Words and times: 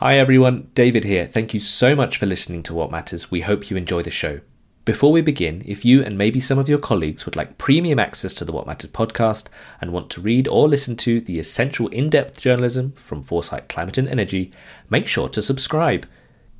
Hi 0.00 0.18
everyone, 0.18 0.68
David 0.74 1.04
here. 1.04 1.26
Thank 1.26 1.54
you 1.54 1.60
so 1.60 1.94
much 1.94 2.18
for 2.18 2.26
listening 2.26 2.62
to 2.64 2.74
Watt 2.74 2.90
Matters. 2.90 3.30
We 3.30 3.40
hope 3.40 3.70
you 3.70 3.78
enjoy 3.78 4.02
the 4.02 4.10
show. 4.10 4.40
Before 4.84 5.10
we 5.10 5.22
begin, 5.22 5.62
if 5.64 5.86
you 5.86 6.02
and 6.02 6.18
maybe 6.18 6.38
some 6.38 6.58
of 6.58 6.68
your 6.68 6.76
colleagues 6.76 7.24
would 7.24 7.34
like 7.34 7.56
premium 7.56 7.98
access 7.98 8.34
to 8.34 8.44
the 8.44 8.52
Watt 8.52 8.66
Matters 8.66 8.90
podcast 8.90 9.46
and 9.80 9.94
want 9.94 10.10
to 10.10 10.20
read 10.20 10.48
or 10.48 10.68
listen 10.68 10.96
to 10.96 11.22
the 11.22 11.38
essential 11.38 11.88
in 11.88 12.10
depth 12.10 12.42
journalism 12.42 12.92
from 12.92 13.22
Foresight 13.22 13.70
Climate 13.70 13.96
and 13.96 14.06
Energy, 14.06 14.52
make 14.90 15.06
sure 15.06 15.30
to 15.30 15.40
subscribe. 15.40 16.06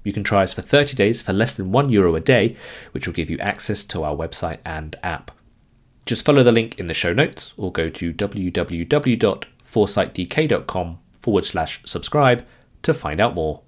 You 0.02 0.14
can 0.14 0.24
try 0.24 0.42
us 0.42 0.54
for 0.54 0.62
30 0.62 0.96
days 0.96 1.20
for 1.20 1.34
less 1.34 1.54
than 1.54 1.70
€1 1.70 1.90
Euro 1.90 2.14
a 2.14 2.20
day, 2.20 2.56
which 2.92 3.06
will 3.06 3.12
give 3.12 3.28
you 3.28 3.36
access 3.40 3.84
to 3.84 4.02
our 4.02 4.16
website 4.16 4.60
and 4.64 4.96
app. 5.02 5.30
Just 6.06 6.24
follow 6.24 6.42
the 6.42 6.52
link 6.52 6.80
in 6.80 6.86
the 6.86 6.94
show 6.94 7.12
notes 7.12 7.52
or 7.58 7.70
go 7.70 7.90
to 7.90 8.14
www.foresightdk.com 8.14 10.98
forward 11.20 11.44
slash 11.44 11.82
subscribe 11.84 12.42
to 12.86 12.94
find 12.94 13.20
out 13.20 13.34
more. 13.34 13.62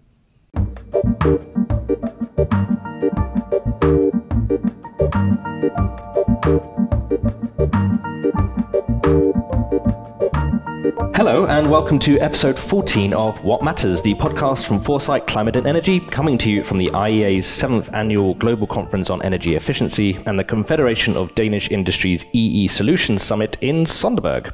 Hello, 11.18 11.46
and 11.46 11.68
welcome 11.68 11.98
to 11.98 12.16
episode 12.20 12.56
14 12.56 13.12
of 13.12 13.42
Watt 13.42 13.60
Matters, 13.60 14.00
the 14.00 14.14
podcast 14.14 14.64
from 14.66 14.78
Foresight 14.78 15.26
Climate 15.26 15.56
and 15.56 15.66
Energy, 15.66 15.98
coming 15.98 16.38
to 16.38 16.48
you 16.48 16.62
from 16.62 16.78
the 16.78 16.90
IEA's 16.90 17.44
7th 17.44 17.92
annual 17.92 18.34
Global 18.34 18.68
Conference 18.68 19.10
on 19.10 19.20
Energy 19.22 19.56
Efficiency 19.56 20.16
and 20.26 20.38
the 20.38 20.44
Confederation 20.44 21.16
of 21.16 21.34
Danish 21.34 21.72
Industries 21.72 22.24
EE 22.34 22.68
Solutions 22.68 23.24
Summit 23.24 23.56
in 23.62 23.82
Sønderborg. 23.82 24.52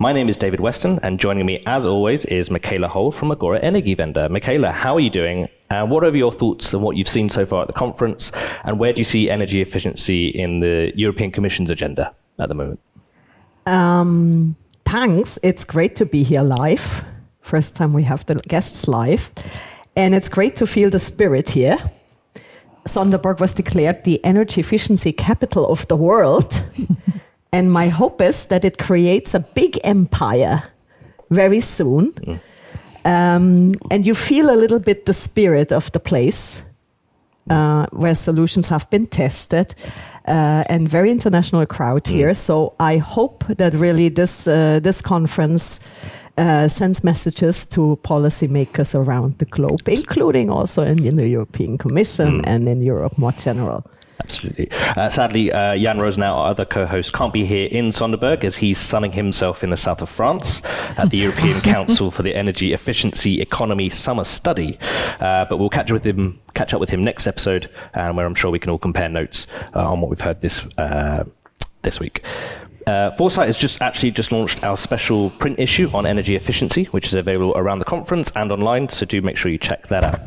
My 0.00 0.14
name 0.14 0.30
is 0.30 0.38
David 0.38 0.58
Weston, 0.58 0.98
and 1.02 1.20
joining 1.20 1.44
me, 1.44 1.62
as 1.66 1.84
always, 1.84 2.24
is 2.24 2.50
Michaela 2.50 2.88
Holl 2.88 3.12
from 3.12 3.30
Agora 3.30 3.60
Energiewende. 3.60 4.30
Michaela, 4.30 4.72
how 4.72 4.94
are 4.96 5.00
you 5.00 5.10
doing? 5.10 5.50
And 5.68 5.90
what 5.90 6.02
are 6.02 6.16
your 6.16 6.32
thoughts 6.32 6.72
on 6.72 6.80
what 6.80 6.96
you've 6.96 7.08
seen 7.08 7.28
so 7.28 7.44
far 7.44 7.60
at 7.60 7.66
the 7.66 7.74
conference? 7.74 8.32
And 8.64 8.78
where 8.78 8.94
do 8.94 9.00
you 9.00 9.04
see 9.04 9.28
energy 9.28 9.60
efficiency 9.60 10.28
in 10.28 10.60
the 10.60 10.92
European 10.96 11.30
Commission's 11.30 11.70
agenda 11.70 12.14
at 12.38 12.48
the 12.48 12.54
moment? 12.54 12.80
Um, 13.66 14.56
thanks. 14.86 15.38
It's 15.42 15.64
great 15.64 15.96
to 15.96 16.06
be 16.06 16.22
here 16.22 16.42
live. 16.42 17.04
First 17.40 17.76
time 17.76 17.92
we 17.92 18.04
have 18.04 18.24
the 18.26 18.34
guests 18.48 18.88
live. 18.88 19.30
And 19.96 20.14
it's 20.14 20.28
great 20.28 20.56
to 20.56 20.66
feel 20.66 20.90
the 20.90 20.98
spirit 20.98 21.50
here. 21.50 21.78
Sønderborg 22.86 23.40
was 23.40 23.52
declared 23.52 24.04
the 24.04 24.24
energy 24.24 24.60
efficiency 24.60 25.12
capital 25.12 25.66
of 25.66 25.86
the 25.88 25.96
world. 25.96 26.62
and 27.52 27.72
my 27.72 27.88
hope 27.88 28.20
is 28.24 28.46
that 28.46 28.64
it 28.64 28.78
creates 28.78 29.34
a 29.34 29.40
big 29.54 29.78
empire 29.84 30.62
very 31.30 31.60
soon. 31.60 32.12
Mm. 32.12 32.40
Um, 33.04 33.74
and 33.90 34.06
you 34.06 34.14
feel 34.14 34.50
a 34.50 34.56
little 34.56 34.80
bit 34.80 35.06
the 35.06 35.12
spirit 35.12 35.72
of 35.72 35.90
the 35.92 36.00
place 36.00 36.62
uh, 37.50 37.86
where 37.92 38.14
solutions 38.14 38.68
have 38.68 38.88
been 38.90 39.06
tested 39.06 39.74
uh, 40.26 40.64
and 40.68 40.88
very 40.88 41.10
international 41.10 41.66
crowd 41.66 42.04
mm. 42.04 42.12
here. 42.12 42.34
So 42.34 42.74
I 42.80 42.98
hope 42.98 43.44
that 43.56 43.74
really 43.74 44.08
this 44.08 44.46
uh, 44.46 44.80
this 44.82 45.00
conference. 45.00 45.80
Uh, 46.38 46.68
sends 46.68 47.02
messages 47.02 47.64
to 47.64 47.98
policymakers 48.02 48.94
around 48.94 49.38
the 49.38 49.46
globe, 49.46 49.88
including 49.88 50.50
also 50.50 50.82
in, 50.82 51.02
in 51.02 51.16
the 51.16 51.26
European 51.26 51.78
Commission 51.78 52.42
mm. 52.42 52.46
and 52.46 52.68
in 52.68 52.82
Europe 52.82 53.16
more 53.16 53.32
general. 53.32 53.82
Absolutely. 54.22 54.70
Uh, 54.70 55.08
sadly, 55.08 55.52
uh, 55.52 55.76
Jan 55.76 55.98
Rosenow, 55.98 56.32
our 56.32 56.48
other 56.48 56.64
co-host, 56.64 57.12
can't 57.12 57.32
be 57.32 57.44
here 57.44 57.68
in 57.70 57.90
Sønderborg 57.90 58.44
as 58.44 58.56
he's 58.56 58.78
sunning 58.78 59.12
himself 59.12 59.62
in 59.62 59.70
the 59.70 59.76
south 59.76 60.00
of 60.00 60.08
France 60.08 60.62
at 60.96 61.10
the 61.10 61.18
European 61.18 61.60
Council 61.72 62.10
for 62.10 62.22
the 62.22 62.34
Energy 62.34 62.72
Efficiency 62.72 63.40
Economy 63.40 63.90
Summer 63.90 64.24
Study. 64.24 64.78
Uh, 65.20 65.44
but 65.44 65.58
we'll 65.58 65.70
catch 65.70 65.92
with 65.92 66.04
him, 66.04 66.40
catch 66.54 66.72
up 66.72 66.80
with 66.80 66.90
him 66.90 67.04
next 67.04 67.26
episode, 67.26 67.70
um, 67.94 68.16
where 68.16 68.26
I'm 68.26 68.34
sure 68.34 68.50
we 68.50 68.58
can 68.58 68.70
all 68.70 68.78
compare 68.78 69.08
notes 69.08 69.46
uh, 69.74 69.90
on 69.90 70.00
what 70.00 70.10
we've 70.10 70.20
heard 70.20 70.40
this 70.40 70.66
uh, 70.78 71.24
this 71.82 72.00
week. 72.00 72.24
Uh, 72.86 73.10
Foresight 73.10 73.48
has 73.48 73.58
just 73.58 73.82
actually 73.82 74.12
just 74.12 74.30
launched 74.30 74.62
our 74.62 74.76
special 74.76 75.30
print 75.30 75.58
issue 75.58 75.88
on 75.92 76.06
energy 76.06 76.36
efficiency, 76.36 76.84
which 76.86 77.08
is 77.08 77.14
available 77.14 77.52
around 77.56 77.80
the 77.80 77.84
conference 77.84 78.30
and 78.36 78.52
online. 78.52 78.88
So 78.88 79.04
do 79.04 79.20
make 79.20 79.36
sure 79.36 79.50
you 79.50 79.58
check 79.58 79.88
that 79.88 80.04
out. 80.04 80.20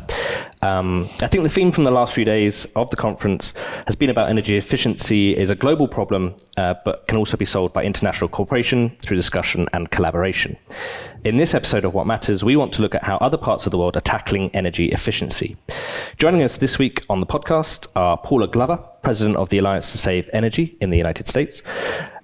Um, 0.62 1.08
I 1.22 1.26
think 1.26 1.42
the 1.42 1.48
theme 1.48 1.72
from 1.72 1.84
the 1.84 1.90
last 1.90 2.14
few 2.14 2.26
days 2.26 2.66
of 2.76 2.90
the 2.90 2.96
conference 2.96 3.54
has 3.86 3.96
been 3.96 4.10
about 4.10 4.28
energy 4.28 4.58
efficiency 4.58 5.34
is 5.34 5.48
a 5.48 5.54
global 5.54 5.88
problem, 5.88 6.34
uh, 6.58 6.74
but 6.84 7.06
can 7.08 7.16
also 7.16 7.38
be 7.38 7.46
solved 7.46 7.72
by 7.72 7.82
international 7.82 8.28
cooperation 8.28 8.94
through 9.00 9.16
discussion 9.16 9.66
and 9.72 9.90
collaboration. 9.90 10.58
In 11.22 11.36
this 11.36 11.54
episode 11.54 11.84
of 11.84 11.92
Watt 11.92 12.06
Matters, 12.06 12.42
we 12.42 12.56
want 12.56 12.72
to 12.72 12.80
look 12.80 12.94
at 12.94 13.02
how 13.02 13.18
other 13.18 13.36
parts 13.36 13.66
of 13.66 13.72
the 13.72 13.76
world 13.76 13.94
are 13.94 14.00
tackling 14.00 14.50
energy 14.54 14.86
efficiency. 14.86 15.54
Joining 16.16 16.42
us 16.42 16.56
this 16.56 16.78
week 16.78 17.04
on 17.10 17.20
the 17.20 17.26
podcast 17.26 17.88
are 17.94 18.16
Paula 18.16 18.48
Glover, 18.48 18.78
President 19.02 19.36
of 19.36 19.50
the 19.50 19.58
Alliance 19.58 19.92
to 19.92 19.98
Save 19.98 20.30
Energy 20.32 20.78
in 20.80 20.88
the 20.88 20.96
United 20.96 21.26
States, 21.26 21.62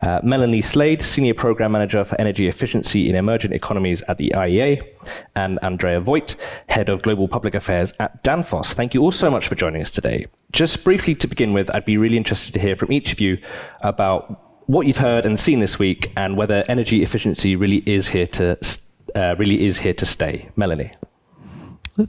uh, 0.01 0.21
Melanie 0.23 0.63
Slade, 0.63 1.03
Senior 1.03 1.35
Program 1.35 1.73
Manager 1.73 2.07
for 2.07 2.19
Energy 2.19 2.49
Efficiency 2.49 3.11
in 3.11 3.17
Emerging 3.17 3.53
Economies 3.53 4.01
at 4.09 4.17
the 4.17 4.31
IEA, 4.35 4.83
and 5.35 5.59
Andrea 5.61 6.01
Voigt, 6.01 6.35
Head 6.71 6.89
of 6.89 7.03
Global 7.03 7.29
Public 7.29 7.55
Affairs 7.55 7.93
at 8.01 8.25
Danfoss. 8.25 8.73
Thank 8.73 8.95
you 8.95 9.03
all 9.03 9.13
so 9.13 9.31
much 9.31 9.47
for 9.47 9.57
joining 9.57 9.83
us 9.83 9.91
today. 9.91 10.27
Just 10.53 10.85
briefly 10.85 11.15
to 11.17 11.27
begin 11.27 11.53
with, 11.53 11.75
I'd 11.75 11.85
be 11.85 11.99
really 11.99 12.17
interested 12.17 12.55
to 12.55 12.61
hear 12.61 12.77
from 12.77 12.93
each 12.93 13.13
of 13.13 13.21
you 13.21 13.37
about 13.83 14.65
what 14.67 14.87
you've 14.87 14.97
heard 14.97 15.27
and 15.27 15.39
seen 15.39 15.61
this 15.61 15.79
week 15.79 16.13
and 16.17 16.37
whether 16.37 16.65
energy 16.67 17.03
efficiency 17.03 17.57
really 17.57 17.83
is 17.87 18.09
here 18.09 18.27
to 18.27 18.57
uh, 19.15 19.35
really 19.39 19.67
is 19.67 19.79
here 19.79 19.95
to 19.95 20.07
stay. 20.07 20.49
Melanie. 20.57 20.93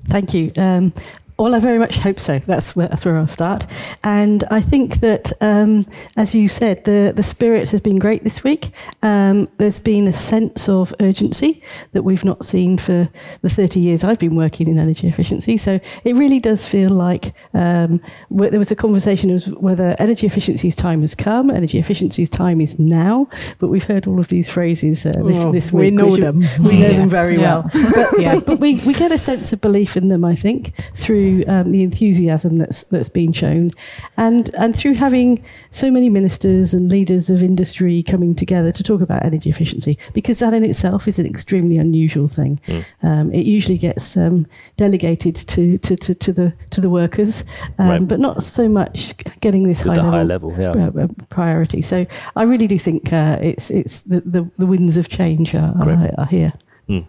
Thank 0.07 0.33
you. 0.33 0.51
Um, 0.57 0.93
well, 1.37 1.53
I 1.53 1.59
very 1.59 1.77
much 1.77 1.99
hope 1.99 2.19
so. 2.19 2.39
That's 2.39 2.75
where, 2.75 2.87
that's 2.87 3.05
where 3.05 3.15
I'll 3.15 3.27
start. 3.27 3.67
And 4.03 4.43
I 4.49 4.59
think 4.59 5.01
that, 5.01 5.31
um, 5.39 5.85
as 6.15 6.33
you 6.33 6.47
said, 6.47 6.83
the, 6.85 7.13
the 7.15 7.21
spirit 7.21 7.69
has 7.69 7.79
been 7.79 7.99
great 7.99 8.23
this 8.23 8.43
week. 8.43 8.71
Um, 9.03 9.47
there's 9.57 9.79
been 9.79 10.07
a 10.07 10.13
sense 10.13 10.67
of 10.67 10.95
urgency 10.99 11.61
that 11.91 12.01
we've 12.01 12.25
not 12.25 12.43
seen 12.43 12.79
for 12.79 13.09
the 13.43 13.49
30 13.49 13.79
years 13.79 14.03
I've 14.03 14.17
been 14.17 14.35
working 14.35 14.67
in 14.67 14.79
energy 14.79 15.07
efficiency. 15.07 15.57
So 15.57 15.79
it 16.03 16.15
really 16.15 16.39
does 16.39 16.67
feel 16.67 16.89
like 16.89 17.33
um, 17.53 18.01
there 18.31 18.57
was 18.57 18.71
a 18.71 18.75
conversation 18.75 19.29
as 19.29 19.47
whether 19.47 19.95
energy 19.99 20.25
efficiency's 20.25 20.75
time 20.75 21.01
has 21.01 21.13
come, 21.13 21.51
energy 21.51 21.77
efficiency's 21.77 22.29
time 22.29 22.59
is 22.61 22.79
now. 22.79 23.29
But 23.59 23.67
we've 23.67 23.83
heard 23.83 24.07
all 24.07 24.19
of 24.19 24.29
these 24.29 24.49
phrases 24.49 25.05
uh, 25.05 25.11
this, 25.11 25.37
oh, 25.37 25.51
this 25.51 25.71
week. 25.71 25.91
We 25.91 25.91
know 25.91 26.15
them. 26.15 26.39
We 26.59 26.79
know 26.79 26.87
yeah. 26.87 26.97
them 26.97 27.09
very 27.09 27.35
yeah. 27.35 27.41
well. 27.41 27.71
But, 27.97 28.19
yeah. 28.19 28.35
but, 28.35 28.45
but 28.45 28.59
we, 28.59 28.75
we 28.85 28.93
get 28.93 29.11
a 29.11 29.17
sense 29.17 29.53
of 29.53 29.61
belief 29.61 29.97
in 29.97 30.09
them, 30.09 30.23
I 30.23 30.35
think, 30.35 30.73
through 30.95 31.26
through 31.27 31.43
um, 31.47 31.71
the 31.71 31.83
enthusiasm 31.83 32.57
that's 32.57 32.83
that's 32.85 33.09
been 33.09 33.33
shown, 33.33 33.71
and 34.17 34.49
and 34.55 34.75
through 34.75 34.95
having 34.95 35.43
so 35.71 35.91
many 35.91 36.09
ministers 36.09 36.73
and 36.73 36.89
leaders 36.89 37.29
of 37.29 37.41
industry 37.41 38.03
coming 38.03 38.35
together 38.35 38.71
to 38.71 38.83
talk 38.83 39.01
about 39.01 39.25
energy 39.25 39.49
efficiency, 39.49 39.97
because 40.13 40.39
that 40.39 40.53
in 40.53 40.63
itself 40.63 41.07
is 41.07 41.19
an 41.19 41.25
extremely 41.25 41.77
unusual 41.77 42.27
thing. 42.27 42.59
Mm. 42.67 42.85
Um, 43.03 43.33
it 43.33 43.45
usually 43.45 43.77
gets 43.77 44.15
um, 44.17 44.47
delegated 44.77 45.35
to, 45.35 45.77
to, 45.79 45.95
to, 45.95 46.15
to, 46.15 46.33
the 46.33 46.53
to 46.69 46.81
the 46.81 46.89
workers, 46.89 47.43
um, 47.79 47.89
right. 47.89 48.07
but 48.07 48.19
not 48.19 48.43
so 48.43 48.67
much 48.69 49.13
getting 49.41 49.67
this 49.67 49.81
high 49.81 49.95
level, 49.95 50.11
high 50.11 50.23
level, 50.23 50.55
yeah. 50.57 50.71
uh, 50.71 51.03
uh, 51.03 51.07
priority. 51.29 51.81
So 51.81 52.05
I 52.35 52.43
really 52.43 52.67
do 52.67 52.79
think 52.79 53.11
uh, 53.11 53.37
it's 53.41 53.69
it's 53.69 54.01
the, 54.03 54.21
the, 54.21 54.49
the 54.57 54.65
winds 54.65 54.97
of 54.97 55.09
change 55.09 55.55
are, 55.55 55.73
are, 55.79 56.11
are 56.17 56.25
here. 56.25 56.53
Mm. 56.89 57.05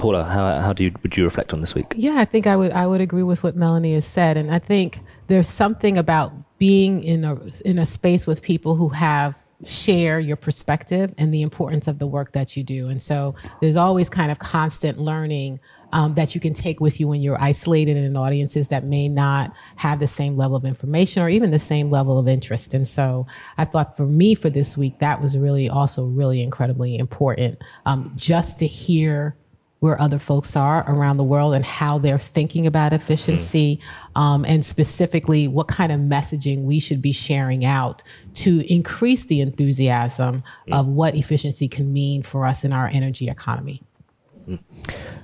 Paula, 0.00 0.24
how, 0.24 0.58
how 0.60 0.72
do 0.72 0.84
you, 0.84 0.92
would 1.02 1.14
you 1.14 1.24
reflect 1.24 1.52
on 1.52 1.60
this 1.60 1.74
week? 1.74 1.92
Yeah, 1.94 2.14
I 2.16 2.24
think 2.24 2.46
I 2.46 2.56
would 2.56 2.72
I 2.72 2.86
would 2.86 3.02
agree 3.02 3.22
with 3.22 3.42
what 3.42 3.54
Melanie 3.54 3.92
has 3.92 4.06
said, 4.06 4.38
and 4.38 4.50
I 4.50 4.58
think 4.58 5.00
there's 5.26 5.48
something 5.48 5.98
about 5.98 6.32
being 6.58 7.04
in 7.04 7.22
a 7.22 7.38
in 7.66 7.78
a 7.78 7.84
space 7.84 8.26
with 8.26 8.40
people 8.40 8.76
who 8.76 8.88
have 8.88 9.34
share 9.66 10.18
your 10.18 10.36
perspective 10.36 11.12
and 11.18 11.34
the 11.34 11.42
importance 11.42 11.86
of 11.86 11.98
the 11.98 12.06
work 12.06 12.32
that 12.32 12.56
you 12.56 12.62
do. 12.62 12.88
And 12.88 13.00
so 13.02 13.34
there's 13.60 13.76
always 13.76 14.08
kind 14.08 14.32
of 14.32 14.38
constant 14.38 14.98
learning 14.98 15.60
um, 15.92 16.14
that 16.14 16.34
you 16.34 16.40
can 16.40 16.54
take 16.54 16.80
with 16.80 16.98
you 16.98 17.06
when 17.06 17.20
you're 17.20 17.38
isolated 17.38 17.98
in 17.98 18.16
audiences 18.16 18.68
that 18.68 18.84
may 18.84 19.06
not 19.06 19.54
have 19.76 20.00
the 20.00 20.08
same 20.08 20.34
level 20.34 20.56
of 20.56 20.64
information 20.64 21.22
or 21.22 21.28
even 21.28 21.50
the 21.50 21.60
same 21.60 21.90
level 21.90 22.18
of 22.18 22.26
interest. 22.26 22.72
And 22.72 22.88
so 22.88 23.26
I 23.58 23.66
thought 23.66 23.98
for 23.98 24.06
me 24.06 24.34
for 24.34 24.48
this 24.48 24.78
week, 24.78 24.98
that 25.00 25.20
was 25.20 25.36
really 25.36 25.68
also 25.68 26.06
really 26.06 26.42
incredibly 26.42 26.96
important 26.96 27.58
um, 27.84 28.14
just 28.16 28.58
to 28.60 28.66
hear 28.66 29.36
where 29.80 30.00
other 30.00 30.18
folks 30.18 30.56
are 30.56 30.84
around 30.90 31.16
the 31.16 31.24
world 31.24 31.54
and 31.54 31.64
how 31.64 31.98
they're 31.98 32.18
thinking 32.18 32.66
about 32.66 32.92
efficiency, 32.92 33.80
um, 34.14 34.44
and 34.44 34.64
specifically 34.64 35.48
what 35.48 35.68
kind 35.68 35.90
of 35.90 35.98
messaging 35.98 36.64
we 36.64 36.78
should 36.78 37.02
be 37.02 37.12
sharing 37.12 37.64
out 37.64 38.02
to 38.34 38.64
increase 38.72 39.24
the 39.24 39.40
enthusiasm 39.40 40.42
of 40.70 40.86
what 40.86 41.14
efficiency 41.14 41.66
can 41.66 41.92
mean 41.92 42.22
for 42.22 42.44
us 42.44 42.62
in 42.64 42.72
our 42.72 42.88
energy 42.88 43.28
economy. 43.28 43.82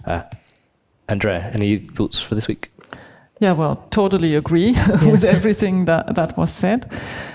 Uh, 0.05 0.23
Andrea, 1.09 1.51
any 1.53 1.79
thoughts 1.79 2.21
for 2.21 2.35
this 2.35 2.49
week? 2.49 2.71
Yeah, 3.39 3.53
well, 3.53 3.77
totally 3.91 4.35
agree 4.35 4.71
yeah. 4.71 5.11
with 5.11 5.23
everything 5.23 5.85
that, 5.85 6.15
that 6.15 6.39
was 6.39 6.51
said. 6.51 6.91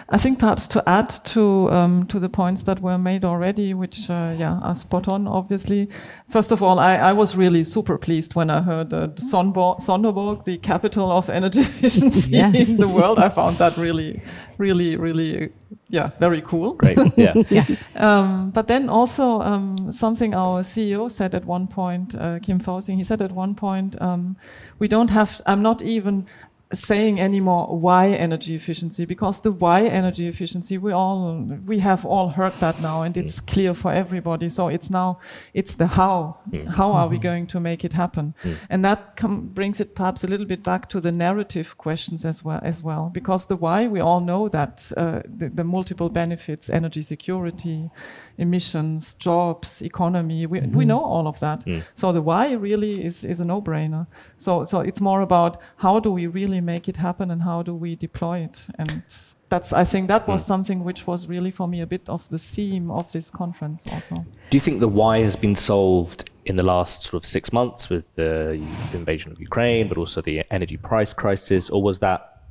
I 0.10 0.18
think 0.18 0.40
perhaps 0.40 0.66
to 0.68 0.84
add 0.90 1.10
to 1.26 1.72
um, 1.72 2.06
to 2.08 2.20
the 2.20 2.28
points 2.28 2.64
that 2.64 2.82
were 2.82 2.98
made 2.98 3.24
already, 3.24 3.74
which 3.74 4.10
uh, 4.10 4.36
yeah 4.38 4.60
are 4.62 4.76
spot 4.76 5.08
on. 5.08 5.28
Obviously, 5.28 5.90
first 6.28 6.52
of 6.52 6.62
all, 6.62 6.80
I, 6.80 6.96
I 6.96 7.14
was 7.14 7.38
really 7.38 7.64
super 7.64 7.98
pleased 7.98 8.36
when 8.36 8.50
I 8.50 8.62
heard 8.62 8.94
uh, 8.94 9.08
Sønderborg, 9.16 10.44
the 10.44 10.58
capital 10.58 11.12
of 11.12 11.30
energy 11.30 11.62
efficiency 11.78 12.32
yes. 12.32 12.70
in 12.70 12.78
the 12.78 12.90
world. 12.90 13.20
I 13.20 13.30
found 13.30 13.58
that 13.58 13.78
really, 13.78 14.22
really, 14.58 14.98
really 14.98 15.54
yeah, 15.90 16.10
very 16.20 16.42
cool. 16.42 16.74
Great. 16.74 16.98
Yeah. 17.18 17.34
yeah. 17.50 17.66
Um, 17.96 18.52
but 18.52 18.68
then 18.68 18.90
also 18.90 19.42
um, 19.42 19.92
something 19.92 20.34
our 20.34 20.62
CEO 20.64 21.10
said 21.12 21.36
at 21.36 21.46
one 21.46 21.68
point, 21.68 22.16
uh, 22.16 22.40
Kim 22.40 22.60
Fausing, 22.60 22.98
he 22.98 23.04
said 23.04 23.22
at 23.22 23.32
one 23.32 23.54
point, 23.56 24.02
um, 24.02 24.38
we 24.80 24.88
don't 24.88 25.10
have, 25.10 25.42
I'm 25.46 25.62
not 25.62 25.82
even 25.82 26.26
saying 26.74 27.20
anymore 27.20 27.78
why 27.78 28.10
energy 28.10 28.56
efficiency 28.56 29.06
because 29.06 29.42
the 29.42 29.52
why 29.52 29.84
energy 29.86 30.28
efficiency 30.28 30.78
we 30.78 30.92
all 30.92 31.34
we 31.66 31.80
have 31.80 32.06
all 32.06 32.30
heard 32.30 32.54
that 32.54 32.80
now 32.82 33.02
and 33.02 33.18
it's 33.18 33.40
clear 33.42 33.74
for 33.74 33.92
everybody 33.92 34.48
so 34.48 34.68
it's 34.70 34.90
now 34.90 35.20
it's 35.54 35.76
the 35.76 35.88
how 35.88 36.38
mm. 36.50 36.66
how 36.68 36.92
are 36.92 37.08
we 37.08 37.18
mm-hmm. 37.18 37.24
going 37.24 37.48
to 37.48 37.60
make 37.60 37.84
it 37.84 37.94
happen 37.94 38.34
mm. 38.44 38.56
and 38.70 38.86
that 38.86 39.16
brings 39.54 39.82
it 39.82 39.96
perhaps 39.96 40.24
a 40.24 40.28
little 40.28 40.46
bit 40.46 40.64
back 40.64 40.88
to 40.88 41.02
the 41.02 41.12
narrative 41.12 41.78
questions 41.78 42.24
as 42.24 42.44
well 42.44 42.62
as 42.64 42.82
well 42.82 43.10
because 43.14 43.48
the 43.48 43.56
why 43.56 43.88
we 43.88 44.00
all 44.00 44.22
know 44.22 44.48
that 44.48 44.92
uh, 44.96 45.22
the, 45.26 45.50
the 45.50 45.64
multiple 45.64 46.10
benefits 46.10 46.70
energy 46.70 47.02
security 47.02 47.90
emissions, 48.38 49.14
jobs, 49.16 49.82
economy. 49.82 50.46
We, 50.46 50.60
mm-hmm. 50.60 50.78
we 50.78 50.86
know 50.86 51.04
all 51.04 51.28
of 51.28 51.40
that. 51.40 51.66
Mm. 51.66 51.84
So 51.94 52.12
the 52.12 52.22
why 52.22 52.54
really 52.54 53.04
is, 53.04 53.24
is 53.24 53.40
a 53.40 53.46
no-brainer. 53.46 54.08
So, 54.38 54.64
so 54.64 54.80
it's 54.80 55.02
more 55.02 55.22
about 55.22 55.58
how 55.78 56.00
do 56.00 56.12
we 56.12 56.28
really 56.28 56.62
make 56.62 56.88
it 56.88 56.98
happen 56.98 57.32
and 57.32 57.42
how 57.42 57.64
do 57.64 57.74
we 57.76 57.96
deploy 57.96 58.40
it? 58.40 58.68
And 58.78 59.04
that's, 59.50 59.74
I 59.74 59.84
think 59.84 60.08
that 60.08 60.28
was 60.28 60.44
mm. 60.44 60.48
something 60.48 60.84
which 60.84 61.06
was 61.08 61.28
really 61.28 61.52
for 61.52 61.68
me 61.68 61.82
a 61.82 61.88
bit 61.88 62.08
of 62.08 62.28
the 62.30 62.38
theme 62.38 62.90
of 62.90 63.12
this 63.12 63.30
conference 63.30 63.86
also. 63.92 64.26
Do 64.50 64.58
you 64.58 64.62
think 64.62 64.80
the 64.80 64.88
why 64.88 65.20
has 65.20 65.36
been 65.36 65.56
solved 65.56 66.30
in 66.46 66.56
the 66.56 66.66
last 66.66 67.04
sort 67.04 67.24
of 67.24 67.26
six 67.28 67.54
months 67.54 67.90
with 67.90 68.06
the 68.16 68.54
invasion 68.94 69.32
of 69.32 69.40
Ukraine, 69.40 69.88
but 69.88 69.98
also 69.98 70.22
the 70.22 70.44
energy 70.52 70.78
price 70.78 71.14
crisis, 71.14 71.70
or 71.70 71.84
was 71.84 72.00
that 72.00 72.42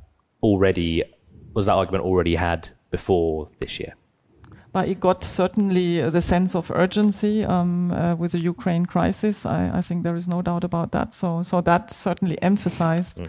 already, 0.41 1.03
was 1.53 1.65
that 1.65 1.73
argument 1.73 2.05
already 2.05 2.35
had 2.35 2.69
before 2.89 3.49
this 3.59 3.79
year? 3.79 3.95
But 4.73 4.87
it 4.87 4.99
got 4.99 5.23
certainly 5.23 6.01
the 6.09 6.21
sense 6.21 6.55
of 6.55 6.71
urgency 6.71 7.43
um, 7.45 7.91
uh, 7.91 8.15
with 8.15 8.31
the 8.31 8.39
Ukraine 8.39 8.85
crisis. 8.85 9.45
I, 9.45 9.69
I, 9.77 9.81
think 9.81 10.03
there 10.03 10.15
is 10.15 10.29
no 10.29 10.41
doubt 10.41 10.63
about 10.63 10.91
that. 10.91 11.13
So, 11.13 11.43
so 11.43 11.61
that 11.61 11.91
certainly 11.91 12.41
emphasized 12.41 13.17
mm. 13.17 13.27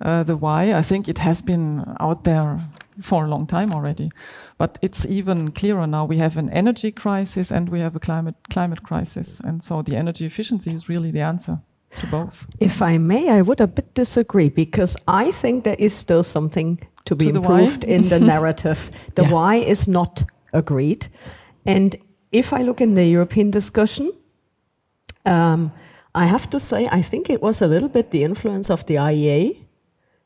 uh, 0.00 0.22
the 0.22 0.36
why. 0.36 0.72
I 0.72 0.82
think 0.82 1.08
it 1.08 1.18
has 1.18 1.42
been 1.42 1.84
out 1.98 2.24
there 2.24 2.60
for 3.00 3.24
a 3.24 3.28
long 3.28 3.46
time 3.46 3.72
already, 3.72 4.10
but 4.58 4.78
it's 4.80 5.04
even 5.06 5.50
clearer 5.50 5.86
now. 5.86 6.04
We 6.04 6.18
have 6.18 6.36
an 6.36 6.50
energy 6.50 6.92
crisis 6.92 7.50
and 7.50 7.68
we 7.68 7.80
have 7.80 7.96
a 7.96 8.00
climate 8.00 8.36
climate 8.48 8.82
crisis, 8.82 9.40
and 9.40 9.62
so 9.62 9.82
the 9.82 9.96
energy 9.96 10.24
efficiency 10.24 10.72
is 10.72 10.88
really 10.88 11.10
the 11.10 11.22
answer. 11.22 11.60
To 12.00 12.06
both. 12.08 12.46
If 12.60 12.82
I 12.82 12.98
may, 12.98 13.30
I 13.30 13.42
would 13.42 13.60
a 13.60 13.66
bit 13.66 13.94
disagree 13.94 14.48
because 14.48 14.96
I 15.06 15.30
think 15.30 15.64
there 15.64 15.76
is 15.78 15.94
still 15.94 16.22
something 16.22 16.80
to 17.04 17.14
be 17.14 17.26
to 17.26 17.36
improved 17.36 17.84
in 17.84 18.08
the 18.08 18.20
narrative. 18.34 18.90
The 19.14 19.22
yeah. 19.22 19.32
why 19.32 19.54
is 19.56 19.86
not 19.88 20.24
agreed. 20.56 21.08
And 21.64 21.96
if 22.32 22.52
I 22.52 22.62
look 22.62 22.80
in 22.80 22.94
the 22.94 23.06
European 23.06 23.50
discussion, 23.50 24.12
um, 25.24 25.72
I 26.14 26.26
have 26.26 26.48
to 26.50 26.60
say, 26.60 26.88
I 26.90 27.02
think 27.02 27.28
it 27.28 27.42
was 27.42 27.60
a 27.60 27.66
little 27.66 27.88
bit 27.88 28.10
the 28.10 28.24
influence 28.24 28.70
of 28.70 28.86
the 28.86 28.94
IEA 28.94 29.66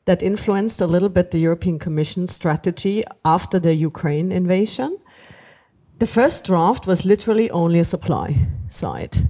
that 0.05 0.23
influenced 0.23 0.81
a 0.81 0.87
little 0.87 1.09
bit 1.09 1.31
the 1.31 1.39
European 1.39 1.79
Commission 1.79 2.27
strategy 2.27 3.03
after 3.23 3.59
the 3.59 3.73
Ukraine 3.73 4.31
invasion. 4.31 4.97
The 5.99 6.07
first 6.07 6.45
draft 6.45 6.87
was 6.87 7.05
literally 7.05 7.51
only 7.51 7.79
a 7.79 7.83
supply 7.83 8.47
side. 8.69 9.29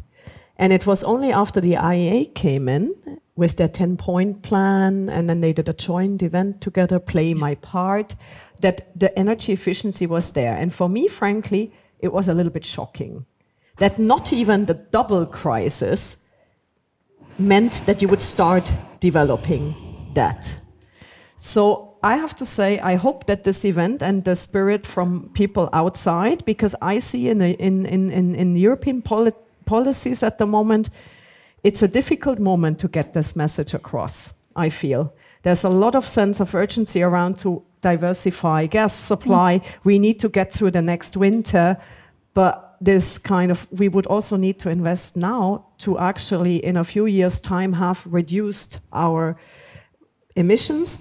And 0.58 0.72
it 0.72 0.86
was 0.86 1.04
only 1.04 1.32
after 1.32 1.60
the 1.60 1.74
IEA 1.74 2.34
came 2.36 2.70
in 2.70 2.94
with 3.36 3.58
their 3.58 3.68
10 3.68 3.98
point 3.98 4.42
plan 4.42 5.10
and 5.10 5.30
then 5.30 5.42
they 5.42 5.54
did 5.54 5.70
a 5.70 5.74
joint 5.74 6.22
event 6.22 6.62
together, 6.62 7.00
Play 7.00 7.34
My 7.34 7.56
Part, 7.56 8.16
that 8.62 8.98
the 9.00 9.18
energy 9.18 9.54
efficiency 9.54 10.06
was 10.06 10.32
there. 10.32 10.56
And 10.56 10.74
for 10.74 10.90
me, 10.90 11.08
frankly, 11.08 11.72
it 12.00 12.12
was 12.12 12.28
a 12.28 12.34
little 12.34 12.52
bit 12.52 12.66
shocking 12.66 13.26
that 13.78 13.98
not 13.98 14.32
even 14.32 14.66
the 14.66 14.74
double 14.74 15.26
crisis 15.26 16.18
meant 17.40 17.84
that 17.86 18.02
you 18.02 18.08
would 18.08 18.22
start 18.22 18.72
developing 19.00 19.74
that. 20.14 20.56
So 21.36 21.96
I 22.04 22.18
have 22.18 22.36
to 22.36 22.46
say, 22.46 22.80
I 22.80 22.96
hope 22.96 23.26
that 23.26 23.44
this 23.44 23.66
event 23.66 24.02
and 24.02 24.24
the 24.24 24.36
spirit 24.36 24.86
from 24.86 25.30
people 25.34 25.70
outside, 25.74 26.46
because 26.46 26.76
I 26.82 27.00
see 27.00 27.30
in, 27.30 27.42
in, 27.42 27.86
in, 27.86 28.36
in, 28.36 28.56
European 28.56 29.02
poli 29.02 29.32
policies 29.66 30.22
at 30.22 30.38
the 30.38 30.46
moment, 30.46 30.90
it's 31.64 31.84
a 31.84 31.88
difficult 31.88 32.40
moment 32.40 32.80
to 32.80 32.88
get 32.88 33.14
this 33.14 33.36
message 33.36 33.74
across, 33.74 34.40
I 34.56 34.70
feel. 34.70 35.14
There's 35.44 35.64
a 35.64 35.70
lot 35.70 35.96
of 35.96 36.06
sense 36.08 36.40
of 36.40 36.54
urgency 36.54 37.02
around 37.02 37.40
to 37.40 37.64
diversify 37.82 38.68
gas 38.68 38.94
supply. 38.94 39.60
Mm. 39.60 39.66
We 39.84 40.00
need 40.00 40.20
to 40.20 40.30
get 40.30 40.54
through 40.54 40.72
the 40.72 40.82
next 40.82 41.18
winter. 41.18 41.78
But 42.34 42.78
this 42.80 43.18
kind 43.18 43.52
of, 43.52 43.68
we 43.72 43.88
would 43.88 44.08
also 44.08 44.38
need 44.38 44.60
to 44.60 44.70
invest 44.70 45.16
now 45.18 45.66
to 45.80 46.00
actually, 46.00 46.64
in 46.64 46.78
a 46.78 46.84
few 46.84 47.06
years' 47.06 47.42
time, 47.42 47.74
have 47.74 48.06
reduced 48.06 48.80
our 48.94 49.38
emissions. 50.36 50.98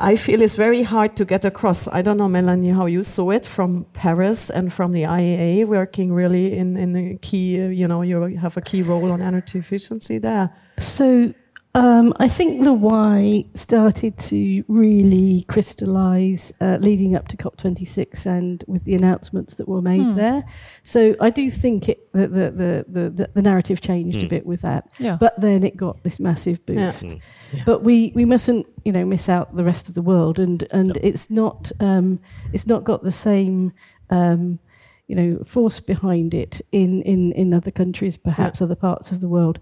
I 0.00 0.14
feel 0.14 0.40
it's 0.42 0.54
very 0.54 0.82
hard 0.84 1.16
to 1.16 1.24
get 1.24 1.44
across. 1.44 1.88
I 1.88 2.02
don't 2.02 2.16
know, 2.18 2.28
Melanie, 2.28 2.70
how 2.70 2.86
you 2.86 3.02
saw 3.02 3.30
it 3.30 3.44
from 3.44 3.84
Paris 3.94 4.48
and 4.48 4.72
from 4.72 4.92
the 4.92 5.02
IEA 5.02 5.66
working 5.66 6.12
really 6.12 6.56
in, 6.56 6.76
in 6.76 6.96
a 6.96 7.16
key, 7.16 7.60
uh, 7.60 7.68
you 7.68 7.88
know, 7.88 8.02
you 8.02 8.36
have 8.36 8.56
a 8.56 8.60
key 8.60 8.82
role 8.82 9.10
on 9.10 9.20
energy 9.20 9.58
efficiency 9.58 10.18
there. 10.18 10.50
So 10.78 11.34
um, 11.78 12.12
I 12.16 12.26
think 12.26 12.64
the 12.64 12.72
why 12.72 13.44
started 13.54 14.18
to 14.18 14.64
really 14.66 15.44
crystallize 15.48 16.52
uh, 16.60 16.78
leading 16.80 17.14
up 17.14 17.28
to 17.28 17.36
COP26 17.36 18.26
and 18.26 18.64
with 18.66 18.84
the 18.84 18.94
announcements 18.94 19.54
that 19.54 19.68
were 19.68 19.80
made 19.80 20.02
hmm. 20.02 20.14
there. 20.14 20.44
So 20.82 21.14
I 21.20 21.30
do 21.30 21.48
think 21.48 21.88
it, 21.88 22.12
the, 22.12 22.26
the, 22.26 22.84
the, 22.88 23.10
the, 23.10 23.30
the 23.32 23.42
narrative 23.42 23.80
changed 23.80 24.20
hmm. 24.20 24.26
a 24.26 24.28
bit 24.28 24.44
with 24.44 24.62
that. 24.62 24.90
Yeah. 24.98 25.16
But 25.20 25.40
then 25.40 25.62
it 25.62 25.76
got 25.76 26.02
this 26.02 26.18
massive 26.18 26.66
boost. 26.66 27.04
Yeah. 27.04 27.14
Yeah. 27.52 27.62
But 27.64 27.84
we, 27.84 28.12
we 28.14 28.24
mustn't 28.24 28.66
you 28.84 28.92
know 28.92 29.04
miss 29.04 29.28
out 29.28 29.54
the 29.54 29.64
rest 29.64 29.88
of 29.88 29.94
the 29.94 30.02
world, 30.02 30.38
and 30.38 30.66
and 30.70 30.88
no. 30.88 30.94
it's 31.02 31.30
not 31.30 31.70
um, 31.80 32.20
it's 32.52 32.66
not 32.66 32.84
got 32.84 33.02
the 33.02 33.12
same. 33.12 33.72
Um, 34.10 34.58
you 35.06 35.16
know, 35.16 35.42
force 35.42 35.80
behind 35.80 36.34
it 36.34 36.60
in, 36.70 37.00
in, 37.00 37.32
in 37.32 37.54
other 37.54 37.70
countries, 37.70 38.18
perhaps 38.18 38.60
other 38.60 38.74
parts 38.74 39.10
of 39.10 39.22
the 39.22 39.28
world. 39.28 39.58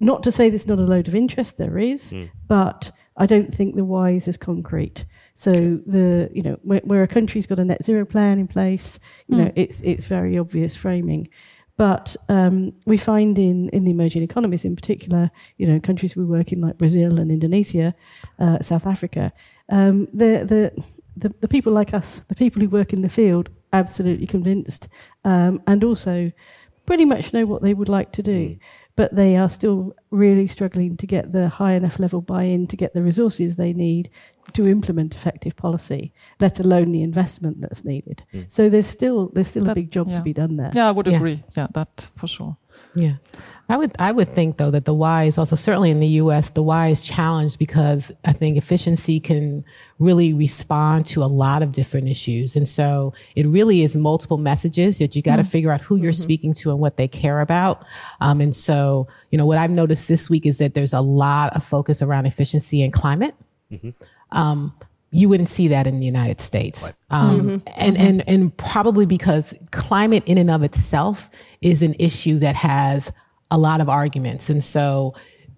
Not 0.00 0.22
to 0.24 0.32
say 0.32 0.50
there's 0.50 0.66
not 0.66 0.78
a 0.78 0.82
load 0.82 1.08
of 1.08 1.14
interest, 1.14 1.56
there 1.56 1.78
is, 1.78 2.12
mm. 2.12 2.30
but 2.48 2.90
I 3.16 3.26
don't 3.26 3.54
think 3.54 3.76
the 3.76 3.84
why 3.84 4.10
is 4.10 4.26
as 4.26 4.36
concrete. 4.36 5.04
So 5.34 5.80
the 5.86 6.30
you 6.32 6.42
know 6.42 6.58
where, 6.62 6.80
where, 6.84 7.02
a 7.02 7.08
country's 7.08 7.46
got 7.46 7.58
a 7.58 7.64
net 7.64 7.84
zero 7.84 8.04
plan 8.04 8.38
in 8.38 8.48
place, 8.48 8.98
you 9.28 9.36
mm. 9.36 9.38
know 9.38 9.52
it's 9.54 9.80
it's 9.80 10.06
very 10.06 10.38
obvious 10.38 10.76
framing. 10.76 11.28
But 11.76 12.14
um, 12.28 12.72
we 12.86 12.96
find 12.96 13.36
in, 13.36 13.68
in 13.70 13.84
the 13.84 13.90
emerging 13.90 14.22
economies, 14.22 14.64
in 14.64 14.76
particular, 14.76 15.30
you 15.56 15.66
know, 15.66 15.80
countries 15.80 16.14
we 16.14 16.24
work 16.24 16.52
in 16.52 16.60
like 16.60 16.78
Brazil 16.78 17.18
and 17.18 17.32
Indonesia, 17.32 17.94
uh, 18.38 18.60
South 18.62 18.86
Africa, 18.86 19.32
um, 19.68 20.06
the, 20.12 20.44
the, 20.44 20.84
the, 21.16 21.34
the, 21.40 21.48
people 21.48 21.72
like 21.72 21.92
us, 21.92 22.20
the 22.28 22.36
people 22.36 22.62
who 22.62 22.68
work 22.68 22.92
in 22.92 23.02
the 23.02 23.08
field, 23.08 23.48
absolutely 23.72 24.26
convinced, 24.26 24.86
um, 25.24 25.60
and 25.66 25.82
also 25.82 26.30
pretty 26.86 27.04
much 27.04 27.32
know 27.32 27.44
what 27.44 27.62
they 27.62 27.74
would 27.74 27.88
like 27.88 28.12
to 28.12 28.22
do. 28.22 28.56
But 28.96 29.16
they 29.16 29.36
are 29.36 29.50
still 29.50 29.92
really 30.10 30.46
struggling 30.46 30.96
to 30.98 31.06
get 31.06 31.32
the 31.32 31.48
high 31.48 31.72
enough 31.72 31.98
level 31.98 32.20
buy-in 32.20 32.68
to 32.68 32.76
get 32.76 32.94
the 32.94 33.02
resources 33.02 33.56
they 33.56 33.72
need 33.72 34.08
to 34.52 34.68
implement 34.68 35.16
effective 35.16 35.56
policy, 35.56 36.12
let 36.38 36.60
alone 36.60 36.92
the 36.92 37.02
investment 37.02 37.60
that's 37.60 37.84
needed. 37.84 38.22
Mm. 38.32 38.50
So 38.50 38.68
there's 38.68 38.86
still 38.86 39.30
there's 39.34 39.48
still 39.48 39.64
that, 39.64 39.72
a 39.72 39.74
big 39.74 39.90
job 39.90 40.08
yeah. 40.08 40.18
to 40.18 40.22
be 40.22 40.32
done 40.32 40.56
there. 40.56 40.70
Yeah, 40.74 40.88
I 40.88 40.92
would 40.92 41.08
yeah. 41.08 41.16
agree. 41.16 41.42
Yeah, 41.56 41.66
that 41.74 42.08
for 42.16 42.28
sure. 42.28 42.56
Yeah. 42.94 43.14
I 43.68 43.78
would 43.78 43.92
I 43.98 44.12
would 44.12 44.28
think 44.28 44.58
though 44.58 44.70
that 44.70 44.84
the 44.84 44.92
why 44.92 45.24
is 45.24 45.38
also 45.38 45.56
certainly 45.56 45.90
in 45.90 46.00
the 46.00 46.06
US 46.06 46.50
the 46.50 46.62
why 46.62 46.88
is 46.88 47.02
challenged 47.02 47.58
because 47.58 48.12
I 48.24 48.32
think 48.32 48.56
efficiency 48.56 49.20
can 49.20 49.64
really 49.98 50.34
respond 50.34 51.06
to 51.06 51.22
a 51.22 51.26
lot 51.26 51.62
of 51.62 51.72
different 51.72 52.08
issues 52.08 52.56
and 52.56 52.68
so 52.68 53.14
it 53.36 53.46
really 53.46 53.82
is 53.82 53.96
multiple 53.96 54.36
messages 54.36 54.98
that 54.98 55.16
you 55.16 55.22
got 55.22 55.36
to 55.36 55.42
mm-hmm. 55.42 55.50
figure 55.50 55.70
out 55.70 55.80
who 55.80 55.96
you're 55.96 56.12
mm-hmm. 56.12 56.22
speaking 56.22 56.54
to 56.54 56.70
and 56.70 56.78
what 56.78 56.96
they 56.96 57.08
care 57.08 57.40
about 57.40 57.84
um, 58.20 58.40
and 58.40 58.54
so 58.54 59.08
you 59.30 59.38
know 59.38 59.46
what 59.46 59.58
I've 59.58 59.70
noticed 59.70 60.08
this 60.08 60.28
week 60.28 60.44
is 60.44 60.58
that 60.58 60.74
there's 60.74 60.92
a 60.92 61.00
lot 61.00 61.56
of 61.56 61.64
focus 61.64 62.02
around 62.02 62.26
efficiency 62.26 62.82
and 62.82 62.92
climate 62.92 63.34
mm-hmm. 63.72 63.90
um, 64.36 64.74
you 65.10 65.28
wouldn't 65.28 65.48
see 65.48 65.68
that 65.68 65.86
in 65.86 66.00
the 66.00 66.04
United 66.04 66.40
States. 66.40 66.92
Um, 67.08 67.38
mm-hmm. 67.38 67.48
And, 67.76 67.96
mm-hmm. 67.96 68.06
and, 68.08 68.28
and 68.28 68.56
probably 68.56 69.06
because 69.06 69.54
climate 69.70 70.24
in 70.26 70.38
and 70.38 70.50
of 70.50 70.64
itself 70.64 71.30
is 71.62 71.82
an 71.82 71.94
issue 72.00 72.40
that 72.40 72.56
has 72.56 73.12
a 73.50 73.58
lot 73.58 73.80
of 73.80 73.88
arguments. 73.88 74.48
And 74.48 74.62
so 74.62 75.14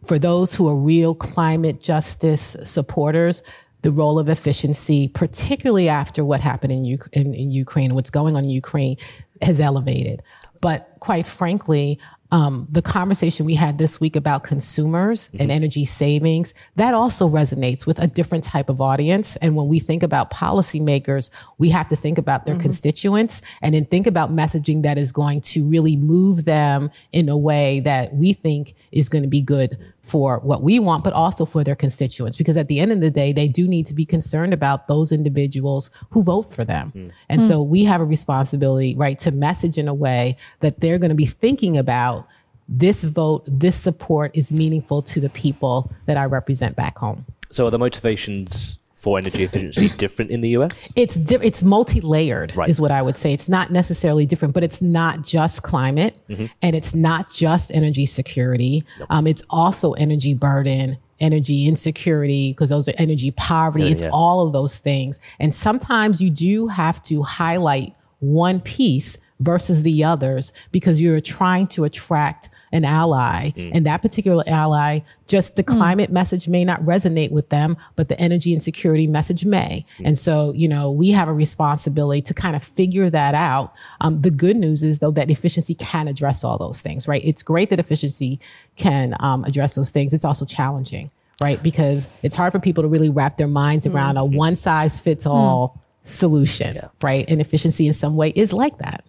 for 0.06 0.18
those 0.18 0.54
who 0.54 0.68
are 0.68 0.76
real 0.76 1.14
climate 1.14 1.80
justice 1.80 2.56
supporters, 2.64 3.42
the 3.82 3.92
role 3.92 4.18
of 4.18 4.28
efficiency, 4.28 5.08
particularly 5.08 5.88
after 5.88 6.24
what 6.24 6.40
happened 6.40 6.72
in, 6.72 6.84
U- 6.84 6.98
in, 7.12 7.34
in 7.34 7.50
Ukraine, 7.50 7.94
what's 7.94 8.10
going 8.10 8.36
on 8.36 8.44
in 8.44 8.50
Ukraine, 8.50 8.96
has 9.42 9.60
elevated. 9.60 10.22
But 10.60 10.96
quite 11.00 11.26
frankly, 11.26 12.00
um, 12.36 12.68
the 12.70 12.82
conversation 12.82 13.46
we 13.46 13.54
had 13.54 13.78
this 13.78 13.98
week 13.98 14.14
about 14.14 14.44
consumers 14.44 15.28
mm-hmm. 15.28 15.40
and 15.40 15.50
energy 15.50 15.86
savings, 15.86 16.52
that 16.74 16.92
also 16.92 17.26
resonates 17.26 17.86
with 17.86 17.98
a 17.98 18.06
different 18.06 18.44
type 18.44 18.68
of 18.68 18.78
audience. 18.78 19.36
And 19.36 19.56
when 19.56 19.68
we 19.68 19.78
think 19.78 20.02
about 20.02 20.30
policymakers, 20.30 21.30
we 21.56 21.70
have 21.70 21.88
to 21.88 21.96
think 21.96 22.18
about 22.18 22.44
their 22.44 22.56
mm-hmm. 22.56 22.62
constituents 22.64 23.40
and 23.62 23.74
then 23.74 23.86
think 23.86 24.06
about 24.06 24.30
messaging 24.30 24.82
that 24.82 24.98
is 24.98 25.12
going 25.12 25.40
to 25.42 25.66
really 25.66 25.96
move 25.96 26.44
them 26.44 26.90
in 27.10 27.30
a 27.30 27.38
way 27.38 27.80
that 27.80 28.12
we 28.12 28.34
think 28.34 28.74
is 28.92 29.08
going 29.08 29.22
to 29.22 29.30
be 29.30 29.40
good 29.40 29.78
for 30.06 30.38
what 30.38 30.62
we 30.62 30.78
want, 30.78 31.02
but 31.02 31.12
also 31.12 31.44
for 31.44 31.64
their 31.64 31.74
constituents. 31.74 32.36
Because 32.36 32.56
at 32.56 32.68
the 32.68 32.78
end 32.78 32.92
of 32.92 33.00
the 33.00 33.10
day, 33.10 33.32
they 33.32 33.48
do 33.48 33.66
need 33.66 33.86
to 33.88 33.94
be 33.94 34.06
concerned 34.06 34.54
about 34.54 34.86
those 34.86 35.10
individuals 35.10 35.90
who 36.10 36.22
vote 36.22 36.48
for 36.50 36.64
them. 36.64 36.92
Mm. 36.94 37.12
And 37.28 37.40
mm. 37.42 37.48
so 37.48 37.62
we 37.62 37.84
have 37.84 38.00
a 38.00 38.04
responsibility, 38.04 38.94
right, 38.94 39.18
to 39.20 39.32
message 39.32 39.78
in 39.78 39.88
a 39.88 39.94
way 39.94 40.36
that 40.60 40.80
they're 40.80 40.98
going 40.98 41.10
to 41.10 41.16
be 41.16 41.26
thinking 41.26 41.76
about 41.76 42.28
this 42.68 43.04
vote, 43.04 43.44
this 43.46 43.76
support 43.76 44.36
is 44.36 44.52
meaningful 44.52 45.02
to 45.02 45.20
the 45.20 45.28
people 45.30 45.90
that 46.06 46.16
I 46.16 46.24
represent 46.24 46.76
back 46.76 46.98
home. 46.98 47.26
So 47.50 47.66
are 47.66 47.70
the 47.70 47.78
motivations 47.78 48.78
for 49.06 49.18
energy 49.18 49.44
efficiency 49.44 49.88
different 49.98 50.32
in 50.32 50.40
the 50.40 50.48
US? 50.56 50.88
It's 50.96 51.14
di- 51.14 51.38
it's 51.40 51.62
multi-layered 51.62 52.56
right. 52.56 52.68
is 52.68 52.80
what 52.80 52.90
I 52.90 53.02
would 53.02 53.16
say. 53.16 53.32
It's 53.32 53.48
not 53.48 53.70
necessarily 53.70 54.26
different, 54.26 54.52
but 54.52 54.64
it's 54.64 54.82
not 54.82 55.22
just 55.22 55.62
climate 55.62 56.18
mm-hmm. 56.28 56.46
and 56.60 56.74
it's 56.74 56.92
not 56.92 57.32
just 57.32 57.70
energy 57.72 58.04
security. 58.04 58.82
Nope. 58.98 59.06
Um, 59.08 59.26
it's 59.28 59.44
also 59.48 59.92
energy 59.92 60.34
burden, 60.34 60.98
energy 61.20 61.68
insecurity 61.68 62.50
because 62.50 62.70
those 62.70 62.88
are 62.88 62.94
energy 62.98 63.30
poverty. 63.30 63.84
Yeah, 63.84 63.92
it's 63.92 64.02
yeah. 64.02 64.10
all 64.12 64.44
of 64.44 64.52
those 64.52 64.76
things. 64.76 65.20
And 65.38 65.54
sometimes 65.54 66.20
you 66.20 66.28
do 66.28 66.66
have 66.66 67.00
to 67.04 67.22
highlight 67.22 67.94
one 68.18 68.60
piece 68.60 69.18
versus 69.38 69.84
the 69.84 70.02
others 70.02 70.52
because 70.72 71.00
you're 71.00 71.20
trying 71.20 71.68
to 71.68 71.84
attract 71.84 72.48
an 72.72 72.84
ally 72.84 73.50
mm. 73.50 73.70
and 73.74 73.86
that 73.86 74.02
particular 74.02 74.44
ally 74.46 75.00
just 75.26 75.56
the 75.56 75.64
mm. 75.64 75.76
climate 75.76 76.10
message 76.10 76.48
may 76.48 76.64
not 76.64 76.80
resonate 76.82 77.30
with 77.30 77.48
them 77.48 77.76
but 77.94 78.08
the 78.08 78.18
energy 78.20 78.52
and 78.52 78.62
security 78.62 79.06
message 79.06 79.44
may 79.44 79.82
mm. 79.98 80.06
and 80.06 80.18
so 80.18 80.52
you 80.54 80.68
know 80.68 80.90
we 80.90 81.10
have 81.10 81.28
a 81.28 81.34
responsibility 81.34 82.20
to 82.20 82.34
kind 82.34 82.56
of 82.56 82.62
figure 82.62 83.08
that 83.08 83.34
out 83.34 83.72
um, 84.00 84.20
the 84.22 84.30
good 84.30 84.56
news 84.56 84.82
is 84.82 84.98
though 84.98 85.10
that 85.10 85.30
efficiency 85.30 85.74
can 85.74 86.08
address 86.08 86.44
all 86.44 86.58
those 86.58 86.80
things 86.80 87.06
right 87.06 87.24
it's 87.24 87.42
great 87.42 87.70
that 87.70 87.78
efficiency 87.78 88.40
can 88.76 89.14
um, 89.20 89.44
address 89.44 89.74
those 89.74 89.90
things 89.90 90.12
it's 90.12 90.24
also 90.24 90.44
challenging 90.44 91.10
right 91.40 91.62
because 91.62 92.08
it's 92.22 92.34
hard 92.34 92.52
for 92.52 92.58
people 92.58 92.82
to 92.82 92.88
really 92.88 93.10
wrap 93.10 93.36
their 93.36 93.46
minds 93.46 93.86
mm. 93.86 93.94
around 93.94 94.16
a 94.16 94.24
one 94.24 94.56
size 94.56 95.00
fits 95.00 95.26
all 95.26 95.76
mm. 95.76 96.08
solution 96.08 96.74
yeah. 96.74 96.88
right 97.02 97.26
and 97.28 97.40
efficiency 97.40 97.86
in 97.86 97.94
some 97.94 98.16
way 98.16 98.30
is 98.30 98.52
like 98.52 98.78
that 98.78 99.04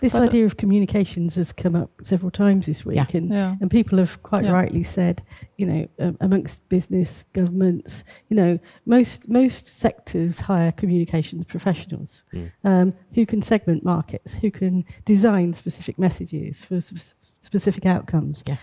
this 0.00 0.12
but 0.12 0.22
idea 0.22 0.44
of 0.44 0.56
communications 0.56 1.36
has 1.36 1.52
come 1.52 1.74
up 1.74 1.90
several 2.02 2.30
times 2.30 2.66
this 2.66 2.84
week, 2.84 2.96
yeah. 2.96 3.06
and 3.12 3.30
yeah. 3.30 3.56
and 3.60 3.70
people 3.70 3.98
have 3.98 4.22
quite 4.22 4.44
yeah. 4.44 4.52
rightly 4.52 4.82
said, 4.82 5.22
you 5.56 5.66
know, 5.66 5.88
um, 5.98 6.16
amongst 6.20 6.68
business, 6.68 7.24
governments, 7.32 8.04
you 8.28 8.36
know, 8.36 8.58
most 8.84 9.28
most 9.28 9.66
sectors 9.66 10.40
hire 10.40 10.72
communications 10.72 11.44
professionals 11.44 12.24
mm. 12.32 12.50
um, 12.64 12.94
who 13.14 13.26
can 13.26 13.42
segment 13.42 13.84
markets, 13.84 14.34
who 14.34 14.50
can 14.50 14.84
design 15.04 15.52
specific 15.54 15.98
messages 15.98 16.64
for 16.64 16.80
sp- 16.80 17.16
specific 17.40 17.86
outcomes. 17.86 18.42
Yeah 18.46 18.56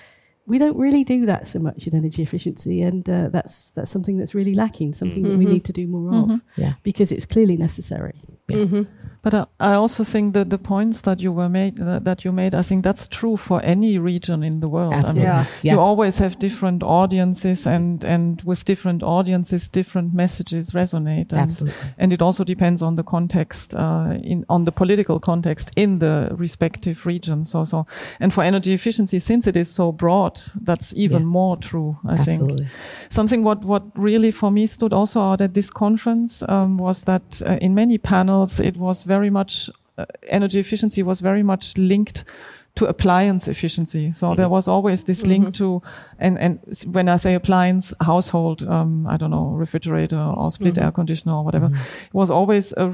we 0.45 0.57
don't 0.57 0.77
really 0.77 1.03
do 1.03 1.25
that 1.25 1.47
so 1.47 1.59
much 1.59 1.87
in 1.87 1.95
energy 1.95 2.21
efficiency, 2.21 2.81
and 2.81 3.07
uh, 3.09 3.29
that's 3.29 3.71
that's 3.71 3.89
something 3.89 4.17
that's 4.17 4.35
really 4.35 4.53
lacking. 4.53 4.93
Something 4.93 5.23
mm-hmm. 5.23 5.31
that 5.31 5.37
we 5.37 5.45
mm-hmm. 5.45 5.53
need 5.53 5.65
to 5.65 5.73
do 5.73 5.87
more 5.87 6.11
mm-hmm. 6.11 6.31
of, 6.31 6.41
yeah. 6.57 6.73
because 6.83 7.11
it's 7.11 7.25
clearly 7.25 7.55
necessary. 7.55 8.21
Yeah. 8.53 8.65
Mm-hmm. 8.65 8.83
But 9.23 9.33
uh, 9.33 9.45
I 9.57 9.75
also 9.75 10.03
think 10.03 10.33
that 10.33 10.49
the 10.49 10.57
points 10.57 11.01
that 11.01 11.21
you 11.21 11.31
were 11.31 11.47
made 11.47 11.79
uh, 11.79 11.99
that 11.99 12.25
you 12.25 12.33
made, 12.33 12.53
I 12.53 12.61
think 12.61 12.83
that's 12.83 13.07
true 13.07 13.37
for 13.37 13.61
any 13.63 13.97
region 13.97 14.43
in 14.43 14.59
the 14.59 14.67
world. 14.67 14.93
Absolutely. 14.93 15.21
I 15.21 15.23
mean, 15.23 15.45
yeah. 15.45 15.45
yeah. 15.61 15.73
You 15.73 15.79
always 15.79 16.19
have 16.19 16.39
different 16.39 16.83
audiences, 16.83 17.65
and 17.65 18.03
and 18.03 18.41
with 18.41 18.65
different 18.65 19.01
audiences, 19.01 19.69
different 19.69 20.13
messages 20.13 20.71
resonate. 20.71 21.31
And, 21.31 21.39
Absolutely. 21.39 21.89
And 21.97 22.11
it 22.11 22.21
also 22.21 22.43
depends 22.43 22.81
on 22.81 22.97
the 22.97 23.03
context, 23.03 23.73
uh, 23.73 24.17
in 24.21 24.43
on 24.49 24.65
the 24.65 24.73
political 24.73 25.21
context 25.21 25.71
in 25.77 25.99
the 25.99 26.27
respective 26.37 27.05
regions. 27.05 27.55
Also, 27.55 27.87
and 28.19 28.33
for 28.33 28.43
energy 28.43 28.73
efficiency, 28.73 29.19
since 29.19 29.47
it 29.47 29.55
is 29.55 29.69
so 29.69 29.93
broad, 29.93 30.41
that's 30.63 30.93
even 30.97 31.21
yeah. 31.21 31.27
more 31.27 31.55
true. 31.55 31.97
I 32.05 32.13
Absolutely. 32.13 32.57
think 32.57 32.69
something 33.07 33.45
what 33.45 33.63
what 33.63 33.83
really 33.95 34.31
for 34.31 34.51
me 34.51 34.65
stood 34.65 34.91
also 34.91 35.21
out 35.21 35.39
at 35.39 35.53
this 35.53 35.69
conference 35.69 36.43
um, 36.49 36.77
was 36.77 37.03
that 37.03 37.41
uh, 37.45 37.57
in 37.61 37.73
many 37.73 37.97
panels 37.97 38.42
it 38.45 38.77
was 38.77 39.03
very 39.03 39.29
much 39.29 39.69
uh, 39.97 40.05
energy 40.27 40.59
efficiency 40.59 41.03
was 41.03 41.21
very 41.21 41.43
much 41.43 41.77
linked 41.77 42.23
to 42.75 42.85
appliance 42.85 43.47
efficiency. 43.47 44.11
So 44.11 44.27
mm-hmm. 44.27 44.35
there 44.35 44.49
was 44.49 44.67
always 44.67 45.03
this 45.03 45.25
link 45.25 45.45
mm-hmm. 45.45 45.79
to, 45.79 45.81
and, 46.17 46.39
and 46.39 46.59
when 46.91 47.07
I 47.07 47.17
say 47.17 47.35
appliance, 47.35 47.93
household, 48.01 48.63
um, 48.67 49.05
I 49.07 49.17
don't 49.17 49.29
know, 49.29 49.49
refrigerator 49.49 50.17
or 50.17 50.49
split 50.49 50.75
mm-hmm. 50.75 50.85
air 50.85 50.91
conditioner 50.91 51.35
or 51.35 51.45
whatever, 51.45 51.67
mm-hmm. 51.67 52.05
it 52.05 52.13
was 52.13 52.31
always 52.31 52.73
a 52.73 52.93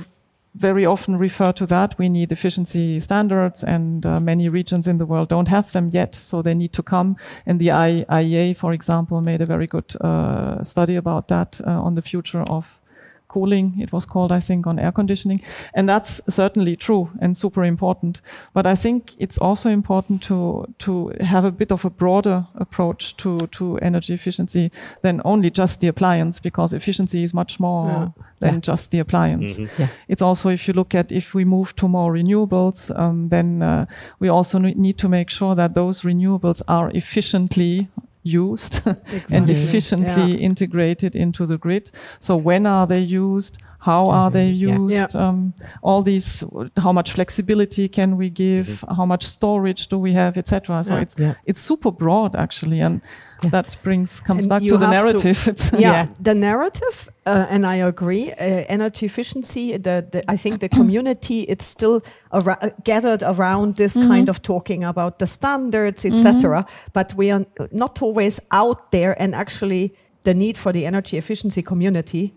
very 0.56 0.86
often 0.86 1.18
referred 1.18 1.56
to 1.58 1.66
that. 1.68 1.98
We 1.98 2.10
need 2.10 2.32
efficiency 2.32 3.00
standards, 3.00 3.64
and 3.64 4.06
uh, 4.06 4.20
many 4.20 4.50
regions 4.50 4.88
in 4.88 4.98
the 4.98 5.06
world 5.06 5.30
don't 5.30 5.48
have 5.48 5.72
them 5.72 5.92
yet, 5.94 6.16
so 6.16 6.42
they 6.42 6.56
need 6.56 6.74
to 6.74 6.84
come. 6.84 7.16
And 7.46 7.60
the 7.60 7.68
IEA, 7.68 8.58
for 8.58 8.74
example, 8.74 9.22
made 9.22 9.42
a 9.42 9.46
very 9.46 9.68
good 9.68 9.96
uh, 10.02 10.62
study 10.64 10.96
about 10.96 11.28
that 11.28 11.62
uh, 11.66 11.70
on 11.70 11.96
the 11.96 12.02
future 12.02 12.42
of 12.42 12.82
cooling, 13.30 13.76
it 13.80 13.94
was 13.94 14.06
called, 14.06 14.32
I 14.32 14.42
think, 14.42 14.68
on 14.68 14.80
air 14.80 14.92
conditioning. 14.92 15.40
And 15.74 15.88
that's 15.88 16.22
certainly 16.28 16.76
true 16.76 17.10
and 17.22 17.38
super 17.38 17.64
important. 17.64 18.22
But 18.54 18.66
I 18.66 18.76
think 18.76 19.16
it's 19.18 19.38
also 19.38 19.70
important 19.70 20.22
to, 20.24 20.66
to 20.80 21.14
have 21.22 21.46
a 21.46 21.52
bit 21.52 21.72
of 21.72 21.86
a 21.86 21.90
broader 21.90 22.48
approach 22.56 23.16
to, 23.18 23.48
to 23.52 23.78
energy 23.78 24.14
efficiency 24.14 24.72
than 25.02 25.22
only 25.24 25.50
just 25.50 25.80
the 25.80 25.88
appliance, 25.88 26.42
because 26.42 26.74
efficiency 26.74 27.24
is 27.24 27.34
much 27.34 27.60
more 27.60 27.88
yeah. 27.88 28.24
than 28.40 28.54
yeah. 28.56 28.60
just 28.60 28.92
the 28.92 29.00
appliance. 29.00 29.58
Mm-hmm. 29.58 29.82
Yeah. 29.82 29.90
It's 30.08 30.22
also, 30.22 30.50
if 30.50 30.68
you 30.68 30.74
look 30.74 30.96
at 30.96 31.12
if 31.12 31.34
we 31.34 31.46
move 31.46 31.76
to 31.76 31.88
more 31.88 32.14
renewables, 32.14 32.92
um, 33.00 33.30
then 33.30 33.62
uh, 33.62 33.86
we 34.20 34.30
also 34.30 34.60
need 34.60 34.98
to 34.98 35.08
make 35.08 35.30
sure 35.30 35.56
that 35.56 35.74
those 35.74 36.02
renewables 36.02 36.62
are 36.68 36.90
efficiently 36.96 37.88
used 38.24 38.76
exactly. 38.88 39.38
and 39.38 39.50
efficiently 39.50 40.34
yeah. 40.34 40.38
integrated 40.38 41.16
into 41.16 41.46
the 41.46 41.58
grid. 41.58 41.92
So 42.20 42.36
when 42.36 42.66
are 42.66 42.88
they 42.88 43.00
used? 43.00 43.58
How 43.82 44.04
are 44.06 44.30
they 44.30 44.50
used? 44.50 44.94
Yeah. 44.94 45.08
Um, 45.14 45.54
all 45.82 46.02
these, 46.02 46.44
how 46.76 46.92
much 46.92 47.14
flexibility 47.14 47.88
can 47.88 48.18
we 48.18 48.30
give? 48.30 48.68
Mm-hmm. 48.68 48.96
How 48.96 49.06
much 49.06 49.26
storage 49.26 49.88
do 49.88 49.98
we 49.98 50.14
have, 50.14 50.38
etc. 50.38 50.84
So 50.84 50.98
it's 50.98 51.16
it's 51.46 51.62
super 51.62 51.92
broad 51.92 52.36
actually, 52.36 52.82
and 52.82 53.02
yeah. 53.02 53.10
That 53.42 53.78
brings 53.84 54.22
comes 54.22 54.44
and 54.44 54.50
back 54.50 54.62
to 54.62 54.78
the 54.78 54.90
narrative. 54.90 55.44
To, 55.44 55.56
yeah, 55.78 55.80
yeah, 55.80 56.10
the 56.20 56.34
narrative, 56.34 57.10
uh, 57.26 57.48
and 57.50 57.66
I 57.66 57.76
agree. 57.76 58.32
Uh, 58.32 58.66
energy 58.68 59.06
efficiency. 59.06 59.78
The, 59.78 60.08
the, 60.12 60.24
I 60.32 60.38
think 60.38 60.60
the 60.60 60.70
community 60.80 61.42
it's 61.44 61.66
still 61.66 62.02
ar- 62.32 62.74
gathered 62.84 63.24
around 63.24 63.76
this 63.76 63.96
mm-hmm. 63.96 64.08
kind 64.08 64.30
of 64.30 64.42
talking 64.42 64.84
about 64.84 65.20
the 65.20 65.28
standards, 65.28 66.06
etc. 66.06 66.64
Mm-hmm. 66.64 66.90
But 66.94 67.14
we 67.16 67.32
are 67.32 67.46
not 67.72 68.02
always 68.02 68.40
out 68.52 68.92
there, 68.92 69.20
and 69.22 69.34
actually 69.36 69.94
the 70.24 70.34
need 70.34 70.58
for 70.58 70.72
the 70.72 70.86
energy 70.86 71.18
efficiency 71.18 71.62
community 71.62 72.34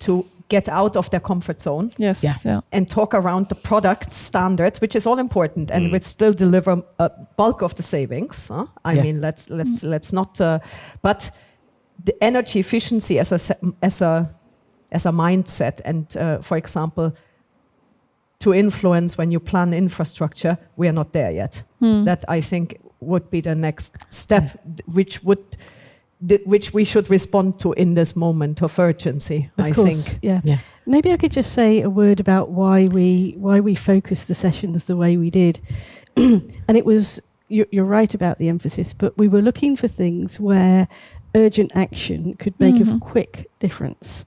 to 0.00 0.24
get 0.50 0.68
out 0.68 0.96
of 0.96 1.08
their 1.10 1.20
comfort 1.20 1.62
zone. 1.62 1.90
Yes. 1.96 2.22
Yeah. 2.22 2.34
yeah. 2.44 2.60
And 2.72 2.90
talk 2.90 3.14
around 3.14 3.48
the 3.48 3.54
product 3.54 4.12
standards, 4.12 4.80
which 4.80 4.94
is 4.94 5.06
all 5.06 5.18
important, 5.18 5.70
and 5.70 5.86
mm. 5.86 5.92
which 5.92 6.02
still 6.02 6.32
deliver 6.32 6.82
a 6.98 7.10
bulk 7.36 7.62
of 7.62 7.74
the 7.74 7.82
savings. 7.82 8.48
Huh? 8.48 8.66
I 8.84 8.94
yeah. 8.94 9.02
mean, 9.02 9.20
let's 9.20 9.48
let's 9.48 9.82
let's 9.82 10.12
not. 10.12 10.40
Uh, 10.40 10.58
but 11.02 11.30
the 12.04 12.22
energy 12.22 12.60
efficiency 12.60 13.18
as 13.18 13.32
a 13.32 13.56
as 13.82 14.02
a 14.02 14.34
as 14.92 15.06
a 15.06 15.12
mindset, 15.12 15.80
and 15.84 16.16
uh, 16.16 16.42
for 16.42 16.56
example, 16.56 17.12
to 18.40 18.52
influence 18.52 19.16
when 19.16 19.30
you 19.30 19.40
plan 19.40 19.72
infrastructure, 19.72 20.58
we 20.76 20.88
are 20.88 20.94
not 20.94 21.12
there 21.12 21.30
yet. 21.30 21.62
Mm. 21.80 22.04
That 22.04 22.24
I 22.28 22.40
think 22.42 22.80
would 23.00 23.30
be 23.30 23.40
the 23.40 23.54
next 23.54 23.96
step, 24.08 24.60
which 24.86 25.22
would 25.22 25.56
which 26.44 26.74
we 26.74 26.84
should 26.84 27.08
respond 27.08 27.58
to 27.60 27.72
in 27.72 27.94
this 27.94 28.14
moment 28.14 28.62
of 28.62 28.78
urgency. 28.78 29.50
Of 29.56 29.64
I 29.66 29.72
course, 29.72 30.08
think. 30.08 30.22
Yeah. 30.22 30.40
yeah. 30.44 30.58
Maybe 30.86 31.12
I 31.12 31.16
could 31.16 31.32
just 31.32 31.52
say 31.52 31.80
a 31.80 31.90
word 31.90 32.20
about 32.20 32.50
why 32.50 32.88
we 32.88 33.34
why 33.38 33.60
we 33.60 33.74
focused 33.74 34.28
the 34.28 34.34
sessions 34.34 34.84
the 34.84 34.96
way 34.96 35.16
we 35.16 35.30
did, 35.30 35.60
and 36.16 36.76
it 36.76 36.84
was 36.84 37.22
you're, 37.48 37.66
you're, 37.70 37.84
right 37.84 38.14
about 38.14 38.38
the 38.38 38.48
emphasis, 38.48 38.92
but 38.92 39.16
we 39.18 39.26
were 39.26 39.42
looking 39.42 39.76
for 39.76 39.88
things 39.88 40.38
where 40.38 40.86
urgent 41.34 41.72
action 41.74 42.34
could 42.34 42.58
make 42.60 42.76
mm-hmm. 42.76 42.96
a 42.96 43.00
quick 43.00 43.50
difference. 43.58 44.24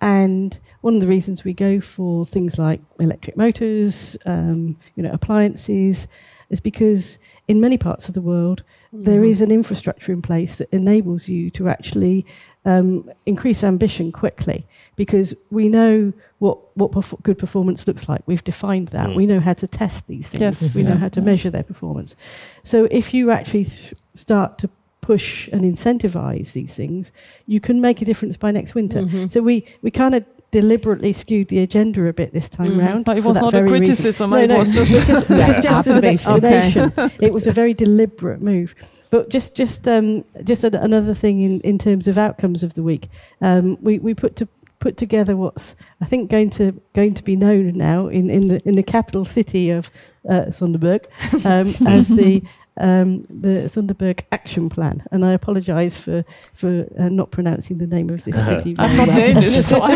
And 0.00 0.58
one 0.82 0.94
of 0.94 1.00
the 1.00 1.06
reasons 1.06 1.42
we 1.42 1.54
go 1.54 1.80
for 1.80 2.26
things 2.26 2.58
like 2.58 2.82
electric 3.00 3.36
motors, 3.36 4.16
um, 4.26 4.76
you 4.94 5.02
know, 5.02 5.10
appliances, 5.10 6.06
is 6.50 6.60
because 6.60 7.18
in 7.48 7.60
many 7.60 7.78
parts 7.78 8.08
of 8.08 8.14
the 8.14 8.20
world, 8.20 8.62
there 9.04 9.24
is 9.24 9.40
an 9.40 9.50
infrastructure 9.50 10.12
in 10.12 10.22
place 10.22 10.56
that 10.56 10.68
enables 10.72 11.28
you 11.28 11.50
to 11.50 11.68
actually 11.68 12.26
um, 12.64 13.10
increase 13.26 13.62
ambition 13.62 14.10
quickly 14.12 14.66
because 14.96 15.34
we 15.50 15.68
know 15.68 16.12
what, 16.38 16.58
what 16.76 16.92
perf- 16.92 17.22
good 17.22 17.38
performance 17.38 17.86
looks 17.86 18.08
like. 18.08 18.22
We've 18.26 18.42
defined 18.44 18.88
that. 18.88 19.08
Mm. 19.08 19.16
We 19.16 19.26
know 19.26 19.40
how 19.40 19.52
to 19.54 19.66
test 19.66 20.06
these 20.06 20.28
things. 20.28 20.62
Yes. 20.62 20.74
We 20.74 20.82
know 20.82 20.96
how 20.96 21.08
to 21.10 21.20
measure 21.20 21.50
their 21.50 21.62
performance. 21.62 22.16
So 22.62 22.88
if 22.90 23.14
you 23.14 23.30
actually 23.30 23.64
th- 23.64 23.94
start 24.14 24.58
to 24.58 24.70
push 25.00 25.48
and 25.52 25.62
incentivize 25.62 26.52
these 26.52 26.74
things, 26.74 27.12
you 27.46 27.60
can 27.60 27.80
make 27.80 28.02
a 28.02 28.04
difference 28.04 28.36
by 28.36 28.50
next 28.50 28.74
winter. 28.74 29.02
Mhm. 29.02 29.30
So 29.30 29.40
we, 29.40 29.64
we 29.82 29.90
kind 29.92 30.14
of 30.16 30.24
deliberately 30.60 31.12
skewed 31.12 31.48
the 31.48 31.60
agenda 31.66 32.00
a 32.06 32.12
bit 32.20 32.32
this 32.32 32.48
time 32.48 32.66
Mhm. 32.72 32.86
round. 32.86 33.04
But 33.04 33.18
it 33.18 33.24
was 33.24 33.36
not 33.44 33.54
a 33.54 33.62
criticism, 33.72 34.30
No, 34.30 34.36
it 34.36 34.48
no, 34.48 34.58
was 34.58 34.70
just- 34.70 34.90
it 34.92 34.96
was 34.96 35.06
just, 35.06 35.30
it 35.30 35.36
was 35.48 35.56
just 35.56 35.88
as 35.88 35.96
an 35.96 36.04
Observation. 36.04 36.32
explanation. 36.32 37.10
it 37.26 37.32
was 37.36 37.46
a 37.46 37.52
very 37.60 37.74
deliberate 37.74 38.40
move. 38.52 38.74
But 39.10 39.22
just 39.36 39.56
just 39.56 39.86
um, 39.88 40.24
just 40.50 40.64
an, 40.64 40.74
another 40.74 41.14
thing 41.14 41.36
in, 41.48 41.60
in 41.60 41.78
terms 41.78 42.08
of 42.08 42.16
outcomes 42.18 42.62
of 42.62 42.70
the 42.74 42.82
week, 42.82 43.04
um, 43.40 43.76
we 43.80 43.98
we 44.06 44.14
put 44.14 44.34
to 44.36 44.46
put 44.84 44.96
together 44.96 45.34
what's 45.36 45.74
I 46.00 46.06
think 46.10 46.30
going 46.30 46.50
to 46.58 46.64
going 46.94 47.14
to 47.14 47.24
be 47.24 47.36
known 47.36 47.64
now 47.76 48.08
in, 48.18 48.30
in 48.30 48.42
the 48.50 48.58
in 48.68 48.74
the 48.74 48.82
capital 48.82 49.24
city 49.24 49.70
of 49.78 49.90
uh, 50.28 50.46
Sønderborg 50.50 51.02
um, 51.44 51.68
as 51.86 52.08
the 52.08 52.42
um, 52.78 53.22
the 53.22 53.68
Sønderborg 53.68 54.20
Action 54.32 54.68
Plan, 54.68 55.02
and 55.10 55.24
I 55.24 55.32
apologise 55.32 55.96
for 55.96 56.24
for 56.52 56.86
uh, 56.98 57.08
not 57.08 57.30
pronouncing 57.30 57.78
the 57.78 57.86
name 57.86 58.10
of 58.10 58.24
this 58.24 58.36
city. 58.46 58.74
I'm 58.78 58.96
not 58.96 59.08
well. 59.08 59.16
Danish, 59.16 59.56
so 59.64 59.82
um, 59.82 59.90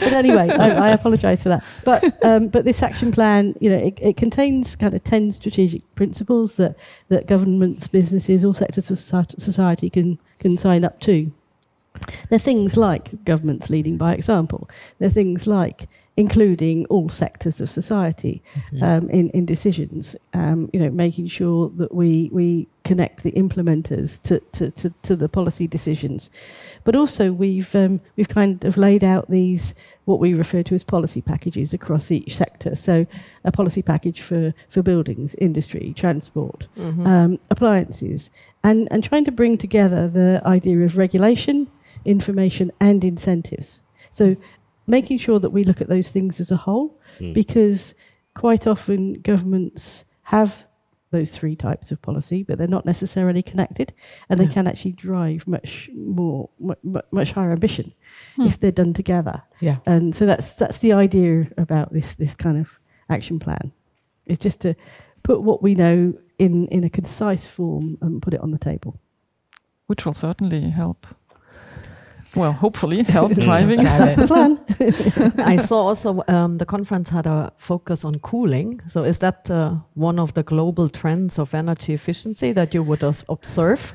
but 0.00 0.12
anyway, 0.12 0.48
I, 0.48 0.88
I 0.88 0.90
apologise 0.90 1.42
for 1.42 1.48
that. 1.48 1.64
But 1.84 2.24
um, 2.24 2.48
but 2.48 2.64
this 2.64 2.82
action 2.82 3.10
plan, 3.12 3.54
you 3.60 3.70
know, 3.70 3.78
it, 3.78 3.98
it 4.00 4.16
contains 4.16 4.76
kind 4.76 4.94
of 4.94 5.02
ten 5.02 5.32
strategic 5.32 5.82
principles 5.94 6.56
that 6.56 6.76
that 7.08 7.26
governments, 7.26 7.88
businesses, 7.88 8.44
all 8.44 8.54
sectors 8.54 8.90
of 8.90 8.98
society 8.98 9.90
can 9.90 10.18
can 10.38 10.56
sign 10.56 10.84
up 10.84 11.00
to. 11.00 11.32
They're 12.28 12.38
things 12.38 12.76
like 12.76 13.24
governments 13.24 13.68
leading 13.68 13.96
by 13.96 14.14
example. 14.14 14.70
They're 14.98 15.08
things 15.08 15.46
like 15.46 15.88
including 16.20 16.86
all 16.92 17.08
sectors 17.08 17.60
of 17.60 17.68
society 17.80 18.42
um, 18.82 19.08
in, 19.18 19.30
in 19.30 19.46
decisions. 19.46 20.14
Um, 20.34 20.68
you 20.72 20.78
know, 20.82 20.90
making 20.90 21.28
sure 21.28 21.62
that 21.80 21.92
we 22.00 22.10
we 22.32 22.68
connect 22.90 23.22
the 23.22 23.32
implementers 23.32 24.20
to, 24.22 24.40
to, 24.56 24.70
to, 24.80 24.88
to 25.02 25.14
the 25.22 25.28
policy 25.28 25.66
decisions. 25.66 26.30
But 26.86 26.94
also 26.96 27.24
we've 27.32 27.72
um, 27.74 28.00
we've 28.16 28.28
kind 28.40 28.64
of 28.64 28.76
laid 28.76 29.02
out 29.04 29.24
these 29.30 29.74
what 30.04 30.20
we 30.20 30.34
refer 30.34 30.62
to 30.64 30.74
as 30.74 30.84
policy 30.84 31.20
packages 31.22 31.74
across 31.74 32.10
each 32.10 32.32
sector. 32.36 32.74
So 32.74 33.06
a 33.44 33.52
policy 33.52 33.82
package 33.82 34.20
for, 34.28 34.52
for 34.68 34.82
buildings, 34.82 35.34
industry, 35.48 35.92
transport, 36.02 36.68
Mhm. 36.76 37.06
um, 37.06 37.38
appliances, 37.54 38.30
and, 38.64 38.88
and 38.90 39.04
trying 39.04 39.24
to 39.26 39.32
bring 39.32 39.56
together 39.58 40.08
the 40.08 40.42
idea 40.44 40.78
of 40.86 40.96
regulation, 40.96 41.68
information, 42.04 42.72
and 42.80 43.04
incentives. 43.04 43.82
So 44.10 44.36
making 44.90 45.18
sure 45.18 45.38
that 45.38 45.50
we 45.50 45.64
look 45.64 45.80
at 45.80 45.88
those 45.88 46.10
things 46.10 46.40
as 46.40 46.50
a 46.50 46.56
whole, 46.56 46.98
Mm. 47.18 47.34
because 47.34 47.94
quite 48.34 48.66
often 48.66 49.14
governments 49.14 50.04
have 50.24 50.66
those 51.10 51.30
three 51.36 51.56
types 51.56 51.90
of 51.90 52.00
policy, 52.00 52.44
but 52.44 52.56
they're 52.56 52.68
not 52.68 52.86
necessarily 52.86 53.42
connected, 53.42 53.92
and 54.28 54.38
they 54.38 54.44
Yeah. 54.44 54.52
can 54.52 54.66
actually 54.68 54.92
drive 54.92 55.46
much 55.48 55.90
more, 55.94 56.50
much, 56.60 56.78
much 57.10 57.32
higher 57.32 57.50
ambition 57.52 57.92
Hmm. 58.36 58.42
if 58.46 58.60
they're 58.60 58.70
done 58.70 58.92
together. 58.92 59.42
Yeah. 59.60 59.78
And 59.86 60.14
so 60.14 60.24
that's 60.26 60.52
that's 60.52 60.78
the 60.78 60.92
idea 60.92 61.50
about 61.58 61.92
this 61.92 62.14
this 62.14 62.34
kind 62.34 62.58
of 62.58 62.78
action 63.08 63.38
plan. 63.40 63.72
It's 64.26 64.38
just 64.38 64.60
to 64.60 64.74
put 65.24 65.42
what 65.42 65.62
we 65.62 65.74
know 65.74 66.14
in 66.38 66.66
in 66.68 66.84
a 66.84 66.90
concise 66.90 67.48
form 67.48 67.98
and 68.00 68.22
put 68.22 68.32
it 68.34 68.40
on 68.40 68.50
the 68.52 68.58
table. 68.58 68.94
which 69.88 70.06
will 70.06 70.14
certainly 70.14 70.70
help. 70.70 71.04
Well, 72.36 72.52
hopefully 72.52 73.02
help 73.08 73.32
driving. 73.32 73.80
Drive 73.80 74.16
The 74.16 74.26
plan. 74.26 74.58
I 75.46 75.56
saw 75.56 75.88
also 75.88 76.22
um, 76.28 76.58
the 76.58 76.64
conference 76.66 77.10
had 77.10 77.26
a 77.26 77.52
focus 77.56 78.04
on 78.04 78.18
cooling. 78.20 78.80
So 78.86 79.02
is 79.04 79.18
that 79.18 79.50
uh, 79.50 79.74
one 79.94 80.18
of 80.18 80.34
the 80.34 80.42
global 80.42 80.88
trends 80.88 81.38
of 81.38 81.54
energy 81.54 81.92
efficiency 81.92 82.52
that 82.52 82.72
you 82.74 82.82
would 82.84 83.02
observe? 83.28 83.92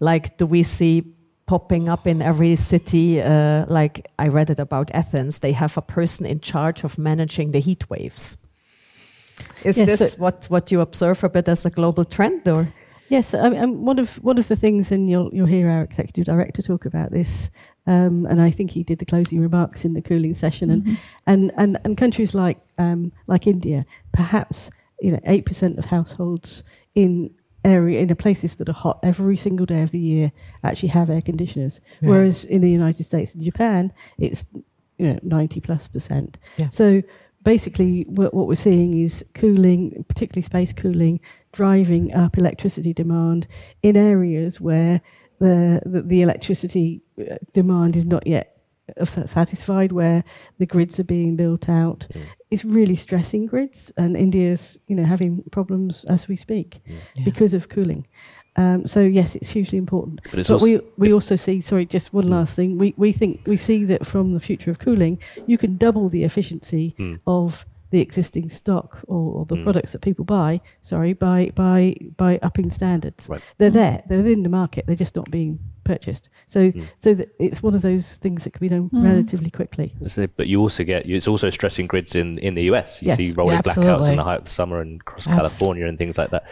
Like, 0.00 0.36
do 0.38 0.46
we 0.46 0.62
see 0.62 1.02
popping 1.46 1.88
up 1.88 2.06
in 2.06 2.22
every 2.22 2.56
city? 2.56 3.20
Uh, 3.20 3.64
like 3.68 4.06
I 4.18 4.28
read 4.28 4.50
it 4.50 4.58
about 4.60 4.90
Athens, 4.94 5.40
they 5.40 5.52
have 5.52 5.76
a 5.76 5.82
person 5.82 6.24
in 6.26 6.40
charge 6.40 6.84
of 6.84 6.98
managing 6.98 7.50
the 7.52 7.60
heat 7.60 7.90
waves. 7.90 8.36
Is 9.64 9.76
Yes, 9.78 9.86
this 9.98 10.12
so- 10.12 10.22
what, 10.22 10.46
what 10.48 10.70
you 10.70 10.80
observe 10.80 11.24
a 11.24 11.28
bit 11.28 11.48
as 11.48 11.64
a 11.66 11.70
global 11.70 12.04
trend, 12.04 12.46
or? 12.48 12.68
Yes, 13.12 13.34
I 13.34 13.50
mean, 13.50 13.84
one 13.84 13.98
of 13.98 14.16
one 14.24 14.38
of 14.38 14.48
the 14.48 14.56
things, 14.56 14.90
and 14.90 15.10
you'll 15.10 15.28
you'll 15.34 15.46
hear 15.46 15.68
our 15.68 15.82
executive 15.82 16.24
director 16.24 16.62
talk 16.62 16.86
about 16.86 17.10
this, 17.10 17.50
um, 17.86 18.24
and 18.24 18.40
I 18.40 18.50
think 18.50 18.70
he 18.70 18.82
did 18.82 19.00
the 19.00 19.04
closing 19.04 19.38
remarks 19.38 19.84
in 19.84 19.92
the 19.92 20.00
cooling 20.00 20.32
session, 20.32 20.70
and 20.70 20.98
and, 21.26 21.52
and 21.58 21.78
and 21.84 21.98
countries 21.98 22.34
like 22.34 22.58
um, 22.78 23.12
like 23.26 23.46
India, 23.46 23.84
perhaps 24.12 24.70
you 25.02 25.12
know 25.12 25.20
eight 25.26 25.44
percent 25.44 25.78
of 25.78 25.84
households 25.84 26.62
in 26.94 27.30
area 27.66 28.00
in 28.00 28.16
places 28.16 28.56
that 28.56 28.68
are 28.68 28.72
hot 28.72 28.98
every 29.02 29.36
single 29.36 29.66
day 29.66 29.82
of 29.82 29.90
the 29.90 29.98
year 29.98 30.32
actually 30.64 30.88
have 30.88 31.10
air 31.10 31.20
conditioners, 31.22 31.80
Yeah. 32.00 32.08
whereas 32.08 32.44
in 32.46 32.62
the 32.62 32.70
United 32.70 33.04
States 33.04 33.34
and 33.34 33.44
Japan, 33.44 33.92
it's 34.16 34.46
you 34.96 35.06
know 35.08 35.18
ninety 35.22 35.60
plus 35.60 35.86
percent. 35.86 36.38
Yeah. 36.56 36.70
So 36.70 37.02
basically, 37.44 38.04
what, 38.08 38.32
what 38.32 38.46
we're 38.48 38.54
seeing 38.54 38.98
is 38.98 39.22
cooling, 39.34 40.04
particularly 40.08 40.42
space 40.42 40.72
cooling, 40.72 41.20
driving 41.52 42.12
up 42.14 42.38
electricity 42.38 42.92
demand 42.92 43.46
in 43.82 43.96
areas 43.96 44.60
where 44.60 45.00
the 45.38 45.80
the, 45.86 46.02
the 46.02 46.22
electricity 46.22 47.00
uh, 47.20 47.36
demand 47.52 47.96
is 47.96 48.04
not 48.04 48.26
yet 48.26 48.56
uh, 49.00 49.04
satisfied, 49.04 49.92
where 49.92 50.24
the 50.58 50.66
grids 50.66 50.98
are 51.00 51.04
being 51.04 51.36
built 51.36 51.68
out. 51.68 52.06
Mm. 52.12 52.22
It's 52.50 52.64
really 52.64 52.94
stressing 52.96 53.46
grids, 53.46 53.92
and 53.96 54.16
India's 54.16 54.78
you 54.88 54.96
know 54.96 55.04
having 55.04 55.42
problems 55.50 56.04
as 56.04 56.28
we 56.28 56.36
speak 56.36 56.80
Yeah. 56.86 57.24
because 57.24 57.54
of 57.54 57.68
cooling. 57.68 58.06
Um, 58.56 58.86
so 58.86 59.00
yes, 59.00 59.34
it's 59.34 59.48
hugely 59.50 59.78
important. 59.78 60.20
But 60.30 60.40
it's 60.40 60.48
But 60.48 60.54
also, 60.54 60.66
we 60.66 60.80
we 60.98 61.12
also 61.12 61.36
see. 61.36 61.60
Sorry, 61.62 61.86
just 61.86 62.12
one 62.12 62.26
Mm. 62.26 62.30
last 62.30 62.54
thing. 62.54 62.78
We 62.78 62.92
we 62.96 63.12
think 63.12 63.46
we 63.46 63.56
see 63.56 63.84
that 63.86 64.04
from 64.06 64.32
the 64.34 64.40
future 64.40 64.70
of 64.70 64.78
cooling, 64.78 65.18
you 65.46 65.56
can 65.58 65.76
double 65.78 66.08
the 66.10 66.24
efficiency 66.24 66.94
Mm. 66.98 67.18
of 67.24 67.64
the 67.92 68.00
existing 68.00 68.48
stock 68.48 69.00
or, 69.06 69.20
or 69.40 69.44
the 69.46 69.54
Mm. 69.56 69.62
products 69.64 69.92
that 69.92 70.00
people 70.00 70.24
buy. 70.24 70.60
Sorry, 70.80 71.12
by 71.12 71.52
by 71.54 71.94
by 72.16 72.38
upping 72.42 72.70
standards. 72.72 73.28
Right. 73.28 73.40
They're 73.58 73.70
there. 73.82 74.02
They're 74.08 74.18
within 74.18 74.42
the 74.42 74.48
market. 74.48 74.86
They're 74.86 74.96
just 74.96 75.14
not 75.14 75.30
being 75.30 75.58
purchased. 75.84 76.28
So 76.46 76.72
Mm. 76.72 76.84
so 76.98 77.14
that 77.14 77.28
it's 77.38 77.62
one 77.62 77.74
of 77.74 77.82
those 77.82 78.16
things 78.16 78.42
that 78.44 78.54
can 78.54 78.60
be 78.66 78.68
done 78.70 78.88
Mm. 78.90 79.04
relatively 79.04 79.50
quickly. 79.50 79.94
But 80.36 80.46
you 80.48 80.58
also 80.60 80.82
get 80.84 81.06
it's 81.08 81.28
also 81.28 81.50
stressing 81.50 81.86
grids 81.86 82.14
in, 82.16 82.38
in 82.38 82.54
the 82.54 82.64
US. 82.72 83.00
You 83.02 83.08
Yes. 83.08 83.18
see 83.18 83.32
rolling 83.32 83.54
Yeah, 83.56 83.62
blackouts 83.62 84.10
in 84.10 84.16
the 84.16 84.24
height 84.24 84.38
of 84.38 84.44
the 84.44 84.50
summer 84.50 84.80
and 84.80 85.00
across 85.00 85.26
Abs- 85.28 85.36
California 85.36 85.86
and 85.86 85.98
things 85.98 86.16
like 86.18 86.30
that. 86.30 86.44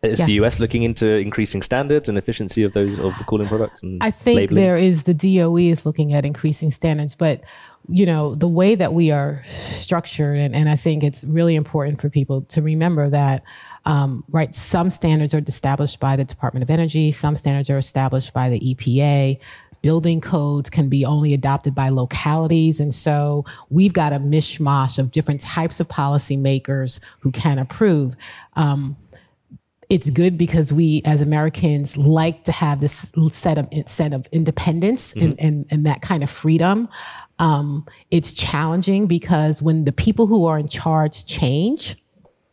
Is 0.00 0.20
Yeah. 0.20 0.26
the 0.26 0.32
US 0.44 0.60
looking 0.60 0.84
into 0.84 1.08
increasing 1.18 1.60
standards 1.60 2.08
and 2.08 2.16
efficiency 2.16 2.62
of 2.62 2.72
those 2.72 2.92
of 3.00 3.12
the 3.18 3.24
cooling 3.26 3.48
products? 3.48 3.82
And 3.82 4.00
I 4.00 4.12
think 4.12 4.36
labeling? 4.36 4.62
there 4.62 4.76
is 4.76 5.02
the 5.02 5.12
DOE 5.14 5.56
is 5.74 5.84
looking 5.84 6.12
at 6.14 6.24
increasing 6.24 6.70
standards, 6.70 7.16
but 7.16 7.40
you 7.88 8.04
know 8.04 8.34
the 8.34 8.48
way 8.48 8.74
that 8.74 8.92
we 8.92 9.10
are 9.10 9.42
structured, 9.46 10.38
and, 10.38 10.54
and 10.54 10.68
I 10.68 10.76
think 10.76 11.02
it's 11.02 11.24
really 11.24 11.56
important 11.56 12.00
for 12.00 12.10
people 12.10 12.42
to 12.42 12.62
remember 12.62 13.08
that. 13.10 13.42
Um, 13.86 14.24
right, 14.28 14.54
some 14.54 14.90
standards 14.90 15.32
are 15.32 15.38
established 15.38 15.98
by 15.98 16.16
the 16.16 16.24
Department 16.24 16.62
of 16.62 16.70
Energy, 16.70 17.10
some 17.12 17.36
standards 17.36 17.70
are 17.70 17.78
established 17.78 18.34
by 18.34 18.50
the 18.50 18.60
EPA. 18.60 19.40
Building 19.80 20.20
codes 20.20 20.70
can 20.70 20.88
be 20.88 21.04
only 21.04 21.32
adopted 21.32 21.72
by 21.72 21.88
localities. 21.88 22.80
And 22.80 22.92
so 22.92 23.44
we've 23.70 23.92
got 23.92 24.12
a 24.12 24.16
mishmash 24.18 24.98
of 24.98 25.12
different 25.12 25.40
types 25.40 25.78
of 25.78 25.86
policymakers 25.86 26.98
who 27.20 27.30
can 27.30 27.60
approve. 27.60 28.16
Um, 28.56 28.96
it's 29.88 30.10
good 30.10 30.36
because 30.36 30.72
we 30.72 31.00
as 31.04 31.20
Americans 31.22 31.96
like 31.96 32.44
to 32.44 32.52
have 32.52 32.80
this 32.80 33.10
set 33.32 33.56
of 33.56 33.68
set 33.86 34.12
of 34.12 34.26
independence 34.32 35.14
and, 35.14 35.36
mm-hmm. 35.36 35.46
and, 35.46 35.66
and 35.70 35.86
that 35.86 36.02
kind 36.02 36.22
of 36.22 36.30
freedom. 36.30 36.88
Um, 37.38 37.86
it's 38.10 38.32
challenging 38.32 39.06
because 39.06 39.62
when 39.62 39.84
the 39.84 39.92
people 39.92 40.26
who 40.26 40.44
are 40.46 40.58
in 40.58 40.68
charge 40.68 41.24
change, 41.26 41.96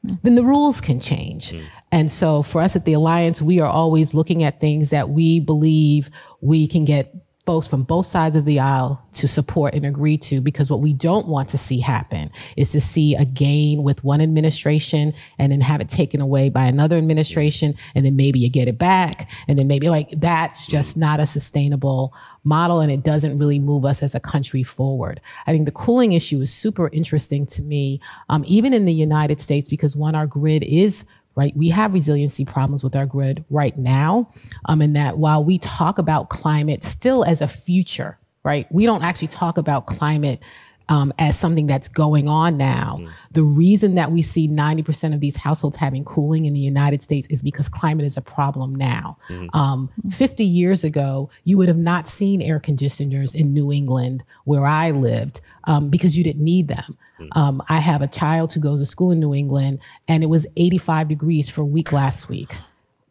mm-hmm. 0.05 0.15
then 0.23 0.35
the 0.35 0.43
rules 0.43 0.79
can 0.79 0.99
change. 0.99 1.51
Mm. 1.51 1.63
And 1.91 2.11
so 2.11 2.41
for 2.41 2.61
us 2.61 2.75
at 2.75 2.85
the 2.85 2.93
Alliance, 2.93 3.41
we 3.41 3.59
are 3.59 3.69
always 3.69 4.13
looking 4.13 4.43
at 4.43 4.59
things 4.59 4.91
that 4.91 5.09
we 5.09 5.39
believe 5.39 6.09
we 6.41 6.67
can 6.67 6.85
get 6.85 7.13
folks 7.45 7.67
from 7.67 7.83
both 7.83 8.05
sides 8.05 8.35
of 8.35 8.45
the 8.45 8.59
aisle 8.59 9.01
to 9.13 9.27
support 9.27 9.75
and 9.75 9.85
agree 9.85 10.17
to 10.17 10.41
because 10.41 10.69
what 10.69 10.81
we 10.81 10.93
don't 10.93 11.27
want 11.27 11.47
to 11.49 11.57
see 11.57 11.79
happen 11.79 12.29
is 12.57 12.71
to 12.71 12.81
see 12.81 13.15
a 13.15 13.23
gain 13.23 13.83
with 13.83 14.03
one 14.03 14.19
administration 14.19 15.13
and 15.37 15.51
then 15.51 15.61
have 15.61 15.79
it 15.79 15.87
taken 15.87 16.21
away 16.21 16.49
by 16.49 16.65
another 16.65 16.97
administration 16.97 17.75
and 17.93 18.05
then 18.05 18.15
maybe 18.15 18.39
you 18.39 18.49
get 18.49 18.67
it 18.67 18.77
back 18.77 19.29
and 19.47 19.59
then 19.59 19.67
maybe 19.67 19.89
like 19.89 20.09
that's 20.19 20.65
just 20.65 20.97
not 20.97 21.19
a 21.19 21.27
sustainable 21.27 22.13
model 22.43 22.79
and 22.79 22.91
it 22.91 23.03
doesn't 23.03 23.37
really 23.37 23.59
move 23.59 23.85
us 23.85 24.01
as 24.01 24.15
a 24.15 24.19
country 24.19 24.63
forward. 24.63 25.21
I 25.45 25.51
think 25.51 25.65
the 25.65 25.71
cooling 25.71 26.13
issue 26.13 26.41
is 26.41 26.51
super 26.51 26.89
interesting 26.89 27.45
to 27.47 27.61
me, 27.61 28.01
um, 28.29 28.43
even 28.47 28.73
in 28.73 28.85
the 28.85 28.93
United 28.93 29.39
States, 29.39 29.67
because 29.67 29.95
one, 29.95 30.15
our 30.15 30.27
grid 30.27 30.63
is 30.63 31.05
right? 31.35 31.55
We 31.55 31.69
have 31.69 31.93
resiliency 31.93 32.45
problems 32.45 32.83
with 32.83 32.95
our 32.95 33.05
grid 33.05 33.43
right 33.49 33.75
now. 33.77 34.31
Um, 34.65 34.81
and 34.81 34.95
that 34.95 35.17
while 35.17 35.43
we 35.43 35.57
talk 35.57 35.97
about 35.97 36.29
climate 36.29 36.83
still 36.83 37.23
as 37.23 37.41
a 37.41 37.47
future, 37.47 38.17
right? 38.43 38.67
We 38.71 38.85
don't 38.85 39.03
actually 39.03 39.27
talk 39.29 39.57
about 39.57 39.87
climate 39.87 40.41
um, 40.89 41.13
as 41.17 41.37
something 41.37 41.67
that's 41.67 41.87
going 41.87 42.27
on 42.27 42.57
now. 42.57 42.99
Mm. 43.01 43.09
The 43.31 43.43
reason 43.43 43.95
that 43.95 44.11
we 44.11 44.21
see 44.21 44.47
90% 44.47 45.13
of 45.13 45.19
these 45.19 45.35
households 45.35 45.77
having 45.77 46.05
cooling 46.05 46.45
in 46.45 46.53
the 46.53 46.59
United 46.59 47.01
States 47.01 47.27
is 47.27 47.41
because 47.41 47.69
climate 47.69 48.05
is 48.05 48.17
a 48.17 48.21
problem 48.21 48.75
now. 48.75 49.17
Mm. 49.29 49.53
Um, 49.55 49.91
50 50.11 50.43
years 50.43 50.83
ago, 50.83 51.29
you 51.43 51.57
would 51.57 51.67
have 51.67 51.77
not 51.77 52.07
seen 52.07 52.41
air 52.41 52.59
conditioners 52.59 53.33
in 53.33 53.53
New 53.53 53.71
England 53.71 54.23
where 54.45 54.65
I 54.65 54.91
lived 54.91 55.41
um, 55.65 55.89
because 55.89 56.17
you 56.17 56.23
didn't 56.23 56.43
need 56.43 56.67
them. 56.67 56.97
Mm. 57.19 57.37
Um, 57.37 57.63
I 57.69 57.79
have 57.79 58.01
a 58.01 58.07
child 58.07 58.53
who 58.53 58.59
goes 58.59 58.79
to 58.79 58.85
school 58.85 59.11
in 59.11 59.19
New 59.19 59.33
England, 59.33 59.79
and 60.07 60.23
it 60.23 60.27
was 60.27 60.45
85 60.55 61.07
degrees 61.07 61.49
for 61.49 61.61
a 61.61 61.65
week 61.65 61.91
last 61.91 62.29
week. 62.29 62.55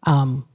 Um, 0.05 0.47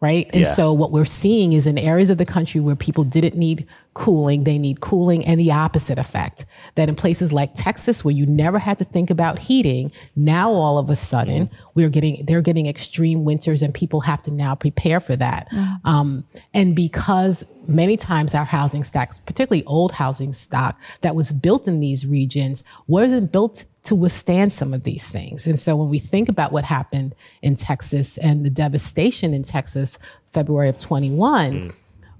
right? 0.00 0.30
And 0.32 0.42
yeah. 0.42 0.52
so 0.54 0.72
what 0.72 0.92
we're 0.92 1.04
seeing 1.04 1.52
is 1.52 1.66
in 1.66 1.76
areas 1.76 2.08
of 2.08 2.18
the 2.18 2.24
country 2.24 2.60
where 2.60 2.74
people 2.74 3.04
didn't 3.04 3.36
need 3.36 3.66
cooling, 3.92 4.44
they 4.44 4.56
need 4.56 4.80
cooling 4.80 5.24
and 5.26 5.38
the 5.38 5.52
opposite 5.52 5.98
effect. 5.98 6.46
That 6.76 6.88
in 6.88 6.94
places 6.94 7.32
like 7.32 7.54
Texas 7.54 8.02
where 8.04 8.14
you 8.14 8.24
never 8.24 8.58
had 8.58 8.78
to 8.78 8.84
think 8.84 9.10
about 9.10 9.38
heating, 9.38 9.92
now 10.16 10.50
all 10.50 10.78
of 10.78 10.88
a 10.88 10.96
sudden 10.96 11.46
mm-hmm. 11.46 11.54
we're 11.74 11.90
getting 11.90 12.24
they're 12.24 12.40
getting 12.40 12.66
extreme 12.66 13.24
winters 13.24 13.60
and 13.62 13.74
people 13.74 14.00
have 14.00 14.22
to 14.22 14.30
now 14.30 14.54
prepare 14.54 15.00
for 15.00 15.16
that. 15.16 15.50
Mm-hmm. 15.50 15.88
Um, 15.88 16.24
and 16.54 16.74
because 16.74 17.44
many 17.66 17.96
times 17.96 18.34
our 18.34 18.44
housing 18.44 18.84
stocks, 18.84 19.18
particularly 19.18 19.64
old 19.64 19.92
housing 19.92 20.32
stock 20.32 20.80
that 21.02 21.14
was 21.14 21.32
built 21.32 21.68
in 21.68 21.80
these 21.80 22.06
regions, 22.06 22.64
wasn't 22.86 23.30
built 23.32 23.64
to 23.82 23.94
withstand 23.94 24.52
some 24.52 24.74
of 24.74 24.84
these 24.84 25.08
things. 25.08 25.46
And 25.46 25.58
so 25.58 25.76
when 25.76 25.88
we 25.88 25.98
think 25.98 26.28
about 26.28 26.52
what 26.52 26.64
happened 26.64 27.14
in 27.42 27.56
Texas 27.56 28.18
and 28.18 28.44
the 28.44 28.50
devastation 28.50 29.32
in 29.32 29.42
Texas, 29.42 29.98
February 30.32 30.68
of 30.68 30.78
21, 30.78 31.52
mm. 31.52 31.74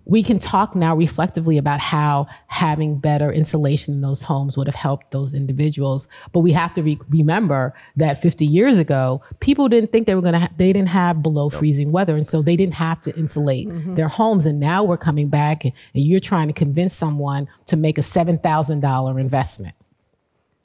we 0.07 0.23
can 0.23 0.39
talk 0.39 0.75
now 0.75 0.97
reflectively 0.97 1.59
about 1.59 1.79
how 1.79 2.27
having 2.47 2.99
better 2.99 3.31
insulation 3.31 3.93
in 3.93 4.01
those 4.01 4.23
homes 4.23 4.57
would 4.57 4.67
have 4.67 4.75
helped 4.75 5.11
those 5.11 5.35
individuals. 5.35 6.09
But 6.33 6.41
we 6.41 6.53
have 6.53 6.73
to 6.75 6.83
re- 6.83 6.99
remember 7.11 7.75
that 7.97 8.23
50 8.23 8.47
years 8.47 8.79
ago, 8.79 9.23
people 9.41 9.69
didn't 9.69 9.93
think 9.93 10.07
they 10.07 10.15
were 10.15 10.23
going 10.23 10.33
to, 10.33 10.41
ha- 10.41 10.53
they 10.57 10.73
didn't 10.73 10.89
have 10.89 11.23
below 11.23 11.51
freezing 11.51 11.93
weather. 11.93 12.17
And 12.17 12.27
so 12.27 12.41
they 12.41 12.57
didn't 12.57 12.75
have 12.75 13.03
to 13.03 13.15
insulate 13.19 13.69
mm-hmm. 13.69 13.97
their 13.97 14.09
homes. 14.09 14.47
And 14.47 14.59
now 14.59 14.83
we're 14.83 14.97
coming 14.97 15.29
back 15.29 15.65
and, 15.65 15.75
and 15.95 16.05
you're 16.05 16.21
trying 16.21 16.49
to 16.49 16.55
convince 16.55 16.95
someone 16.95 17.49
to 17.67 17.77
make 17.77 17.99
a 17.99 18.03
$7,000 18.03 19.21
investment 19.21 19.75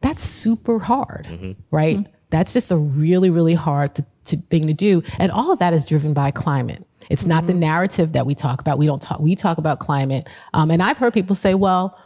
that's 0.05 0.23
super 0.23 0.77
hard, 0.77 1.27
mm-hmm. 1.29 1.53
right? 1.71 1.97
Mm-hmm. 1.97 2.11
That's 2.29 2.53
just 2.53 2.71
a 2.71 2.77
really, 2.77 3.29
really 3.29 3.55
hard 3.55 3.95
to, 3.95 4.05
to, 4.25 4.37
thing 4.37 4.67
to 4.67 4.73
do. 4.73 5.01
And 5.17 5.31
all 5.31 5.51
of 5.51 5.59
that 5.59 5.73
is 5.73 5.83
driven 5.83 6.13
by 6.13 6.31
climate. 6.31 6.85
It's 7.09 7.23
mm-hmm. 7.23 7.29
not 7.29 7.47
the 7.47 7.53
mm-hmm. 7.53 7.61
narrative 7.61 8.13
that 8.13 8.25
we 8.25 8.35
talk 8.35 8.61
about. 8.61 8.77
We 8.77 8.85
don't 8.85 9.01
talk, 9.01 9.19
we 9.19 9.35
talk 9.35 9.57
about 9.57 9.79
climate. 9.79 10.29
Um, 10.53 10.69
and 10.69 10.83
I've 10.83 10.97
heard 10.97 11.13
people 11.13 11.35
say, 11.35 11.55
well, 11.55 11.99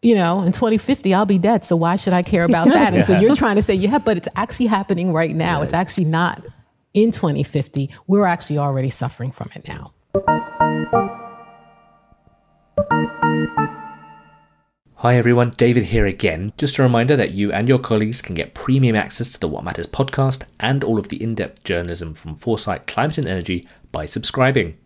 you 0.00 0.14
know, 0.14 0.42
in 0.42 0.52
2050, 0.52 1.12
I'll 1.14 1.26
be 1.26 1.38
dead. 1.38 1.64
So 1.64 1.76
why 1.76 1.96
should 1.96 2.12
I 2.12 2.22
care 2.22 2.44
about 2.44 2.68
that? 2.68 2.94
And 2.94 3.04
so 3.04 3.18
you're 3.18 3.36
trying 3.36 3.56
to 3.56 3.62
say, 3.62 3.74
yeah, 3.74 3.98
but 3.98 4.16
it's 4.16 4.28
actually 4.36 4.66
happening 4.66 5.12
right 5.12 5.34
now. 5.34 5.62
It's 5.62 5.72
actually 5.72 6.04
not 6.04 6.42
in 6.92 7.10
2050. 7.10 7.90
We're 8.06 8.26
actually 8.26 8.58
already 8.58 8.90
suffering 8.90 9.30
from 9.30 9.50
it 9.54 9.66
now. 9.66 9.92
Hi 15.04 15.16
everyone, 15.16 15.50
David 15.50 15.84
here 15.84 16.06
again. 16.06 16.50
Just 16.56 16.78
a 16.78 16.82
reminder 16.82 17.14
that 17.14 17.32
you 17.32 17.52
and 17.52 17.68
your 17.68 17.78
colleagues 17.78 18.22
can 18.22 18.34
get 18.34 18.54
premium 18.54 18.96
access 18.96 19.28
to 19.32 19.38
the 19.38 19.46
Watt 19.46 19.62
Matters 19.62 19.86
podcast 19.86 20.44
and 20.58 20.82
all 20.82 20.98
of 20.98 21.10
the 21.10 21.22
in 21.22 21.34
depth 21.34 21.62
journalism 21.62 22.14
from 22.14 22.36
Foresight 22.36 22.86
Climate 22.86 23.18
and 23.18 23.26
Energy 23.26 23.68
by 23.92 24.06
subscribing. 24.06 24.78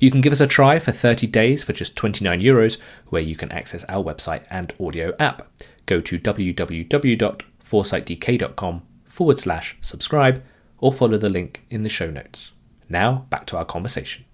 You 0.00 0.10
can 0.10 0.22
give 0.22 0.32
us 0.32 0.40
a 0.40 0.46
try 0.46 0.78
for 0.78 0.92
30 0.92 1.26
days 1.26 1.62
for 1.62 1.74
just 1.74 1.94
29 1.94 2.40
euros, 2.40 2.78
where 3.10 3.20
you 3.20 3.36
can 3.36 3.52
access 3.52 3.84
our 3.84 4.02
website 4.02 4.44
and 4.48 4.72
audio 4.80 5.12
app. 5.20 5.46
Go 5.84 6.00
to 6.00 6.18
www.foresightdk.com 6.18 8.82
forward 9.04 9.38
slash 9.38 9.76
subscribe 9.82 10.42
or 10.78 10.90
follow 10.90 11.18
the 11.18 11.28
link 11.28 11.66
in 11.68 11.82
the 11.82 11.90
show 11.90 12.10
notes. 12.10 12.52
Now, 12.88 13.26
back 13.28 13.44
to 13.48 13.58
our 13.58 13.66
conversation. 13.66 14.24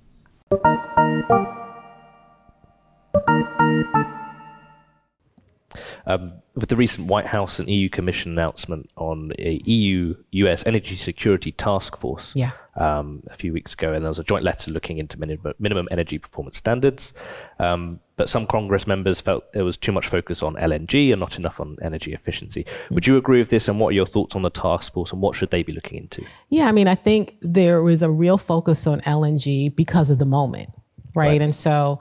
Um, 6.06 6.34
with 6.54 6.68
the 6.68 6.76
recent 6.76 7.06
White 7.06 7.26
House 7.26 7.58
and 7.58 7.68
EU 7.68 7.88
Commission 7.88 8.32
announcement 8.32 8.90
on 8.96 9.32
a 9.38 9.60
EU 9.64 10.14
US 10.32 10.62
Energy 10.66 10.96
Security 10.96 11.52
Task 11.52 11.96
Force 11.96 12.32
yeah. 12.34 12.50
um, 12.76 13.22
a 13.30 13.36
few 13.36 13.52
weeks 13.52 13.72
ago, 13.72 13.92
and 13.92 14.04
there 14.04 14.10
was 14.10 14.18
a 14.18 14.24
joint 14.24 14.44
letter 14.44 14.70
looking 14.70 14.98
into 14.98 15.18
minimum, 15.18 15.54
minimum 15.58 15.88
energy 15.90 16.18
performance 16.18 16.58
standards. 16.58 17.14
Um, 17.58 18.00
but 18.16 18.28
some 18.28 18.46
Congress 18.46 18.86
members 18.86 19.20
felt 19.20 19.50
there 19.52 19.64
was 19.64 19.76
too 19.76 19.92
much 19.92 20.06
focus 20.06 20.42
on 20.42 20.54
LNG 20.56 21.10
and 21.10 21.18
not 21.18 21.38
enough 21.38 21.58
on 21.58 21.78
energy 21.82 22.12
efficiency. 22.12 22.66
Would 22.90 23.06
you 23.06 23.16
agree 23.16 23.38
with 23.38 23.48
this? 23.48 23.68
And 23.68 23.80
what 23.80 23.88
are 23.88 23.92
your 23.92 24.06
thoughts 24.06 24.36
on 24.36 24.42
the 24.42 24.50
task 24.50 24.92
force 24.92 25.10
and 25.12 25.22
what 25.22 25.34
should 25.34 25.50
they 25.50 25.62
be 25.62 25.72
looking 25.72 25.98
into? 25.98 26.24
Yeah, 26.50 26.66
I 26.66 26.72
mean, 26.72 26.86
I 26.86 26.94
think 26.94 27.36
there 27.40 27.82
was 27.82 28.02
a 28.02 28.10
real 28.10 28.36
focus 28.36 28.86
on 28.86 29.00
LNG 29.00 29.74
because 29.74 30.10
of 30.10 30.18
the 30.18 30.26
moment, 30.26 30.68
right? 31.14 31.28
right. 31.28 31.42
And 31.42 31.54
so 31.54 31.98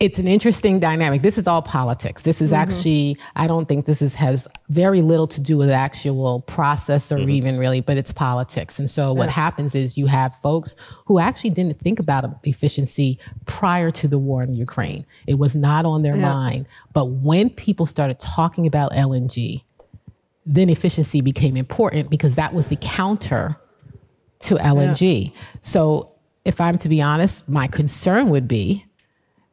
it's 0.00 0.18
an 0.18 0.26
interesting 0.26 0.80
dynamic. 0.80 1.22
This 1.22 1.38
is 1.38 1.46
all 1.46 1.62
politics. 1.62 2.22
This 2.22 2.42
is 2.42 2.50
mm-hmm. 2.50 2.62
actually, 2.62 3.18
I 3.36 3.46
don't 3.46 3.66
think 3.66 3.86
this 3.86 4.02
is, 4.02 4.14
has 4.14 4.48
very 4.68 5.02
little 5.02 5.28
to 5.28 5.40
do 5.40 5.56
with 5.56 5.70
actual 5.70 6.40
process 6.42 7.12
or 7.12 7.18
mm-hmm. 7.18 7.30
even 7.30 7.58
really, 7.58 7.80
but 7.80 7.96
it's 7.96 8.12
politics. 8.12 8.78
And 8.80 8.90
so 8.90 9.12
yeah. 9.12 9.18
what 9.18 9.28
happens 9.28 9.74
is 9.74 9.96
you 9.96 10.06
have 10.06 10.34
folks 10.42 10.74
who 11.06 11.20
actually 11.20 11.50
didn't 11.50 11.80
think 11.80 12.00
about 12.00 12.24
efficiency 12.42 13.20
prior 13.46 13.92
to 13.92 14.08
the 14.08 14.18
war 14.18 14.42
in 14.42 14.52
Ukraine. 14.52 15.06
It 15.28 15.38
was 15.38 15.54
not 15.54 15.86
on 15.86 16.02
their 16.02 16.16
yeah. 16.16 16.28
mind. 16.28 16.66
But 16.92 17.06
when 17.06 17.48
people 17.48 17.86
started 17.86 18.18
talking 18.18 18.66
about 18.66 18.90
LNG, 18.92 19.62
then 20.44 20.68
efficiency 20.70 21.20
became 21.20 21.56
important 21.56 22.10
because 22.10 22.34
that 22.34 22.52
was 22.52 22.66
the 22.66 22.76
counter 22.76 23.56
to 24.40 24.56
LNG. 24.56 25.26
Yeah. 25.26 25.40
So 25.60 26.10
if 26.44 26.60
I'm 26.60 26.78
to 26.78 26.88
be 26.88 27.00
honest, 27.00 27.48
my 27.48 27.68
concern 27.68 28.28
would 28.30 28.48
be 28.48 28.84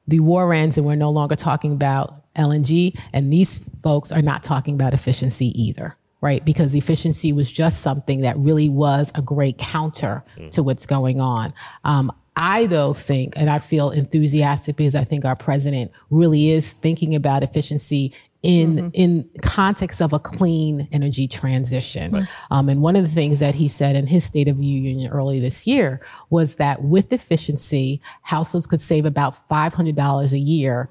the 0.08 0.20
war 0.20 0.54
ends 0.54 0.78
and 0.78 0.86
we're 0.86 0.96
no 0.96 1.10
longer 1.10 1.36
talking 1.36 1.74
about 1.74 2.22
LNG, 2.36 2.98
and 3.14 3.32
these 3.32 3.60
folks 3.84 4.12
are 4.12 4.22
not 4.22 4.44
talking 4.44 4.76
about 4.76 4.94
efficiency 4.94 5.48
either, 5.62 5.98
right? 6.22 6.44
Because 6.46 6.74
efficiency 6.74 7.34
was 7.34 7.52
just 7.52 7.82
something 7.82 8.22
that 8.22 8.38
really 8.38 8.70
was 8.70 9.12
a 9.16 9.22
great 9.22 9.58
counter 9.58 10.24
mm. 10.38 10.52
to 10.52 10.64
what's 10.64 10.86
going 10.86 11.20
on. 11.20 11.54
Um, 11.84 12.12
I, 12.38 12.68
though, 12.68 12.94
think, 12.94 13.34
and 13.36 13.50
I 13.50 13.60
feel 13.60 13.92
enthusiastic 13.92 14.78
because 14.78 14.96
I 14.96 15.04
think 15.04 15.26
our 15.26 15.36
president 15.36 15.92
really 16.10 16.50
is 16.50 16.72
thinking 16.74 17.14
about 17.14 17.44
efficiency 17.44 18.14
in 18.44 18.76
mm-hmm. 18.76 18.90
in 18.94 19.30
context 19.42 20.02
of 20.02 20.14
a 20.14 20.20
clean 20.20 20.88
energy 20.92 21.28
transition. 21.28 22.12
Right. 22.12 22.28
Um, 22.50 22.70
and 22.70 22.82
one 22.82 22.96
of 22.96 23.04
the 23.04 23.10
things 23.10 23.40
that 23.40 23.56
he 23.56 23.68
said 23.68 23.96
in 23.96 24.08
his 24.08 24.24
State 24.24 24.48
of 24.48 24.58
the 24.58 24.66
Union 24.66 25.12
early 25.12 25.40
this 25.40 25.68
year 25.68 26.02
was 26.30 26.56
that 26.56 26.82
with 26.84 27.14
efficiency, 27.14 28.02
households 28.24 28.68
could 28.68 28.82
save 28.82 29.06
about 29.06 29.48
five 29.48 29.74
hundred 29.74 29.96
dollars 29.96 30.34
a 30.34 30.40
year. 30.40 30.90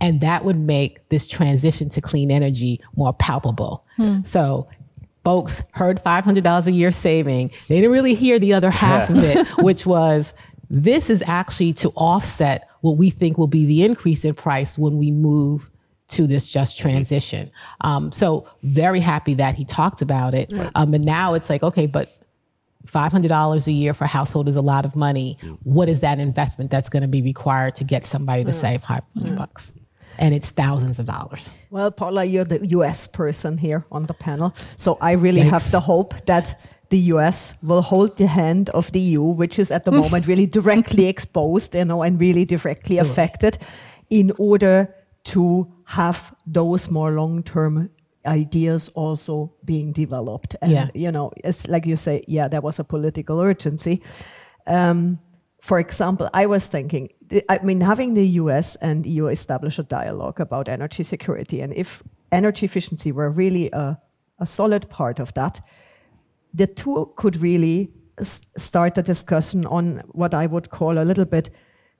And 0.00 0.20
that 0.20 0.44
would 0.44 0.58
make 0.58 1.08
this 1.10 1.28
transition 1.28 1.88
to 1.90 2.00
clean 2.00 2.32
energy 2.32 2.80
more 2.96 3.12
palpable. 3.12 3.86
Hmm. 3.96 4.22
So 4.24 4.68
folks 5.22 5.62
heard 5.72 6.02
$500 6.02 6.66
a 6.66 6.72
year 6.72 6.90
saving. 6.90 7.52
They 7.68 7.76
didn't 7.76 7.92
really 7.92 8.14
hear 8.14 8.40
the 8.40 8.54
other 8.54 8.70
half 8.70 9.08
yeah. 9.10 9.16
of 9.16 9.24
it, 9.24 9.48
which 9.58 9.86
was 9.86 10.34
this 10.68 11.10
is 11.10 11.22
actually 11.26 11.74
to 11.74 11.90
offset 11.90 12.68
what 12.80 12.96
we 12.96 13.10
think 13.10 13.38
will 13.38 13.46
be 13.46 13.66
the 13.66 13.84
increase 13.84 14.24
in 14.24 14.34
price 14.34 14.76
when 14.76 14.98
we 14.98 15.10
move 15.10 15.70
to 16.12 16.26
this 16.26 16.48
just 16.48 16.78
transition. 16.78 17.50
Um, 17.80 18.12
so 18.12 18.46
very 18.62 19.00
happy 19.00 19.34
that 19.34 19.54
he 19.54 19.64
talked 19.64 20.02
about 20.02 20.34
it. 20.34 20.52
Right. 20.52 20.70
Um, 20.74 20.94
and 20.94 21.04
now 21.04 21.34
it's 21.34 21.48
like, 21.50 21.62
okay, 21.62 21.86
but 21.86 22.10
$500 22.86 23.66
a 23.66 23.72
year 23.72 23.94
for 23.94 24.04
a 24.04 24.08
household 24.08 24.48
is 24.48 24.56
a 24.56 24.62
lot 24.62 24.84
of 24.84 24.96
money. 24.96 25.38
Mm. 25.40 25.58
What 25.62 25.88
is 25.88 26.00
that 26.00 26.18
investment 26.18 26.70
that's 26.70 26.88
going 26.88 27.02
to 27.02 27.08
be 27.08 27.22
required 27.22 27.76
to 27.76 27.84
get 27.84 28.04
somebody 28.04 28.44
to 28.44 28.50
mm. 28.50 28.54
save 28.54 28.82
500 28.82 29.32
mm. 29.32 29.36
bucks? 29.36 29.72
And 30.18 30.34
it's 30.34 30.50
thousands 30.50 30.98
of 30.98 31.06
dollars. 31.06 31.54
Well, 31.70 31.90
Paula, 31.90 32.24
you're 32.24 32.44
the 32.44 32.66
US 32.78 33.06
person 33.06 33.56
here 33.58 33.86
on 33.90 34.04
the 34.04 34.14
panel. 34.14 34.54
So 34.76 34.98
I 35.00 35.12
really 35.12 35.40
Yikes. 35.40 35.50
have 35.50 35.70
the 35.70 35.80
hope 35.80 36.14
that 36.26 36.60
the 36.90 36.98
US 37.14 37.54
will 37.62 37.80
hold 37.80 38.18
the 38.18 38.26
hand 38.26 38.68
of 38.70 38.92
the 38.92 39.00
EU, 39.00 39.22
which 39.22 39.58
is 39.58 39.70
at 39.70 39.86
the 39.86 39.92
moment 40.02 40.26
really 40.26 40.46
directly 40.46 41.06
exposed, 41.06 41.74
you 41.74 41.84
know, 41.86 42.02
and 42.02 42.20
really 42.20 42.44
directly 42.44 42.96
So- 42.96 43.02
affected, 43.02 43.58
in 44.10 44.32
order 44.36 44.94
to 45.24 45.72
have 45.92 46.34
those 46.46 46.90
more 46.90 47.10
long-term 47.10 47.90
ideas 48.26 48.88
also 48.94 49.52
being 49.64 49.92
developed. 49.92 50.56
And 50.62 50.72
Yeah. 50.72 50.88
you 50.94 51.10
know, 51.12 51.30
it's 51.44 51.68
like 51.68 51.86
you 51.86 51.96
say, 51.96 52.24
yeah, 52.28 52.48
there 52.48 52.60
was 52.62 52.78
a 52.80 52.84
political 52.84 53.40
urgency. 53.40 54.00
Um, 54.66 55.18
for 55.60 55.78
example, 55.78 56.28
I 56.42 56.46
was 56.46 56.66
thinking, 56.68 57.08
I 57.48 57.58
mean, 57.62 57.80
having 57.82 58.14
the 58.14 58.26
US 58.40 58.76
and 58.76 59.06
EU 59.06 59.26
establish 59.28 59.78
a 59.78 59.82
dialogue 59.82 60.40
about 60.40 60.68
energy 60.68 61.02
security, 61.04 61.62
and 61.62 61.72
if 61.74 62.02
energy 62.30 62.64
efficiency 62.66 63.12
were 63.12 63.30
really 63.30 63.70
a, 63.72 63.98
a 64.38 64.46
solid 64.46 64.88
part 64.88 65.20
of 65.20 65.32
that, 65.34 65.60
the 66.54 66.66
two 66.66 67.12
could 67.16 67.36
really 67.42 67.90
s- 68.18 68.46
start 68.56 68.98
a 68.98 69.02
discussion 69.02 69.66
on 69.66 70.02
what 70.12 70.32
I 70.34 70.46
would 70.46 70.68
call 70.70 70.98
a 70.98 71.04
little 71.04 71.24
bit, 71.26 71.50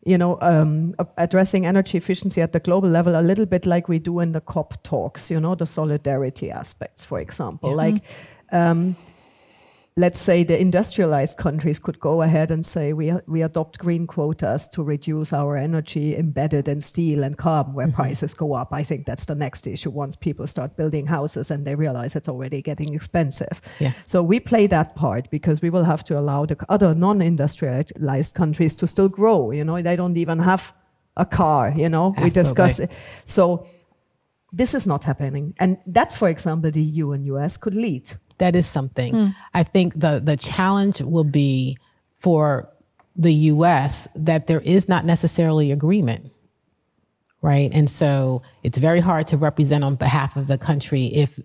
you 0.04 0.18
know, 0.18 0.38
um, 0.40 0.94
addressing 1.16 1.64
energy 1.64 1.96
efficiency 1.96 2.42
at 2.42 2.52
the 2.52 2.60
global 2.60 2.88
level, 2.88 3.18
a 3.18 3.22
little 3.22 3.46
bit 3.46 3.66
like 3.66 3.88
we 3.88 3.98
do 3.98 4.20
in 4.20 4.32
the 4.32 4.40
COP 4.40 4.82
talks, 4.82 5.30
you 5.30 5.38
know, 5.38 5.54
the 5.54 5.66
solidarity 5.66 6.50
aspects, 6.50 7.04
for 7.04 7.20
example. 7.20 7.74
Like, 7.76 8.02
um, 8.50 8.96
let's 9.96 10.18
say 10.18 10.42
the 10.42 10.58
industrialized 10.58 11.36
countries 11.36 11.78
could 11.78 12.00
go 12.00 12.22
ahead 12.22 12.50
and 12.50 12.64
say 12.64 12.94
we, 12.94 13.12
we 13.26 13.42
adopt 13.42 13.78
green 13.78 14.06
quotas 14.06 14.66
to 14.68 14.82
reduce 14.82 15.34
our 15.34 15.54
energy 15.56 16.16
embedded 16.16 16.66
in 16.66 16.80
steel 16.80 17.22
and 17.22 17.36
carbon 17.36 17.74
where 17.74 17.86
mm-hmm. 17.86 17.96
prices 17.96 18.32
go 18.32 18.54
up. 18.54 18.72
I 18.72 18.82
think 18.82 19.04
that's 19.04 19.26
the 19.26 19.34
next 19.34 19.66
issue 19.66 19.90
once 19.90 20.16
people 20.16 20.46
start 20.46 20.76
building 20.76 21.06
houses 21.06 21.50
and 21.50 21.66
they 21.66 21.74
realize 21.74 22.16
it's 22.16 22.28
already 22.28 22.62
getting 22.62 22.94
expensive. 22.94 23.60
Yeah. 23.80 23.92
So 24.06 24.22
we 24.22 24.40
play 24.40 24.66
that 24.68 24.96
part 24.96 25.30
because 25.30 25.60
we 25.60 25.68
will 25.68 25.84
have 25.84 26.02
to 26.04 26.18
allow 26.18 26.46
the 26.46 26.56
other 26.70 26.94
non-industrialized 26.94 28.32
countries 28.32 28.74
to 28.76 28.86
still 28.86 29.10
grow. 29.10 29.50
You 29.50 29.64
know, 29.64 29.82
they 29.82 29.96
don't 29.96 30.16
even 30.16 30.38
have 30.38 30.72
a 31.18 31.26
car, 31.26 31.74
you 31.76 31.90
know, 31.90 32.14
we 32.22 32.30
discuss 32.30 32.78
it. 32.78 32.90
So 33.26 33.66
this 34.52 34.74
is 34.74 34.86
not 34.86 35.04
happening. 35.04 35.54
And 35.58 35.78
that, 35.86 36.12
for 36.12 36.28
example, 36.28 36.70
the 36.70 36.82
EU 36.82 37.12
and 37.12 37.26
US 37.26 37.56
could 37.56 37.74
lead. 37.74 38.10
That 38.38 38.56
is 38.56 38.66
something. 38.66 39.34
I 39.54 39.62
think 39.62 39.94
the 39.94 40.20
the 40.22 40.36
challenge 40.36 41.00
will 41.00 41.24
be 41.24 41.78
for 42.18 42.68
the 43.16 43.32
U.S. 43.32 44.08
that 44.14 44.46
there 44.46 44.60
is 44.60 44.88
not 44.88 45.04
necessarily 45.04 45.70
agreement, 45.72 46.30
right? 47.42 47.70
And 47.72 47.90
so 47.90 48.42
it's 48.62 48.78
very 48.78 49.00
hard 49.00 49.26
to 49.28 49.36
represent 49.36 49.84
on 49.84 49.96
behalf 49.96 50.36
of 50.36 50.46
the 50.46 50.56
country 50.58 51.06
if 51.06 51.38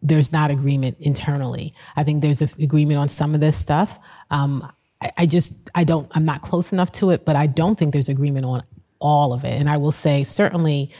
there's 0.00 0.32
not 0.32 0.50
agreement 0.50 0.96
internally. 1.00 1.74
I 1.96 2.04
think 2.04 2.22
there's 2.22 2.40
agreement 2.40 2.98
on 2.98 3.08
some 3.08 3.34
of 3.34 3.40
this 3.40 3.56
stuff. 3.56 3.98
Um, 4.30 4.70
I, 5.00 5.10
I 5.18 5.26
just 5.26 5.52
I 5.74 5.84
don't 5.84 6.08
I'm 6.14 6.24
not 6.24 6.42
close 6.42 6.72
enough 6.72 6.92
to 6.92 7.10
it, 7.10 7.24
but 7.24 7.36
I 7.36 7.46
don't 7.46 7.78
think 7.78 7.92
there's 7.92 8.08
agreement 8.08 8.46
on 8.46 8.62
all 9.00 9.32
of 9.32 9.44
it. 9.44 9.58
And 9.58 9.68
I 9.68 9.76
will 9.76 9.92
say 9.92 10.24
certainly 10.24 10.90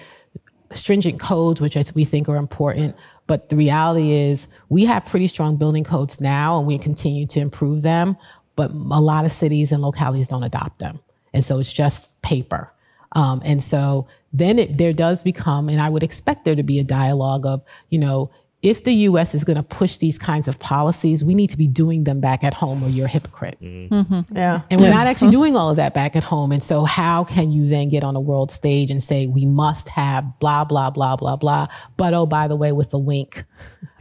stringent 0.73 1.21
codes, 1.21 1.61
which 1.61 1.77
we 1.95 2.05
think 2.05 2.29
are 2.29 2.37
important. 2.37 2.95
But 3.29 3.51
the 3.51 3.57
reality 3.57 4.13
is, 4.13 4.49
we 4.69 4.85
have 4.87 5.07
pretty 5.07 5.29
strong 5.29 5.57
building 5.57 5.85
codes 5.85 6.21
now, 6.21 6.59
and 6.59 6.67
we 6.67 6.79
continue 6.79 7.27
to 7.29 7.39
improve 7.39 7.83
them. 7.83 8.17
But 8.57 8.73
a 8.73 9.01
lot 9.01 9.25
of 9.25 9.31
cities 9.31 9.71
and 9.71 9.81
localities 9.81 10.27
don't 10.27 10.43
adopt 10.43 10.81
them, 10.81 10.99
and 11.33 11.45
so 11.45 11.61
it's 11.61 11.73
just 11.73 12.21
paper. 12.23 12.73
Um, 13.13 13.41
and 13.45 13.63
so 13.63 14.09
then 14.33 14.59
it, 14.59 14.77
there 14.77 14.93
does 14.93 15.23
become, 15.23 15.69
and 15.69 15.81
I 15.81 15.89
would 15.89 16.03
expect 16.03 16.45
there 16.45 16.57
to 16.57 16.63
be 16.63 16.79
a 16.79 16.85
dialogue 16.85 17.47
of, 17.47 17.63
you 17.89 17.99
know, 17.99 18.31
if 18.61 18.83
the 18.83 18.93
U.S. 18.93 19.37
is 19.37 19.45
going 19.45 19.57
to 19.57 19.63
push 19.63 19.99
these 19.99 20.19
kinds 20.19 20.49
of 20.49 20.59
policies, 20.59 21.23
we 21.23 21.35
need 21.35 21.49
to 21.51 21.57
be 21.57 21.69
doing 21.69 22.03
them 22.03 22.21
back 22.21 22.43
at 22.43 22.55
home, 22.55 22.83
or 22.83 22.89
you're 22.89 23.07
a 23.07 23.09
hypocrite. 23.09 23.57
Yeah. 24.33 24.63
And 24.69 24.81
we're 24.81 24.91
not 24.91 25.07
actually 25.07 25.31
doing 25.31 25.57
all 25.57 25.71
of 25.71 25.77
that 25.77 25.95
back 25.95 26.17
at 26.17 26.25
home. 26.25 26.51
And 26.51 26.63
so, 26.63 26.83
how 26.83 27.23
can 27.23 27.53
you 27.53 27.69
then 27.69 27.89
get 27.89 28.03
on 28.03 28.17
a 28.17 28.21
world 28.21 28.51
stage 28.51 28.91
and 28.91 29.01
say, 29.01 29.29
we 29.29 29.47
must 29.47 29.89
have 29.91 30.25
blah, 30.41 30.65
blah, 30.65 30.91
blah, 30.91 31.15
blah, 31.15 31.37
blah? 31.37 31.69
But 31.97 32.15
oh, 32.15 32.27
by 32.27 32.49
the 32.49 32.57
way, 32.57 32.73
with 32.73 32.91
the 32.91 32.99
wink, 32.99 33.45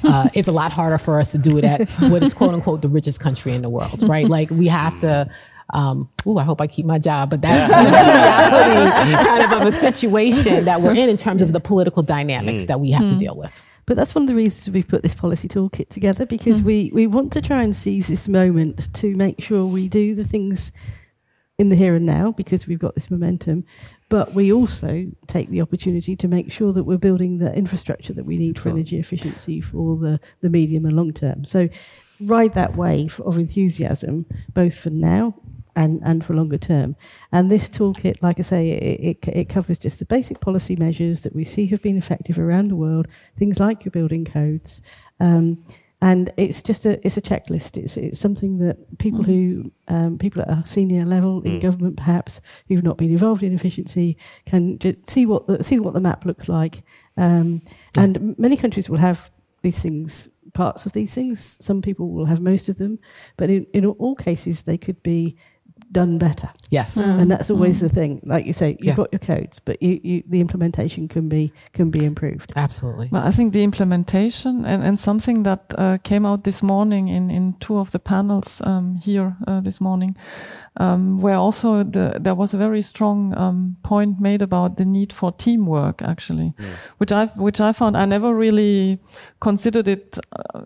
uh, 0.03 0.29
it's 0.33 0.47
a 0.47 0.51
lot 0.51 0.71
harder 0.71 0.97
for 0.97 1.19
us 1.19 1.31
to 1.33 1.37
do 1.37 1.59
it 1.59 1.63
at 1.63 1.87
what 2.09 2.23
is 2.23 2.33
quote 2.33 2.55
unquote 2.55 2.81
the 2.81 2.89
richest 2.89 3.19
country 3.19 3.53
in 3.53 3.61
the 3.61 3.69
world, 3.69 4.01
right? 4.03 4.27
Like, 4.27 4.49
we 4.49 4.67
have 4.67 4.99
to. 5.01 5.29
Um, 5.73 6.09
ooh, 6.25 6.37
I 6.37 6.45
hope 6.45 6.61
I 6.61 6.67
keep 6.67 6.85
my 6.85 6.97
job, 6.97 7.29
but 7.29 7.41
that's 7.41 7.69
the 7.69 7.77
reality 7.77 9.11
kind 9.27 9.43
of 9.43 9.61
of 9.61 9.67
a 9.67 9.71
situation 9.73 10.63
that 10.63 10.79
we're 10.79 10.95
in 10.95 11.09
in 11.09 11.17
terms 11.17 11.41
of 11.41 11.51
the 11.51 11.59
political 11.59 12.01
dynamics 12.01 12.65
that 12.65 12.79
we 12.79 12.89
have 12.91 13.09
to 13.09 13.15
deal 13.17 13.35
with. 13.35 13.61
But 13.87 13.95
that's 13.95 14.13
one 14.13 14.23
of 14.23 14.27
the 14.27 14.35
reasons 14.35 14.69
we've 14.69 14.87
put 14.87 15.01
this 15.01 15.15
policy 15.15 15.47
toolkit 15.47 15.89
together 15.89 16.25
because 16.25 16.59
hmm. 16.59 16.65
we, 16.65 16.91
we 16.93 17.07
want 17.07 17.33
to 17.33 17.41
try 17.41 17.63
and 17.63 17.75
seize 17.75 18.09
this 18.09 18.27
moment 18.27 18.93
to 18.95 19.15
make 19.15 19.41
sure 19.41 19.65
we 19.65 19.87
do 19.87 20.13
the 20.13 20.25
things 20.25 20.71
in 21.57 21.69
the 21.69 21.75
here 21.75 21.95
and 21.95 22.05
now 22.05 22.31
because 22.33 22.67
we've 22.67 22.79
got 22.79 22.95
this 22.95 23.09
momentum. 23.09 23.63
But 24.09 24.33
we 24.33 24.51
also 24.51 25.07
take 25.25 25.49
the 25.49 25.61
opportunity 25.61 26.15
to 26.17 26.27
make 26.27 26.51
sure 26.51 26.73
that 26.73 26.83
we're 26.83 26.97
building 26.97 27.39
the 27.39 27.53
infrastructure 27.55 28.13
that 28.13 28.25
we 28.25 28.37
need 28.37 28.59
for 28.59 28.69
energy 28.69 28.99
efficiency 28.99 29.61
for 29.61 29.97
the, 29.97 30.19
the 30.41 30.49
medium 30.49 30.85
and 30.85 30.95
long 30.95 31.13
term. 31.13 31.45
So 31.45 31.69
ride 32.21 32.53
that 32.55 32.75
wave 32.75 33.21
of 33.21 33.37
enthusiasm, 33.37 34.25
both 34.53 34.77
for 34.77 34.89
now 34.89 35.33
and, 35.81 36.01
and 36.03 36.25
for 36.25 36.33
longer 36.35 36.57
term. 36.57 36.95
And 37.31 37.49
this 37.49 37.69
toolkit, 37.69 38.21
like 38.21 38.39
I 38.39 38.43
say, 38.43 38.63
it, 38.71 38.99
it, 39.09 39.27
it 39.41 39.49
covers 39.49 39.79
just 39.79 39.99
the 39.99 40.05
basic 40.05 40.39
policy 40.39 40.75
measures 40.75 41.21
that 41.21 41.35
we 41.35 41.45
see 41.45 41.67
have 41.67 41.81
been 41.81 41.97
effective 41.97 42.37
around 42.39 42.67
the 42.69 42.75
world, 42.75 43.07
things 43.37 43.59
like 43.59 43.85
your 43.85 43.91
building 43.91 44.25
codes. 44.25 44.81
Um, 45.19 45.63
and 45.99 46.31
it's 46.37 46.61
just 46.61 46.85
a 46.85 46.91
it's 47.05 47.17
a 47.17 47.21
checklist. 47.21 47.75
It's 47.75 47.97
it's 47.97 48.19
something 48.19 48.59
that 48.59 48.77
people 48.97 49.23
who 49.23 49.71
um, 49.87 50.17
people 50.17 50.41
at 50.43 50.49
a 50.49 50.63
senior 50.65 51.05
level 51.05 51.41
in 51.41 51.59
government, 51.59 51.97
perhaps 51.97 52.41
who've 52.67 52.83
not 52.83 52.97
been 52.97 53.11
involved 53.11 53.43
in 53.43 53.53
efficiency, 53.53 54.15
can 54.45 54.79
see 55.03 55.25
what 55.25 55.47
the, 55.47 55.63
see 55.63 55.79
what 55.79 55.93
the 55.93 55.99
map 56.09 56.25
looks 56.25 56.47
like. 56.47 56.83
Um, 57.15 57.61
And 57.97 58.37
many 58.37 58.57
countries 58.57 58.89
will 58.89 58.99
have 58.99 59.31
these 59.61 59.81
things, 59.81 60.29
parts 60.53 60.85
of 60.85 60.91
these 60.91 61.13
things. 61.13 61.57
Some 61.59 61.81
people 61.81 62.05
will 62.09 62.25
have 62.25 62.41
most 62.41 62.69
of 62.69 62.77
them, 62.77 62.99
but 63.35 63.49
in, 63.49 63.65
in 63.73 63.85
all 63.85 64.15
cases, 64.15 64.61
they 64.61 64.77
could 64.77 65.01
be 65.01 65.35
done 65.91 66.17
better. 66.17 66.49
Yes. 66.69 66.97
And 66.97 67.31
that's 67.31 67.49
always 67.49 67.79
the 67.79 67.89
thing. 67.89 68.19
Like 68.25 68.45
you 68.45 68.53
say, 68.53 68.71
you've 68.79 68.87
Yeah. 68.89 68.95
got 68.95 69.09
your 69.11 69.19
codes, 69.19 69.59
but 69.59 69.81
you, 69.81 69.99
you, 70.03 70.23
the 70.29 70.41
implementation 70.41 71.07
can 71.07 71.29
be 71.29 71.51
can 71.73 71.89
be 71.89 72.03
improved. 72.03 72.51
Absolutely. 72.55 73.07
Well, 73.11 73.27
I 73.27 73.31
think 73.31 73.53
the 73.53 73.63
implementation 73.63 74.65
and, 74.65 74.83
and 74.83 74.99
something 74.99 75.43
that 75.43 75.73
uh, 75.77 75.97
came 76.03 76.25
out 76.25 76.43
this 76.43 76.61
morning 76.61 77.07
in, 77.07 77.31
in 77.31 77.55
two 77.59 77.77
of 77.77 77.91
the 77.91 77.99
panels 77.99 78.61
um, 78.65 78.95
here 78.95 79.35
uh, 79.47 79.61
this 79.61 79.79
morning, 79.79 80.15
um, 80.79 81.21
where 81.21 81.35
also 81.35 81.83
the, 81.83 82.17
there 82.19 82.35
was 82.35 82.53
a 82.53 82.57
very 82.57 82.81
strong 82.81 83.37
um, 83.37 83.77
point 83.83 84.19
made 84.19 84.41
about 84.41 84.77
the 84.77 84.85
need 84.85 85.11
for 85.11 85.31
teamwork, 85.31 86.01
actually, 86.01 86.53
which 86.97 87.11
I 87.11 87.25
which 87.25 87.59
I 87.59 87.71
found 87.73 87.97
I 87.97 88.05
never 88.05 88.33
really 88.33 88.99
considered 89.39 89.87
it 89.87 90.17
uh, 90.33 90.61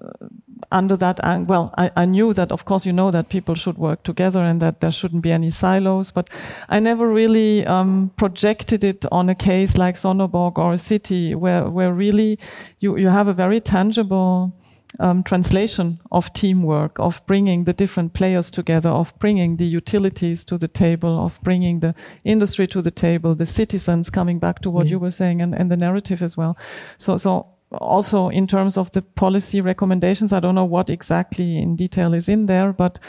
under 0.71 0.95
that 0.95 1.19
ang- 1.23 1.45
well 1.45 1.73
I, 1.77 1.91
I 1.95 2.05
knew 2.05 2.33
that 2.33 2.51
of 2.51 2.65
course 2.65 2.85
you 2.85 2.93
know 2.93 3.11
that 3.11 3.29
people 3.29 3.55
should 3.55 3.77
work 3.77 4.03
together 4.03 4.41
and 4.43 4.61
that 4.61 4.79
there 4.79 4.91
shouldn't 4.91 5.21
be 5.21 5.31
any 5.31 5.49
silos 5.49 6.11
but 6.11 6.29
i 6.69 6.79
never 6.79 7.07
really 7.09 7.65
um, 7.65 8.11
projected 8.15 8.83
it 8.83 9.05
on 9.11 9.29
a 9.29 9.35
case 9.35 9.77
like 9.77 9.95
sønderborg 9.95 10.57
or 10.57 10.73
a 10.73 10.77
city 10.77 11.35
where 11.35 11.69
where 11.69 11.93
really 11.93 12.39
you 12.79 12.97
you 12.97 13.09
have 13.09 13.27
a 13.27 13.33
very 13.33 13.59
tangible 13.59 14.53
um, 14.99 15.23
translation 15.23 15.99
of 16.11 16.33
teamwork, 16.33 16.99
of 16.99 17.25
bringing 17.25 17.63
the 17.63 17.73
different 17.73 18.13
players 18.13 18.51
together, 18.51 18.89
of 18.89 19.17
bringing 19.19 19.57
the 19.57 19.65
utilities 19.65 20.43
to 20.45 20.57
the 20.57 20.67
table, 20.67 21.23
of 21.25 21.39
bringing 21.43 21.79
the 21.79 21.95
industry 22.23 22.67
to 22.67 22.81
the 22.81 22.91
table, 22.91 23.35
the 23.35 23.45
citizens 23.45 24.09
coming 24.09 24.39
back 24.39 24.59
to 24.61 24.69
what 24.69 24.87
you 24.87 24.99
were 24.99 25.11
saying, 25.11 25.41
and, 25.41 25.55
and 25.55 25.71
the 25.71 25.77
narrative 25.77 26.21
as 26.21 26.35
well. 26.35 26.57
So, 26.97 27.17
so 27.17 27.47
also 27.79 28.27
in 28.29 28.47
terms 28.47 28.77
of 28.77 28.91
the 28.91 29.01
policy 29.01 29.61
recommendations, 29.61 30.33
I 30.33 30.39
don't 30.39 30.55
know 30.55 30.65
what 30.65 30.89
exactly 30.89 31.57
in 31.57 31.75
detail 31.75 32.13
is 32.13 32.27
in 32.27 32.47
there, 32.47 32.73
but 32.73 32.99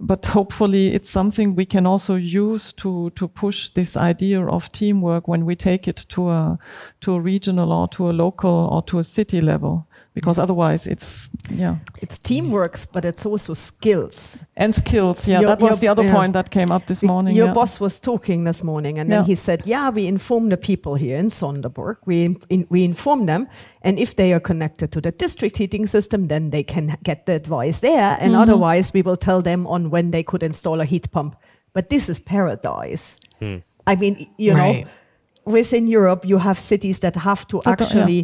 but 0.00 0.26
hopefully 0.26 0.94
it's 0.94 1.10
something 1.10 1.56
we 1.56 1.66
can 1.66 1.86
also 1.86 2.14
use 2.14 2.72
to 2.74 3.10
to 3.10 3.28
push 3.28 3.70
this 3.70 3.96
idea 3.96 4.44
of 4.44 4.70
teamwork 4.70 5.26
when 5.26 5.44
we 5.44 5.56
take 5.56 5.88
it 5.88 6.04
to 6.08 6.30
a 6.30 6.58
to 7.00 7.14
a 7.14 7.20
regional 7.20 7.72
or 7.72 7.88
to 7.88 8.10
a 8.10 8.12
local 8.12 8.68
or 8.72 8.82
to 8.82 8.98
a 8.98 9.04
city 9.04 9.40
level 9.40 9.87
because 10.18 10.42
otherwise 10.42 10.90
it's 10.92 11.30
yeah 11.62 11.76
It's 12.02 12.18
teamworks, 12.28 12.86
but 12.94 13.04
it's 13.04 13.24
also 13.26 13.54
skills. 13.54 14.44
and 14.56 14.74
skills 14.74 15.28
yeah 15.28 15.40
Your- 15.40 15.50
that 15.50 15.60
was 15.60 15.70
your- 15.70 15.80
the 15.80 15.88
other 15.92 16.04
yeah. 16.08 16.14
point 16.18 16.32
that 16.32 16.48
came 16.50 16.74
up 16.76 16.84
this 16.86 17.02
morning 17.02 17.36
Your 17.36 17.48
yeah. 17.48 17.54
boss 17.54 17.80
was 17.80 18.00
talking 18.00 18.44
this 18.46 18.62
morning, 18.62 18.98
and 19.00 19.10
then 19.10 19.24
he 19.24 19.34
said, 19.36 19.60
"Yeah, 19.66 19.94
we 19.94 20.02
inform 20.06 20.48
the 20.48 20.56
people 20.56 20.94
here 21.04 21.18
in 21.20 21.28
Sønderborg. 21.30 21.96
We 22.06 22.14
in, 22.24 22.36
in- 22.48 22.66
we 22.70 22.80
inform 22.84 23.26
them, 23.26 23.46
and 23.82 23.98
if 23.98 24.10
they 24.14 24.32
are 24.34 24.40
connected 24.40 24.88
to 24.92 25.00
the 25.00 25.12
district 25.24 25.56
heating 25.58 25.86
system, 25.88 26.28
then 26.28 26.50
they 26.50 26.64
can 26.64 26.96
get 27.02 27.24
the 27.26 27.32
advice 27.32 27.80
there. 27.80 28.16
And 28.20 28.32
Mm-hmm. 28.32 28.42
otherwise, 28.42 28.92
we 28.94 29.02
will 29.02 29.16
tell 29.16 29.40
them 29.42 29.66
on 29.66 29.90
when 29.90 30.10
they 30.10 30.22
could 30.24 30.42
install 30.42 30.80
a 30.80 30.84
heat 30.84 31.06
pump. 31.10 31.34
But 31.74 31.88
this 31.88 32.08
is 32.08 32.18
paradise. 32.20 33.16
I 33.90 33.96
mean, 33.96 34.14
you 34.38 34.52
Right. 34.54 34.84
know, 34.84 35.52
within 35.52 35.86
Europe, 35.88 36.28
you 36.30 36.38
have 36.38 36.58
cities 36.58 36.98
that 37.00 37.16
have 37.16 37.46
to 37.48 37.56
That- 37.64 37.66
yeah. 37.66 37.72
actually 37.72 38.20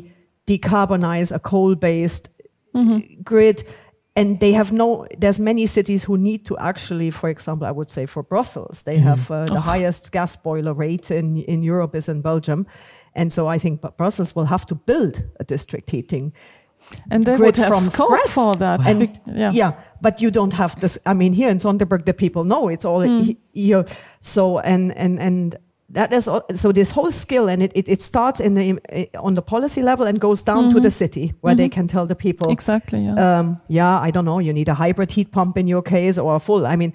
decarbonize 0.46 1.35
a 1.35 1.38
coal-based 1.38 2.28
Mm-hmm. 2.76 3.22
grid 3.22 3.62
and 4.16 4.40
they 4.40 4.52
have 4.52 4.72
no 4.72 5.07
there's 5.20 5.38
many 5.38 5.64
cities 5.66 6.02
who 6.09 6.16
need 6.18 6.44
to 6.44 6.57
actually 6.59 7.11
for 7.12 7.28
example 7.30 7.68
i 7.68 7.70
would 7.70 7.88
say 7.88 8.04
for 8.07 8.22
brussels 8.24 8.83
they 8.83 8.96
Mm-hmm. 8.96 9.09
have 9.09 9.30
uh, 9.30 9.44
the 9.46 9.59
Oh. 9.59 9.61
highest 9.61 10.11
gas 10.11 10.35
boiler 10.35 10.74
rate 10.74 11.09
in 11.14 11.37
in 11.46 11.62
europe 11.62 11.94
is 11.96 12.09
in 12.09 12.20
belgium 12.20 12.66
and 13.14 13.33
so 13.33 13.46
i 13.54 13.59
think 13.61 13.80
brussels 13.96 14.35
will 14.35 14.46
have 14.46 14.66
to 14.66 14.74
build 14.74 15.22
a 15.38 15.44
district 15.44 15.90
heating 15.92 16.33
And 17.11 17.24
they 17.24 17.37
grid 17.37 17.40
would 17.46 17.57
have 17.59 17.68
from 17.68 17.83
scope 17.90 18.09
scratch. 18.09 18.28
for 18.35 18.57
that. 18.57 18.80
and 18.87 18.98
Bec- 18.98 19.22
yeah. 19.37 19.52
yeah. 19.54 19.72
but 20.00 20.20
you 20.20 20.30
don't 20.30 20.52
have 20.54 20.74
this 20.80 20.98
i 21.07 21.14
mean 21.14 21.33
here 21.33 21.50
in 21.50 21.59
sønderborg 21.61 22.04
the 22.04 22.12
people 22.12 22.42
know 22.42 22.68
it's 22.72 22.85
all 22.85 23.02
he- 23.02 23.37
you 23.52 23.85
so 24.20 24.59
and 24.59 24.92
and 24.96 25.18
and 25.20 25.54
that 25.94 26.12
is 26.12 26.28
so 26.54 26.72
this 26.72 26.90
whole 26.90 27.11
skill 27.11 27.48
and 27.48 27.62
it, 27.62 27.72
it, 27.74 27.88
it 27.88 28.02
starts 28.02 28.40
in 28.40 28.54
the 28.54 28.78
on 29.18 29.35
the 29.35 29.42
policy 29.42 29.83
level 29.83 30.07
and 30.07 30.20
goes 30.20 30.42
down 30.42 30.70
to 30.72 30.80
the 30.80 30.90
city 30.90 31.33
where 31.40 31.54
they 31.54 31.68
can 31.68 31.87
tell 31.87 32.07
the 32.07 32.14
people 32.16 32.50
Exactly. 32.50 33.04
Yeah. 33.04 33.38
um, 33.38 33.61
yeah, 33.68 33.98
I 34.07 34.11
don't 34.11 34.24
know, 34.24 34.40
you 34.40 34.52
need 34.52 34.68
a 34.68 34.74
hybrid 34.74 35.12
heat 35.12 35.30
pump 35.30 35.57
in 35.57 35.66
your 35.68 35.83
case 35.83 36.18
or 36.18 36.35
a 36.35 36.40
full. 36.40 36.66
I 36.66 36.76
mean, 36.76 36.92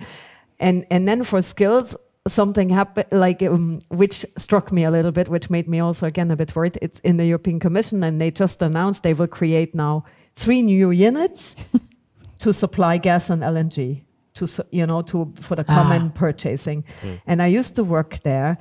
and 0.60 0.86
and 0.92 1.08
then 1.08 1.24
for 1.24 1.42
skills, 1.42 1.96
something 2.28 2.70
happened 2.70 3.08
like 3.12 3.42
um, 3.42 3.80
which 3.90 4.26
struck 4.38 4.72
me 4.72 4.84
a 4.86 4.92
little 4.92 5.12
bit, 5.12 5.28
which 5.30 5.50
made 5.50 5.68
me 5.68 5.80
also 5.80 6.06
again 6.06 6.32
a 6.32 6.36
bit 6.36 6.56
worried. 6.56 6.78
It's 6.82 7.00
in 7.00 7.18
the 7.18 7.26
European 7.26 7.60
Commission, 7.60 8.04
and 8.04 8.20
they 8.20 8.32
just 8.32 8.62
announced 8.62 9.04
they 9.04 9.14
will 9.14 9.28
create 9.28 9.74
now 9.74 10.04
three 10.36 10.62
new 10.62 10.92
units 10.92 11.56
to 12.40 12.54
supply 12.54 12.98
gas 12.98 13.30
and 13.30 13.42
LNG 13.44 14.02
to 14.34 14.66
you 14.72 14.86
know 14.86 15.02
to 15.04 15.34
for 15.40 15.56
the 15.56 15.64
common 15.64 16.12
purchasing. 16.12 16.84
And 17.26 17.42
I 17.42 17.48
used 17.48 17.76
to 17.76 17.84
work 17.84 18.20
there 18.24 18.58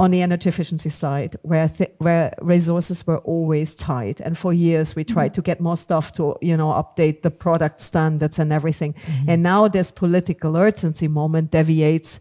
on 0.00 0.12
the 0.12 0.22
energy 0.22 0.48
efficiency 0.48 0.88
side 0.88 1.36
where 1.42 1.68
th- 1.68 1.90
where 1.98 2.32
resources 2.40 3.06
were 3.06 3.18
always 3.18 3.74
tight 3.74 4.20
and 4.20 4.38
for 4.38 4.52
years 4.52 4.94
we 4.94 5.02
tried 5.02 5.32
mm-hmm. 5.32 5.34
to 5.34 5.42
get 5.42 5.60
more 5.60 5.76
stuff 5.76 6.12
to 6.12 6.36
you 6.40 6.56
know 6.56 6.68
update 6.68 7.22
the 7.22 7.30
product 7.30 7.80
standards 7.80 8.38
and 8.38 8.52
everything 8.52 8.92
mm-hmm. 8.92 9.30
and 9.30 9.42
now 9.42 9.66
this 9.66 9.90
political 9.90 10.56
urgency 10.56 11.08
moment 11.08 11.50
deviates 11.50 12.20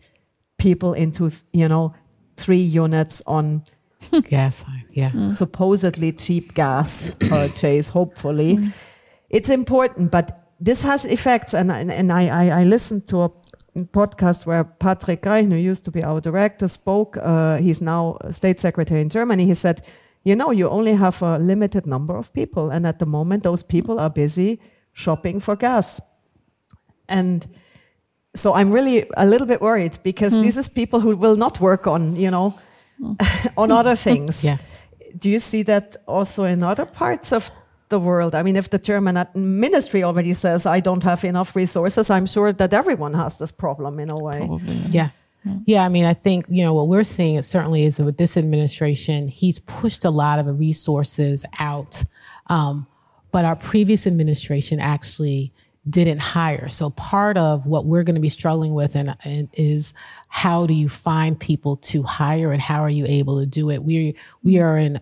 people 0.58 0.94
into 0.94 1.30
you 1.54 1.68
know 1.68 1.94
three 2.36 2.58
units 2.58 3.22
on 3.28 3.64
Gas. 4.30 4.64
Yeah. 4.92 5.12
Mm. 5.12 5.32
supposedly 5.32 6.12
cheap 6.12 6.56
gas 6.56 7.12
purchase, 7.30 7.90
hopefully. 7.90 8.58
Mm. 8.58 8.74
It's 9.30 9.50
important, 9.50 10.10
but 10.10 10.50
this 10.60 10.82
has 10.82 11.06
effects. 11.06 11.54
And, 11.54 11.72
and, 11.72 11.92
and 11.92 12.12
I, 12.12 12.28
I, 12.28 12.62
I 12.62 12.64
listened 12.64 13.08
to 13.10 13.24
a 13.24 13.32
podcast 13.86 14.46
where 14.46 14.64
Patrick 14.64 15.22
Graichen, 15.22 15.52
who 15.52 15.58
used 15.58 15.86
to 15.86 15.92
be 15.92 16.04
our 16.04 16.22
director, 16.22 16.68
spoke. 16.68 17.18
Uh, 17.18 17.58
he's 17.58 17.82
now 17.82 18.18
state 18.32 18.60
secretary 18.60 19.02
in 19.02 19.10
Germany. 19.10 19.46
He 19.46 19.54
said, 19.54 19.82
you 20.24 20.36
know, 20.36 20.52
you 20.52 20.70
only 20.70 20.94
have 20.96 21.22
a 21.22 21.38
limited 21.38 21.86
number 21.86 22.18
of 22.18 22.34
people. 22.34 22.70
And 22.70 22.86
at 22.86 23.00
the 23.00 23.06
moment, 23.06 23.44
those 23.44 23.64
people 23.64 24.00
are 24.00 24.10
busy 24.10 24.60
shopping 24.94 25.40
for 25.40 25.56
gas. 25.56 26.02
And 27.08 27.48
so 28.36 28.54
I'm 28.54 28.72
really 28.72 29.06
a 29.16 29.26
little 29.26 29.48
bit 29.48 29.62
worried 29.62 29.98
because 30.04 30.34
these 30.34 30.58
is 30.58 30.70
people 30.70 31.00
who 31.00 31.16
will 31.16 31.36
not 31.36 31.60
work 31.60 31.88
on, 31.88 32.16
you 32.16 32.32
know, 32.32 32.54
on 33.58 33.72
other 33.72 33.96
things. 33.96 34.44
Yeah. 34.48 34.58
Do 35.18 35.30
you 35.30 35.40
see 35.40 35.64
that 35.64 35.96
also 36.06 36.44
in 36.44 36.62
other 36.62 36.86
parts 36.86 37.32
of 37.32 37.50
the 37.90 38.00
world? 38.00 38.36
I 38.36 38.44
mean, 38.44 38.56
if 38.56 38.70
the 38.70 38.80
German 38.80 39.26
ministry 39.36 40.04
already 40.04 40.34
says, 40.34 40.66
I 40.66 40.80
don't 40.80 41.04
have 41.04 41.24
enough 41.24 41.56
resources, 41.56 42.10
I'm 42.10 42.26
sure 42.26 42.54
that 42.54 42.74
everyone 42.74 43.14
has 43.14 43.38
this 43.38 43.52
problem 43.52 44.00
in 44.00 44.10
a 44.10 44.18
way. 44.18 44.40
Probably. 44.40 44.76
Yeah. 44.90 45.10
Yeah, 45.66 45.86
I 45.86 45.90
mean, 45.90 46.04
I 46.04 46.14
think, 46.14 46.46
you 46.50 46.64
know, 46.64 46.74
what 46.74 46.90
we're 46.90 47.06
seeing 47.06 47.42
certainly 47.42 47.86
is 47.86 47.98
that 47.98 48.04
with 48.04 48.18
this 48.18 48.36
administration, 48.36 49.30
he's 49.30 49.60
pushed 49.60 50.04
a 50.04 50.10
lot 50.10 50.40
of 50.40 50.60
resources 50.60 51.46
out. 51.60 52.04
Um, 52.48 52.86
but 53.32 53.46
our 53.46 53.56
previous 53.56 54.08
administration 54.08 54.80
actually 54.80 55.54
didn't 55.90 56.20
hire. 56.20 56.70
So 56.70 56.90
part 56.92 57.38
of 57.38 57.66
what 57.66 57.86
we're 57.86 58.04
going 58.04 58.16
to 58.16 58.22
be 58.22 58.30
struggling 58.30 58.74
with 58.74 58.96
and, 58.96 59.16
and 59.24 59.50
is 59.54 59.94
how 60.28 60.66
do 60.66 60.74
you 60.74 60.90
find 60.90 61.40
people 61.40 61.78
to 61.78 62.04
hire 62.04 62.52
and 62.52 62.62
how 62.62 62.82
are 62.82 62.90
you 62.90 63.06
able 63.08 63.40
to 63.40 63.46
do 63.46 63.70
it? 63.70 63.84
We 63.84 64.16
we 64.44 64.60
are 64.60 64.78
in 64.78 65.00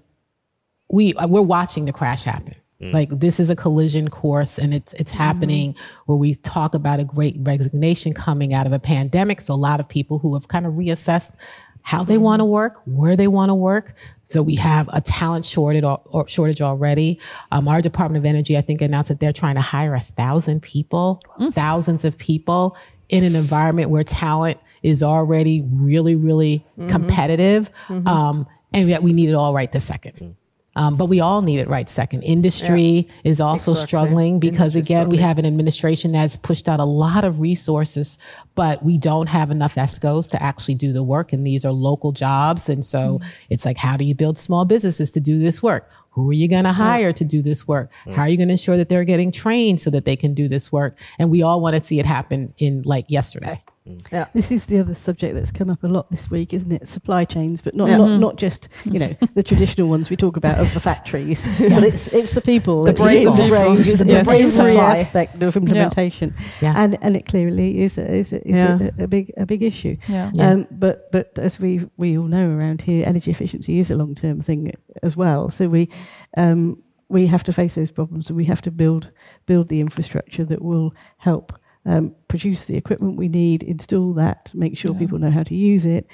we 0.91 1.13
we're 1.13 1.41
watching 1.41 1.86
the 1.86 1.93
crash 1.93 2.24
happen. 2.24 2.56
Mm. 2.82 2.94
Like 2.94 3.10
this 3.10 3.40
is 3.40 3.50
a 3.50 3.56
collision 3.56 4.10
course, 4.10 4.58
and 4.58 4.74
it's 4.74 4.94
it's 4.94 5.12
mm-hmm. 5.12 5.24
happening 5.24 5.76
where 6.06 6.18
we 6.18 6.36
talk 6.36 6.76
about 6.76 7.00
a 7.00 7.06
great 7.06 7.36
resignation 7.40 8.14
coming 8.14 8.54
out 8.54 8.66
of 8.66 8.74
a 8.74 8.80
pandemic. 8.80 9.42
So 9.42 9.54
a 9.54 9.56
lot 9.56 9.80
of 9.80 9.88
people 9.88 10.20
who 10.20 10.34
have 10.34 10.48
kind 10.48 10.66
of 10.66 10.74
reassessed 10.74 11.36
how 11.84 12.04
they 12.04 12.16
mm-hmm. 12.16 12.24
want 12.24 12.40
to 12.40 12.46
work, 12.46 12.82
where 12.86 13.16
they 13.16 13.28
want 13.28 13.50
to 13.50 13.56
work. 13.56 13.94
So 14.24 14.42
we 14.42 14.56
have 14.56 14.90
a 14.92 15.02
talent 15.02 15.46
shortage 15.46 15.84
or, 15.84 16.02
or 16.06 16.28
shortage 16.28 16.60
already. 16.60 17.20
Um, 17.52 17.68
our 17.68 17.80
Department 17.82 18.26
of 18.26 18.28
Energy, 18.28 18.58
I 18.58 18.62
think, 18.62 18.82
announced 18.82 19.10
that 19.10 19.20
they're 19.20 19.32
trying 19.32 19.54
to 19.56 19.62
hire 19.62 19.94
a 19.94 20.00
thousand 20.00 20.64
people, 20.64 21.22
thousands 21.52 22.04
of 22.04 22.18
people 22.18 22.76
in 23.10 23.24
an 23.24 23.36
environment 23.36 23.92
where 23.92 24.04
talent 24.04 24.60
is 24.82 25.04
already 25.04 25.64
really, 25.72 26.16
really 26.16 26.66
mm-hmm. 26.78 26.90
competitive. 26.90 27.70
Um, 28.08 28.48
and 28.74 28.90
yet 28.90 29.04
we 29.04 29.14
need 29.14 29.30
it 29.30 29.36
all 29.36 29.54
right 29.54 29.72
this 29.72 29.86
second. 29.86 30.16
Mm. 30.16 30.36
Um, 30.76 30.98
but 30.98 31.06
we 31.06 31.22
all 31.22 31.42
need 31.42 31.60
it 31.60 31.68
right 31.70 31.90
second. 31.90 32.24
Industry 32.24 33.08
is 33.24 33.40
also 33.40 33.72
Exactly. 33.72 33.88
struggling 33.88 34.40
because, 34.40 34.76
again, 34.76 35.10
we 35.10 35.18
have 35.18 35.38
an 35.38 35.46
administration 35.46 36.12
that's 36.12 36.36
pushed 36.36 36.68
out 36.68 36.80
a 36.80 36.86
lot 36.86 37.24
of 37.24 37.40
resources, 37.40 38.18
but 38.56 38.84
we 38.84 38.98
don't 38.98 39.28
have 39.28 39.52
enough 39.52 39.76
ESCOs 39.76 40.30
to 40.32 40.44
actually 40.44 40.76
do 40.76 40.92
the 40.92 41.04
work. 41.04 41.32
And 41.32 41.48
these 41.48 41.64
are 41.64 41.72
local 41.72 42.12
jobs. 42.12 42.68
And 42.68 42.84
so 42.84 43.22
it's 43.50 43.66
like, 43.66 43.78
how 43.78 43.96
do 43.96 44.04
you 44.04 44.16
build 44.16 44.38
small 44.38 44.66
businesses 44.66 45.12
to 45.12 45.20
do 45.20 45.40
this 45.40 45.64
work? 45.64 45.90
Who 46.12 46.30
are 46.30 46.34
you 46.34 46.48
going 46.48 46.64
to 46.64 46.72
hire 46.72 47.12
to 47.14 47.26
do 47.26 47.42
this 47.42 47.68
work? 47.68 47.92
How 48.14 48.22
are 48.24 48.30
you 48.30 48.38
going 48.38 48.48
to 48.48 48.54
ensure 48.54 48.78
that 48.78 48.88
they're 48.88 49.04
getting 49.04 49.32
trained 49.32 49.82
so 49.82 49.90
that 49.90 50.06
they 50.06 50.16
can 50.16 50.34
do 50.34 50.48
this 50.48 50.72
work? 50.72 50.98
And 51.20 51.30
we 51.30 51.42
all 51.42 51.60
want 51.60 51.76
to 51.76 51.84
see 51.84 52.00
it 52.00 52.06
happen 52.06 52.54
in 52.58 52.84
like 52.84 53.06
yesterday. 53.10 53.62
This 54.34 54.52
is 54.52 54.65
the 54.65 54.80
other 54.80 54.95
subject 54.95 55.36
that's 55.36 55.52
come 55.52 55.69
up 55.69 55.84
a 55.84 55.88
lot 55.88 56.10
this 56.10 56.30
week, 56.32 56.54
isn't 56.54 56.71
it? 56.71 56.88
Supply 56.88 57.24
chains, 57.24 57.62
but 57.62 57.76
not 57.76 57.89
not, 57.89 58.19
not 58.19 58.36
just 58.38 58.67
you 58.84 58.98
know 59.00 59.12
the 59.36 59.43
traditional 59.43 59.88
ones 59.89 60.10
we 60.10 60.15
talk 60.15 60.38
about 60.38 60.60
of 60.60 60.74
the 60.74 60.80
factories, 60.80 61.43
but 61.60 61.84
it's 61.84 62.08
it's 62.08 62.32
the 62.32 62.41
people, 62.41 62.84
The 62.84 62.91
it's 62.91 63.00
brains. 63.02 63.26
the 63.38 63.50
brains, 63.56 63.98
the 64.00 64.06
Yes. 64.06 64.26
brain 64.26 64.50
supply 64.50 64.98
aspect 64.98 65.41
of 65.43 65.56
implementation, 65.56 66.34
Yeah. 66.62 66.74
and 66.76 66.98
and 67.02 67.15
it 67.15 67.26
clearly 67.28 67.80
is 67.84 67.98
a, 67.98 68.12
is, 68.12 68.34
a, 68.34 68.38
is 68.48 68.56
Yeah. 68.56 68.80
a, 68.98 69.04
a 69.04 69.08
big 69.08 69.32
a 69.38 69.45
big 69.45 69.62
issue. 69.62 69.98
Yeah. 70.08 70.32
Yeah. 70.34 70.50
Um, 70.52 70.67
but 70.71 71.12
but 71.12 71.38
as 71.38 71.60
we 71.60 71.88
we 71.98 72.17
all 72.17 72.28
know 72.28 72.50
around 72.50 72.82
here, 72.82 73.06
energy 73.06 73.30
efficiency 73.32 73.78
is 73.80 73.91
a 73.91 73.95
long 73.95 74.15
term 74.15 74.41
thing 74.41 74.71
as 75.04 75.15
well. 75.15 75.50
So 75.52 75.69
we 75.69 75.89
um, 76.38 76.82
we 77.08 77.28
have 77.28 77.43
to 77.43 77.54
face 77.54 77.76
those 77.76 77.91
problems, 77.91 78.30
and 78.30 78.38
we 78.38 78.45
have 78.45 78.62
to 78.63 78.71
build 78.71 79.12
build 79.45 79.67
the 79.67 79.80
infrastructure 79.80 80.43
that 80.45 80.62
will 80.63 80.91
help 81.17 81.54
um, 81.86 82.15
produce 82.28 82.65
the 82.65 82.76
equipment 82.78 83.15
we 83.17 83.28
need, 83.28 83.63
install 83.63 84.13
that, 84.13 84.52
make 84.56 84.78
sure 84.78 84.91
Yeah. 84.93 85.00
people 85.00 85.19
know 85.19 85.32
how 85.32 85.43
to 85.43 85.56
use 85.56 85.86
it, 85.86 86.08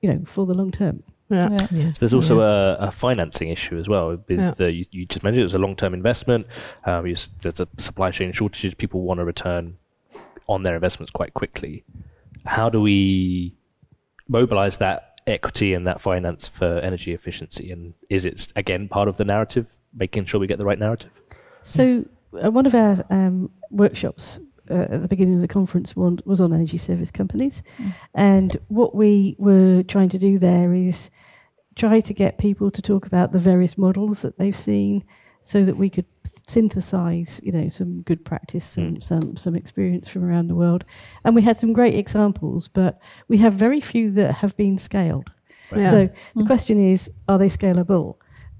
you 0.00 0.12
know, 0.12 0.22
for 0.24 0.46
the 0.46 0.54
long 0.54 0.70
term. 0.70 1.02
Yeah. 1.30 1.48
Yeah. 1.50 1.66
Yeah. 1.70 1.92
There's 1.98 2.12
also 2.14 2.40
a, 2.40 2.74
a 2.88 2.90
financing 2.90 3.48
issue 3.48 3.78
as 3.78 3.88
well. 3.88 4.08
With 4.10 4.38
Yeah. 4.38 4.52
the, 4.56 4.70
you, 4.70 4.84
you 4.90 5.06
just 5.06 5.24
mentioned 5.24 5.40
it 5.40 5.44
was 5.44 5.54
a 5.54 5.58
long-term 5.58 5.94
investment. 5.94 6.46
Um, 6.84 7.06
you 7.06 7.16
there's 7.40 7.60
a 7.60 7.68
supply 7.78 8.10
chain 8.10 8.32
shortages. 8.32 8.74
People 8.74 9.00
want 9.02 9.18
to 9.18 9.24
return 9.24 9.78
on 10.46 10.62
their 10.62 10.74
investments 10.74 11.10
quite 11.10 11.32
quickly. 11.32 11.82
How 12.44 12.68
do 12.68 12.80
we 12.80 13.56
mobilize 14.28 14.76
that 14.78 15.20
equity 15.26 15.72
and 15.72 15.86
that 15.86 16.02
finance 16.02 16.46
for 16.46 16.78
energy 16.80 17.14
efficiency? 17.14 17.72
And 17.72 17.94
is 18.10 18.26
it 18.26 18.52
again 18.56 18.86
part 18.88 19.08
of 19.08 19.16
the 19.16 19.24
narrative, 19.24 19.66
making 19.94 20.26
sure 20.26 20.38
we 20.38 20.46
get 20.46 20.58
the 20.58 20.66
right 20.66 20.78
narrative? 20.78 21.10
So 21.62 22.04
uh, 22.44 22.50
one 22.50 22.66
of 22.66 22.74
our 22.74 23.02
um, 23.08 23.50
workshops 23.70 24.38
uh, 24.70 24.86
at 24.90 25.02
the 25.02 25.08
beginning 25.08 25.36
of 25.36 25.40
the 25.40 25.48
conference 25.48 25.94
one, 25.96 26.18
was 26.24 26.40
on 26.40 26.52
energy 26.52 26.78
service 26.78 27.10
companies, 27.10 27.62
hmm. 27.76 27.88
and 28.14 28.56
what 28.68 28.94
we 28.94 29.36
were 29.38 29.82
trying 29.82 30.08
to 30.10 30.18
do 30.18 30.38
there 30.38 30.72
is 30.72 31.10
try 31.76 32.00
to 32.00 32.14
get 32.14 32.38
people 32.38 32.70
to 32.70 32.80
talk 32.80 33.06
about 33.06 33.32
the 33.32 33.38
various 33.38 33.76
models 33.76 34.22
that 34.22 34.38
they've 34.38 34.56
seen, 34.56 35.04
so 35.42 35.64
that 35.64 35.76
we 35.76 35.90
could 35.90 36.06
synthesize, 36.46 37.40
you 37.44 37.52
know, 37.52 37.68
some 37.68 38.02
good 38.02 38.24
practice, 38.24 38.64
some 38.64 38.94
hmm. 38.94 39.00
some 39.00 39.36
some 39.36 39.54
experience 39.54 40.08
from 40.08 40.24
around 40.24 40.48
the 40.48 40.54
world, 40.54 40.84
and 41.24 41.34
we 41.34 41.42
had 41.42 41.58
some 41.58 41.72
great 41.72 41.94
examples, 41.94 42.68
but 42.68 43.00
we 43.28 43.38
have 43.38 43.54
very 43.54 43.80
few 43.80 44.10
that 44.12 44.36
have 44.36 44.56
been 44.56 44.78
scaled. 44.78 45.30
Yeah. 45.74 45.90
So 45.90 46.06
the 46.34 46.42
hmm. 46.42 46.46
question 46.46 46.92
is, 46.92 47.10
are 47.28 47.38
they 47.38 47.48
scalable? 47.48 48.16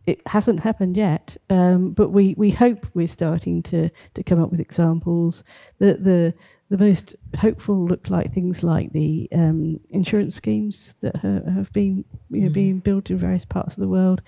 It 0.06 0.20
hasn't 0.26 0.60
happened 0.60 0.96
yet, 0.96 1.36
um, 1.48 1.92
but 1.92 2.10
we, 2.10 2.34
we 2.36 2.50
hope 2.50 2.86
we're 2.92 3.08
starting 3.08 3.62
to, 3.64 3.90
to 4.14 4.22
come 4.22 4.42
up 4.42 4.50
with 4.50 4.60
examples. 4.60 5.42
The, 5.78 5.94
the, 5.94 6.34
the 6.68 6.78
most 6.78 7.16
hopeful 7.38 7.86
look 7.86 8.10
like 8.10 8.32
things 8.32 8.62
like 8.62 8.92
the 8.92 9.28
um, 9.32 9.80
insurance 9.90 10.34
schemes 10.34 10.94
that 11.00 11.16
ha- 11.16 11.50
have 11.50 11.72
been 11.72 12.04
you 12.30 12.42
know, 12.42 12.50
being 12.50 12.80
built 12.80 13.10
in 13.10 13.18
various 13.18 13.44
parts 13.44 13.74
of 13.74 13.80
the 13.80 13.88
world 13.88 14.20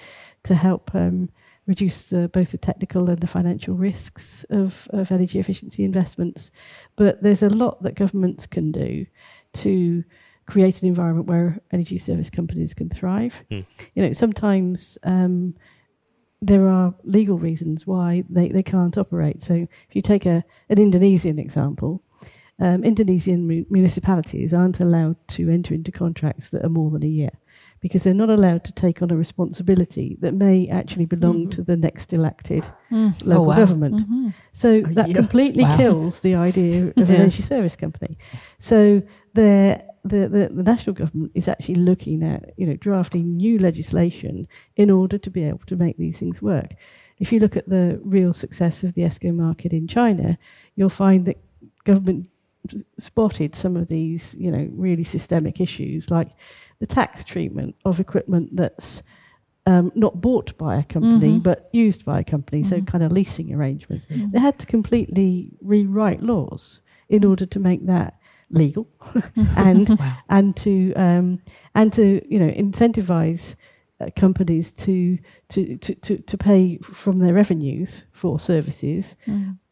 to 0.45 0.55
help 0.55 0.95
um, 0.95 1.29
reduce 1.67 2.07
the, 2.07 2.29
both 2.29 2.53
the 2.53 2.59
technical 2.59 3.11
and 3.11 3.21
the 3.21 3.27
financial 3.27 3.75
risks 3.75 4.45
of, 4.49 4.89
of 4.91 5.11
energy 5.11 5.39
efficiency 5.39 5.85
investments. 5.85 6.51
But 6.95 7.23
there's 7.23 7.43
a 7.43 7.51
lot 7.51 7.83
that 7.83 7.97
governments 7.97 8.47
can 8.47 8.73
do 8.73 9.07
to 9.55 10.05
create 10.47 10.83
an 10.83 10.89
environment 10.89 11.27
where 11.27 11.61
energy 11.73 11.99
service 11.99 12.31
companies 12.31 12.73
can 12.75 12.89
thrive. 12.89 13.43
Mm. 13.51 13.65
You 13.95 14.03
know, 14.05 14.13
sometimes 14.13 14.97
um, 15.05 15.55
there 16.41 16.69
are 16.69 16.95
legal 17.05 17.39
reasons 17.39 17.87
why 17.87 18.23
they, 18.29 18.49
they 18.49 18.63
can't 18.63 18.97
operate. 18.97 19.43
So 19.43 19.55
if 19.55 19.95
you 19.97 20.03
take 20.03 20.27
a, 20.27 20.45
an 20.69 20.79
Indonesian 20.79 21.39
example, 21.39 22.03
um, 22.59 22.85
Indonesian 22.85 23.47
mu- 23.47 23.65
municipalities 23.69 24.55
aren't 24.55 24.81
allowed 24.81 25.17
to 25.29 25.51
enter 25.51 25.75
into 25.75 25.91
contracts 25.93 26.49
that 26.51 26.65
are 26.65 26.69
more 26.71 26.91
than 26.91 27.03
a 27.03 27.09
year 27.09 27.31
because 27.81 28.05
they're 28.05 28.15
not 28.15 28.31
allowed 28.31 28.65
to 28.65 28.73
take 28.73 29.03
on 29.03 29.11
a 29.11 29.17
responsibility 29.17 30.17
that 30.21 30.33
may 30.33 30.67
actually 30.69 31.05
belong 31.05 31.51
to 31.51 31.63
the 31.63 31.77
next 31.77 32.13
elected 32.13 32.67
local 32.91 33.33
Oh, 33.33 33.43
wow. 33.43 33.57
government. 33.57 34.35
So 34.53 34.81
that 34.81 35.09
year. 35.09 35.17
completely 35.17 35.65
Wow. 35.65 35.77
kills 35.77 36.21
the 36.21 36.35
idea 36.35 36.87
of 36.97 37.11
an 37.11 37.17
energy 37.23 37.43
service 37.43 37.77
company. 37.77 38.17
So 38.59 39.03
the, 39.35 39.85
the, 40.07 40.29
the, 40.29 40.49
the 40.53 40.63
national 40.63 40.95
government 40.95 41.33
is 41.35 41.49
actually 41.49 41.77
looking 41.77 42.23
at, 42.23 42.53
you 42.57 42.67
know, 42.67 42.77
drafting 42.77 43.37
new 43.37 43.59
legislation 43.59 44.49
in 44.77 44.91
order 44.91 45.19
to 45.19 45.31
be 45.31 45.45
able 45.45 45.67
to 45.67 45.77
make 45.77 45.97
these 45.97 46.19
things 46.19 46.41
work. 46.41 46.75
If 47.19 47.33
you 47.33 47.41
look 47.41 47.57
at 47.57 47.69
the 47.69 48.01
real 48.05 48.33
success 48.33 48.83
of 48.83 48.95
the 48.95 49.03
ESCO 49.03 49.35
market 49.35 49.73
in 49.73 49.89
China, 49.89 50.39
you'll 50.75 50.89
find 50.89 51.25
that 51.27 51.39
government 51.85 52.29
spotted 52.99 53.55
some 53.55 53.77
of 53.77 53.89
these, 53.89 54.35
you 54.39 54.51
know, 54.51 54.69
really 54.73 55.05
systemic 55.05 55.61
issues 55.61 56.11
like 56.11 56.31
the 56.79 56.87
tax 56.87 57.25
treatment 57.25 57.75
of 57.85 58.01
equipment 58.01 58.55
that's 58.57 59.03
um, 59.67 59.91
not 59.95 60.21
bought 60.21 60.57
by 60.59 60.77
a 60.77 60.85
company 60.85 61.35
mm-hmm. 61.35 61.39
but 61.39 61.69
used 61.73 62.05
by 62.05 62.21
a 62.21 62.25
company, 62.25 62.63
so 62.63 62.77
mm-hmm. 62.77 62.85
kind 62.85 63.03
of 63.03 63.11
leasing 63.11 63.53
arrangements. 63.53 64.07
Mm-hmm. 64.07 64.31
They 64.31 64.39
had 64.39 64.59
to 64.61 64.67
completely 64.67 65.51
rewrite 65.61 66.23
laws 66.23 66.81
in 67.09 67.25
order 67.25 67.47
to 67.47 67.59
make 67.59 67.87
that 67.87 68.19
legal 68.51 68.89
and 69.57 69.99
and 70.29 70.57
to 70.57 70.93
um, 70.95 71.41
and 71.75 71.93
to 71.93 72.23
you 72.29 72.39
know 72.39 72.51
incentivize 72.51 73.57
uh, 74.01 74.11
companies 74.17 74.73
to, 74.73 75.19
to 75.49 75.77
to 75.79 75.95
to 75.95 76.19
to 76.19 76.39
pay 76.39 76.79
from 76.79 77.19
their 77.19 77.35
revenues 77.35 78.05
for 78.13 78.39
services 78.39 79.17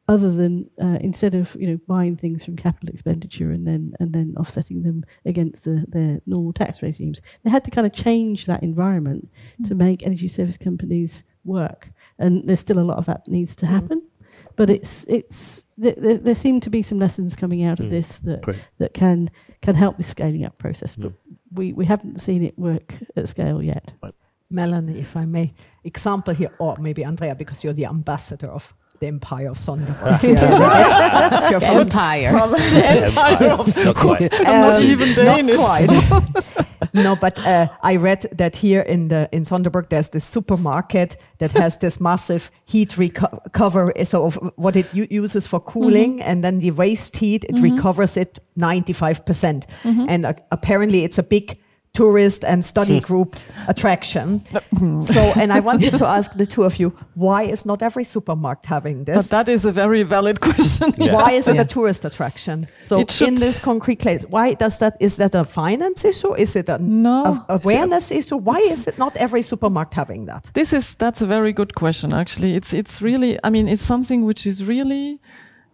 other 0.06 0.30
than 0.30 0.68
uh, 0.82 0.98
instead 1.00 1.34
of 1.34 1.56
you 1.58 1.66
know 1.66 1.78
buying 1.86 2.16
things 2.16 2.44
from 2.44 2.56
capital 2.56 2.90
expenditure 2.90 3.50
and 3.50 3.66
then 3.66 3.94
and 4.00 4.12
then 4.12 4.34
offsetting 4.38 4.82
them 4.82 5.04
against 5.24 5.64
the, 5.64 5.84
their 5.88 6.20
normal 6.26 6.52
tax 6.52 6.82
regimes, 6.82 7.20
they 7.42 7.50
had 7.50 7.64
to 7.64 7.70
kind 7.70 7.86
of 7.86 7.92
change 7.92 8.46
that 8.46 8.62
environment 8.62 9.30
to 9.64 9.74
make 9.74 10.02
energy 10.02 10.28
service 10.28 10.58
companies 10.58 11.22
work. 11.44 11.90
And 12.18 12.46
there's 12.46 12.60
still 12.60 12.78
a 12.78 12.80
lot 12.80 12.98
of 12.98 13.06
that 13.06 13.26
needs 13.26 13.56
to 13.56 13.66
happen, 13.66 14.02
but 14.56 14.68
it's 14.68 15.04
it's 15.04 15.63
th- 15.82 15.96
th- 15.96 16.20
there 16.22 16.34
seem 16.34 16.60
to 16.60 16.70
be 16.70 16.82
some 16.82 16.98
lessons 16.98 17.36
coming 17.36 17.64
out 17.64 17.80
of 17.80 17.86
Mm. 17.86 17.90
this 17.90 18.18
that 18.18 18.42
Great. 18.42 18.58
that 18.78 18.94
can 18.94 19.30
can 19.62 19.74
help 19.74 19.96
the 19.96 20.02
scaling 20.02 20.44
up 20.44 20.58
process, 20.58 20.96
but 20.96 21.12
we 21.52 21.72
we 21.72 21.86
haven't 21.86 22.20
seen 22.20 22.42
it 22.42 22.58
work 22.58 22.94
at 23.16 23.28
scale 23.28 23.62
yet. 23.62 23.92
Melanie, 24.50 24.98
if 25.00 25.16
I 25.16 25.24
may, 25.24 25.52
example 25.84 26.34
here, 26.34 26.50
or 26.58 26.74
maybe 26.78 27.04
Andrea, 27.04 27.34
because 27.34 27.64
you're 27.64 27.74
the 27.74 27.86
ambassador 27.86 28.46
of 28.52 28.74
the 29.00 29.06
empire 29.08 29.50
of 29.50 29.58
Sønderborg. 29.58 30.22
Yeah. 30.22 31.50
You're 31.50 31.60
from- 31.68 31.80
Empire. 31.80 32.30
from- 32.30 32.50
Not 33.84 33.96
quite. 33.96 34.32
not 34.32 34.80
Um, 34.82 34.82
even 34.84 35.14
Danish, 35.14 35.56
quite. 35.56 35.90
No, 36.94 37.16
but 37.16 37.38
uh, 37.44 37.66
I 37.82 37.96
read 37.96 38.26
that 38.38 38.56
here 38.56 38.80
in 38.80 39.08
the 39.08 39.28
in 39.32 39.42
Sønderborg 39.44 39.88
there's 39.88 40.08
this 40.10 40.24
supermarket 40.24 41.16
that 41.38 41.52
has 41.52 41.76
this 41.80 42.00
massive 42.00 42.50
heat 42.64 42.96
reco- 42.96 43.38
cover, 43.52 43.92
so 44.04 44.24
of 44.24 44.38
what 44.56 44.76
it 44.76 44.86
uses 44.94 45.46
for 45.46 45.60
cooling, 45.60 46.22
and 46.22 46.42
then 46.42 46.60
the 46.60 46.70
waste 46.70 47.16
heat 47.16 47.44
it 47.44 47.60
recovers 47.62 48.16
it 48.16 48.38
95 48.56 49.24
percent, 49.26 49.66
and 50.08 50.24
uh, 50.24 50.32
apparently 50.50 51.04
it's 51.04 51.18
a 51.18 51.22
big 51.22 51.58
tourist 51.94 52.44
and 52.44 52.64
study 52.64 53.00
group 53.00 53.36
attraction. 53.68 54.40
so, 55.00 55.20
and 55.40 55.52
I 55.52 55.60
wanted 55.60 55.92
to 55.98 56.06
ask 56.16 56.32
the 56.36 56.44
two 56.46 56.64
of 56.64 56.78
you, 56.80 56.92
why 57.14 57.44
is 57.44 57.64
not 57.64 57.82
every 57.82 58.04
supermarket 58.04 58.66
having 58.66 59.04
this? 59.04 59.14
But 59.16 59.20
this? 59.20 59.28
that 59.30 59.48
is 59.48 59.64
a 59.64 59.72
very 59.72 60.02
valid 60.02 60.40
question. 60.40 60.92
Yeah. 60.98 61.14
Why 61.14 61.30
is 61.32 61.46
it 61.48 61.54
Yeah. 61.54 61.62
a 61.62 61.64
tourist 61.64 62.04
attraction? 62.04 62.66
So 62.82 62.98
in 63.20 63.36
this 63.36 63.58
concrete 63.60 64.00
case, 64.00 64.24
why 64.28 64.54
does 64.54 64.78
that? 64.78 64.96
Is 65.00 65.16
that 65.16 65.34
a 65.34 65.44
finance 65.44 66.04
issue? 66.04 66.34
Is 66.34 66.56
it 66.56 66.68
a 66.68 66.78
No. 66.78 67.24
a- 67.24 67.54
awareness 67.54 68.10
issue? 68.10 68.36
Why 68.36 68.58
is 68.58 68.86
it 68.88 68.98
not 68.98 69.16
every 69.16 69.42
supermarket 69.42 69.94
having 69.94 70.26
that? 70.26 70.50
This 70.54 70.72
is 70.72 70.94
that's 70.96 71.22
a 71.22 71.26
very 71.26 71.52
good 71.52 71.74
question. 71.74 72.12
Actually, 72.12 72.56
it's 72.56 72.72
it's 72.74 73.00
really. 73.02 73.38
I 73.44 73.50
mean, 73.50 73.68
it's 73.68 73.82
something 73.86 74.24
which 74.26 74.46
is 74.46 74.62
really. 74.64 75.20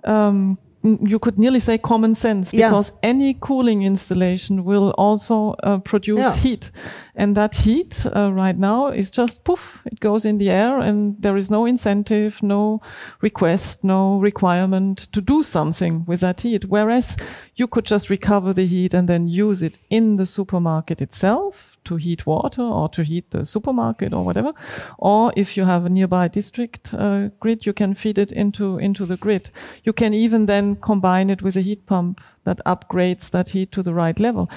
Um, 0.05 0.59
n- 0.59 0.59
you 0.83 1.19
could 1.19 1.39
nearly 1.39 1.61
say 1.61 1.77
common 1.79 2.15
sense 2.15 2.53
Yeah. 2.55 2.69
because 2.69 2.93
any 3.03 3.35
cooling 3.39 3.83
installation 3.83 4.65
will 4.65 4.91
also 4.97 5.55
uh, 5.63 5.79
produce 5.79 6.19
Yeah. 6.25 6.37
heat, 6.37 6.71
and 7.15 7.35
that 7.37 7.55
heat 7.55 8.07
uh, 8.17 8.33
right 8.33 8.57
now 8.59 8.89
is 8.89 9.11
just 9.11 9.45
poof, 9.45 9.83
it 9.85 10.01
goes 10.01 10.25
in 10.25 10.39
the 10.39 10.49
air, 10.51 10.79
and 10.79 11.17
there 11.23 11.37
is 11.37 11.51
no 11.51 11.67
incentive, 11.67 12.43
no 12.43 12.81
request, 13.21 13.85
no 13.85 14.19
requirement 14.21 15.09
to 15.13 15.21
do 15.21 15.43
something 15.43 16.05
with 16.07 16.21
that 16.21 16.41
heat. 16.41 16.65
Whereas 16.65 17.17
you 17.57 17.67
could 17.67 17.85
just 17.85 18.09
recover 18.11 18.55
the 18.55 18.67
heat 18.67 18.95
and 18.95 19.07
then 19.09 19.29
use 19.29 19.63
it 19.63 19.79
in 19.91 20.17
the 20.17 20.25
supermarket 20.27 21.01
itself 21.03 21.70
to 21.85 21.97
heat 21.97 22.27
water 22.27 22.63
or 22.63 22.89
to 22.91 23.03
heat 23.03 23.31
the 23.31 23.45
supermarket 23.45 24.13
or 24.13 24.25
whatever. 24.25 24.53
Or 24.99 25.33
if 25.37 25.57
you 25.57 25.65
have 25.65 25.85
a 25.85 25.91
nearby 25.91 26.29
district 26.29 26.95
uh, 26.95 27.29
grid, 27.41 27.67
you 27.67 27.73
can 27.73 27.95
feed 27.95 28.19
it 28.19 28.33
into, 28.33 28.79
into 28.79 29.07
the 29.07 29.17
grid. 29.17 29.51
You 29.85 29.93
can 29.93 30.15
even 30.15 30.47
then 30.47 30.77
combine 30.77 31.31
it 31.31 31.43
with 31.43 31.57
a 31.57 31.61
heat 31.61 31.87
pump 31.87 32.21
that 32.45 32.61
upgrades 32.67 33.31
that 33.31 33.51
heat 33.51 33.73
to 33.73 33.83
the 33.83 33.95
right 33.95 34.19
level. 34.19 34.51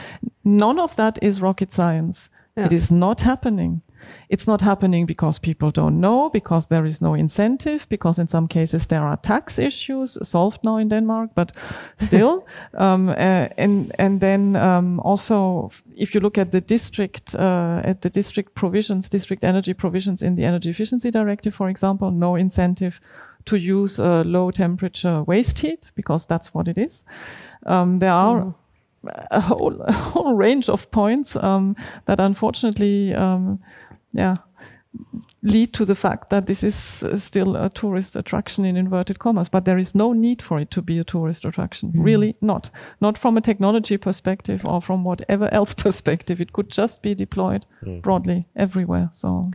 None 0.44 0.80
of 0.80 0.96
that 0.96 1.20
is 1.22 1.42
rocket 1.42 1.72
science. 1.72 2.30
Yeah. 2.56 2.66
It 2.66 2.72
is 2.72 2.92
not 2.92 3.22
happening. 3.22 3.82
It's 4.30 4.48
not 4.48 4.62
happening 4.62 5.06
because 5.06 5.40
people 5.40 5.72
don't 5.72 6.00
know, 6.00 6.30
because 6.30 6.68
there 6.68 6.86
is 6.86 7.02
no 7.02 7.14
incentive, 7.14 7.88
because 7.90 8.22
in 8.22 8.28
some 8.28 8.48
cases 8.48 8.88
there 8.88 9.04
are 9.04 9.18
tax 9.18 9.60
issues 9.60 10.18
solved 10.28 10.64
now 10.64 10.78
in 10.78 10.90
Denmark, 10.90 11.32
but 11.36 11.58
still. 11.98 12.46
um, 12.78 13.10
uh, 13.10 13.48
and 13.58 13.92
and 14.00 14.20
then 14.20 14.56
um, 14.56 15.00
also, 15.00 15.70
if 15.96 16.16
you 16.16 16.22
look 16.22 16.38
at 16.38 16.52
the 16.52 16.62
district 16.62 17.36
uh, 17.36 17.82
at 17.84 18.02
the 18.02 18.10
district 18.10 18.56
provisions, 18.56 19.10
district 19.10 19.44
energy 19.44 19.74
provisions 19.74 20.22
in 20.22 20.36
the 20.36 20.46
Energy 20.46 20.70
Efficiency 20.70 21.12
Directive, 21.12 21.56
for 21.56 21.70
example, 21.70 22.12
no 22.12 22.36
incentive 22.36 23.00
to 23.46 23.58
use 23.58 24.00
uh, 24.00 24.24
low 24.26 24.52
temperature 24.52 25.24
waste 25.24 25.60
heat 25.60 25.92
because 25.96 26.26
that's 26.26 26.54
what 26.54 26.68
it 26.68 26.78
is. 26.78 27.04
Um, 27.66 28.00
there 28.00 28.12
are 28.12 28.54
a 29.32 29.42
whole, 29.42 29.82
a 29.88 29.92
whole 29.92 30.36
range 30.36 30.70
of 30.70 30.90
points 30.92 31.36
um, 31.36 31.76
that 32.06 32.20
unfortunately, 32.20 33.14
um, 33.14 33.60
yeah, 34.14 34.36
lead 35.42 35.74
to 35.74 35.86
the 35.86 35.96
fact 35.96 36.30
that 36.30 36.46
this 36.46 36.64
is 36.64 37.04
uh, 37.04 37.18
still 37.18 37.56
a 37.56 37.70
tourist 37.70 38.16
attraction 38.16 38.66
in 38.66 38.78
inverted 38.78 39.20
commas. 39.20 39.50
But 39.50 39.66
there 39.66 39.78
is 39.80 39.94
no 39.96 40.14
need 40.14 40.42
for 40.42 40.60
it 40.60 40.72
to 40.72 40.82
be 40.82 41.00
a 41.00 41.04
tourist 41.04 41.46
attraction. 41.46 41.92
Really 41.96 42.36
not. 42.42 42.70
Not 43.02 43.18
from 43.18 43.38
a 43.38 43.42
technology 43.42 43.98
perspective 43.98 44.66
or 44.66 44.82
from 44.82 45.04
whatever 45.04 45.50
else 45.54 45.74
perspective. 45.74 46.40
It 46.42 46.54
could 46.54 46.70
just 46.70 47.02
be 47.02 47.16
deployed 47.16 47.66
broadly 48.02 48.46
everywhere. 48.56 49.10
So 49.12 49.52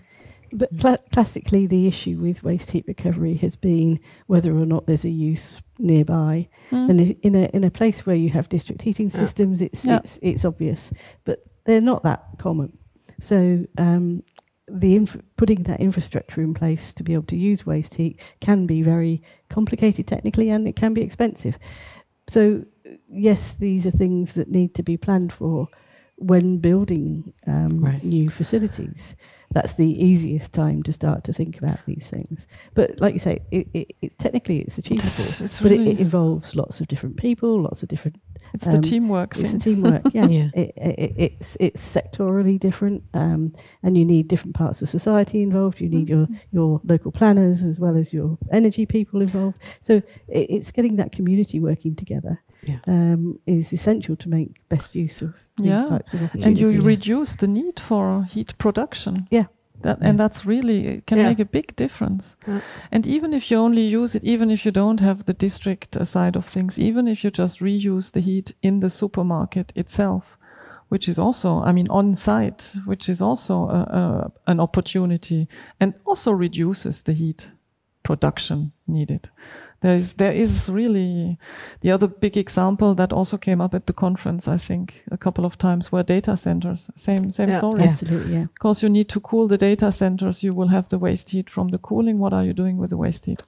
But 0.53 0.71
cla- 0.81 0.99
classically, 1.13 1.67
the 1.67 1.87
issue 1.87 2.19
with 2.21 2.43
waste 2.43 2.71
heat 2.73 2.85
recovery 2.89 3.35
has 3.37 3.57
been 3.57 4.01
whether 4.27 4.53
or 4.57 4.67
not 4.67 4.87
there's 4.87 5.05
a 5.05 5.11
use 5.33 5.63
nearby. 5.79 6.49
And 6.71 7.01
in 7.23 7.35
a 7.35 7.45
in 7.55 7.65
a 7.65 7.71
place 7.71 8.05
where 8.07 8.17
you 8.17 8.31
have 8.31 8.49
district 8.49 8.83
heating 8.83 9.11
systems, 9.11 9.63
it's 9.63 9.85
Yeah. 9.85 9.99
it's 9.99 10.19
it's 10.23 10.45
obvious, 10.45 10.93
but 11.25 11.39
they're 11.65 11.81
not 11.93 12.03
that 12.03 12.21
common. 12.39 12.73
So 13.21 13.65
um, 13.79 14.23
the 14.71 14.95
inf- 14.97 15.21
putting 15.37 15.62
that 15.64 15.81
infrastructure 15.81 16.43
in 16.43 16.55
place 16.55 16.93
to 16.95 17.03
be 17.03 17.14
able 17.14 17.25
to 17.27 17.37
use 17.37 17.64
waste 17.66 17.95
heat 17.95 18.21
can 18.41 18.66
be 18.66 18.83
very 18.83 19.23
complicated 19.49 20.07
technically, 20.07 20.51
and 20.51 20.69
it 20.69 20.77
can 20.77 20.95
be 20.95 21.03
expensive. 21.03 21.59
So 22.29 22.64
yes, 23.09 23.55
these 23.55 23.87
are 23.87 23.91
things 23.91 24.33
that 24.35 24.51
need 24.51 24.75
to 24.75 24.83
be 24.83 24.97
planned 24.97 25.33
for 25.33 25.69
when 26.16 26.59
building 26.59 27.33
um, 27.47 27.81
Right. 27.85 28.05
new 28.05 28.29
facilities. 28.31 29.14
That's 29.51 29.74
the 29.74 29.88
easiest 30.05 30.53
time 30.53 30.82
to 30.82 30.92
start 30.92 31.24
to 31.24 31.32
think 31.32 31.57
about 31.59 31.78
these 31.86 32.09
things. 32.11 32.46
But 32.74 33.01
like 33.01 33.14
you 33.14 33.18
say, 33.18 33.40
it, 33.51 33.66
it, 33.72 33.96
it's 34.03 34.14
technically 34.14 34.59
it's 34.61 34.76
achievable, 34.76 35.05
It's- 35.07 35.40
it's 35.40 35.61
but 35.61 35.72
it, 35.72 35.78
really- 35.78 35.92
it 35.92 36.01
involves 36.01 36.55
lots 36.55 36.80
of 36.80 36.88
different 36.88 37.16
people, 37.16 37.62
lots 37.62 37.82
of 37.82 37.88
different. 37.88 38.16
it's 38.53 38.66
the 38.66 38.74
Um, 38.76 38.82
teamwork 38.82 39.36
It's 39.38 39.55
a 39.55 39.59
thing. 39.59 39.61
teamwork, 39.82 40.03
yeah. 40.12 40.26
Yeah. 40.26 40.49
It, 40.55 40.72
it, 40.76 41.12
it's 41.16 41.57
it's 41.61 41.82
sectorally 41.96 42.59
different, 42.61 43.03
um, 43.14 43.53
and 43.82 43.96
you 43.96 44.05
need 44.05 44.28
different 44.28 44.55
parts 44.55 44.82
of 44.82 44.88
society 44.88 45.40
involved. 45.42 45.80
You 45.80 45.88
need 45.88 46.09
your 46.11 46.28
your 46.53 46.80
local 46.84 47.11
planners 47.11 47.62
as 47.62 47.80
well 47.80 47.96
as 47.96 48.12
your 48.12 48.36
energy 48.53 48.84
people 48.86 49.22
involved. 49.22 49.57
So 49.80 49.94
it, 50.28 50.46
it's 50.51 50.70
getting 50.72 50.96
that 50.96 51.11
community 51.12 51.59
working 51.59 51.94
together 51.96 52.42
Yeah. 52.63 52.79
um, 52.87 53.39
is 53.47 53.73
essential 53.73 54.17
to 54.17 54.29
make 54.29 54.49
best 54.69 54.95
use 54.95 55.23
of 55.25 55.35
these 55.57 55.67
Yeah. 55.67 55.85
types 55.85 56.15
of 56.15 56.21
and 56.45 56.59
you 56.59 56.69
reduce 56.81 57.37
the 57.37 57.47
need 57.47 57.81
for 57.81 58.25
heat 58.25 58.57
production. 58.59 59.27
Yeah. 59.31 59.47
That, 59.83 59.99
and 60.01 60.19
that's 60.19 60.45
really 60.45 60.87
it 60.87 61.07
can 61.07 61.19
Yeah. 61.19 61.29
make 61.29 61.39
a 61.43 61.45
big 61.45 61.77
difference. 61.77 62.37
Yeah. 62.49 62.61
And 62.91 63.07
even 63.07 63.33
if 63.33 63.49
you 63.51 63.61
only 63.61 63.83
use 63.95 64.19
it, 64.19 64.25
even 64.25 64.51
if 64.51 64.65
you 64.65 64.73
don't 64.73 65.01
have 65.01 65.25
the 65.25 65.35
district 65.35 65.97
uh, 65.97 66.05
side 66.05 66.37
of 66.37 66.45
things, 66.47 66.79
even 66.79 67.07
if 67.07 67.23
you 67.23 67.31
just 67.31 67.61
reuse 67.61 68.11
the 68.11 68.21
heat 68.21 68.55
in 68.61 68.81
the 68.81 68.89
supermarket 68.89 69.73
itself, 69.77 70.37
which 70.89 71.09
is 71.09 71.19
also, 71.19 71.63
I 71.63 71.73
mean, 71.73 71.87
on 71.91 72.15
site, 72.15 72.75
which 72.87 73.09
is 73.09 73.23
also 73.23 73.55
a, 73.69 73.81
a, 73.97 74.33
an 74.51 74.59
opportunity 74.61 75.47
and 75.81 75.95
also 76.05 76.33
reduces 76.33 77.03
the 77.03 77.13
heat 77.13 77.51
production 78.03 78.73
needed. 78.87 79.31
There 79.81 79.95
is, 79.95 80.14
there 80.14 80.33
is 80.33 80.68
really 80.68 81.39
the 81.83 81.93
other 81.93 82.09
big 82.09 82.37
example 82.37 82.95
that 82.97 83.12
also 83.12 83.37
came 83.39 83.61
up 83.61 83.74
at 83.74 83.87
the 83.87 83.93
conference, 83.93 84.49
I 84.49 84.57
think, 84.57 85.05
a 85.12 85.16
couple 85.16 85.45
of 85.45 85.57
times 85.57 85.93
were 85.93 86.03
data 86.03 86.37
centers. 86.37 86.91
Same, 86.97 87.31
same 87.31 87.51
Yeah. 87.51 87.59
story. 87.59 87.83
Absolutely, 87.85 88.33
yeah. 88.35 88.47
Because 88.55 88.83
you 88.83 88.89
need 88.89 89.09
to 89.11 89.20
cool 89.20 89.47
the 89.47 89.57
data 89.57 89.93
centers, 89.93 90.43
you 90.43 90.53
will 90.53 90.68
have 90.68 90.89
the 90.89 90.99
waste 90.99 91.31
heat 91.31 91.49
from 91.49 91.68
the 91.68 91.79
cooling. 91.79 92.18
What 92.18 92.33
are 92.33 92.45
you 92.45 92.53
doing 92.53 92.76
with 92.76 92.91
the 92.91 92.97
waste 92.97 93.26
heat? 93.26 93.45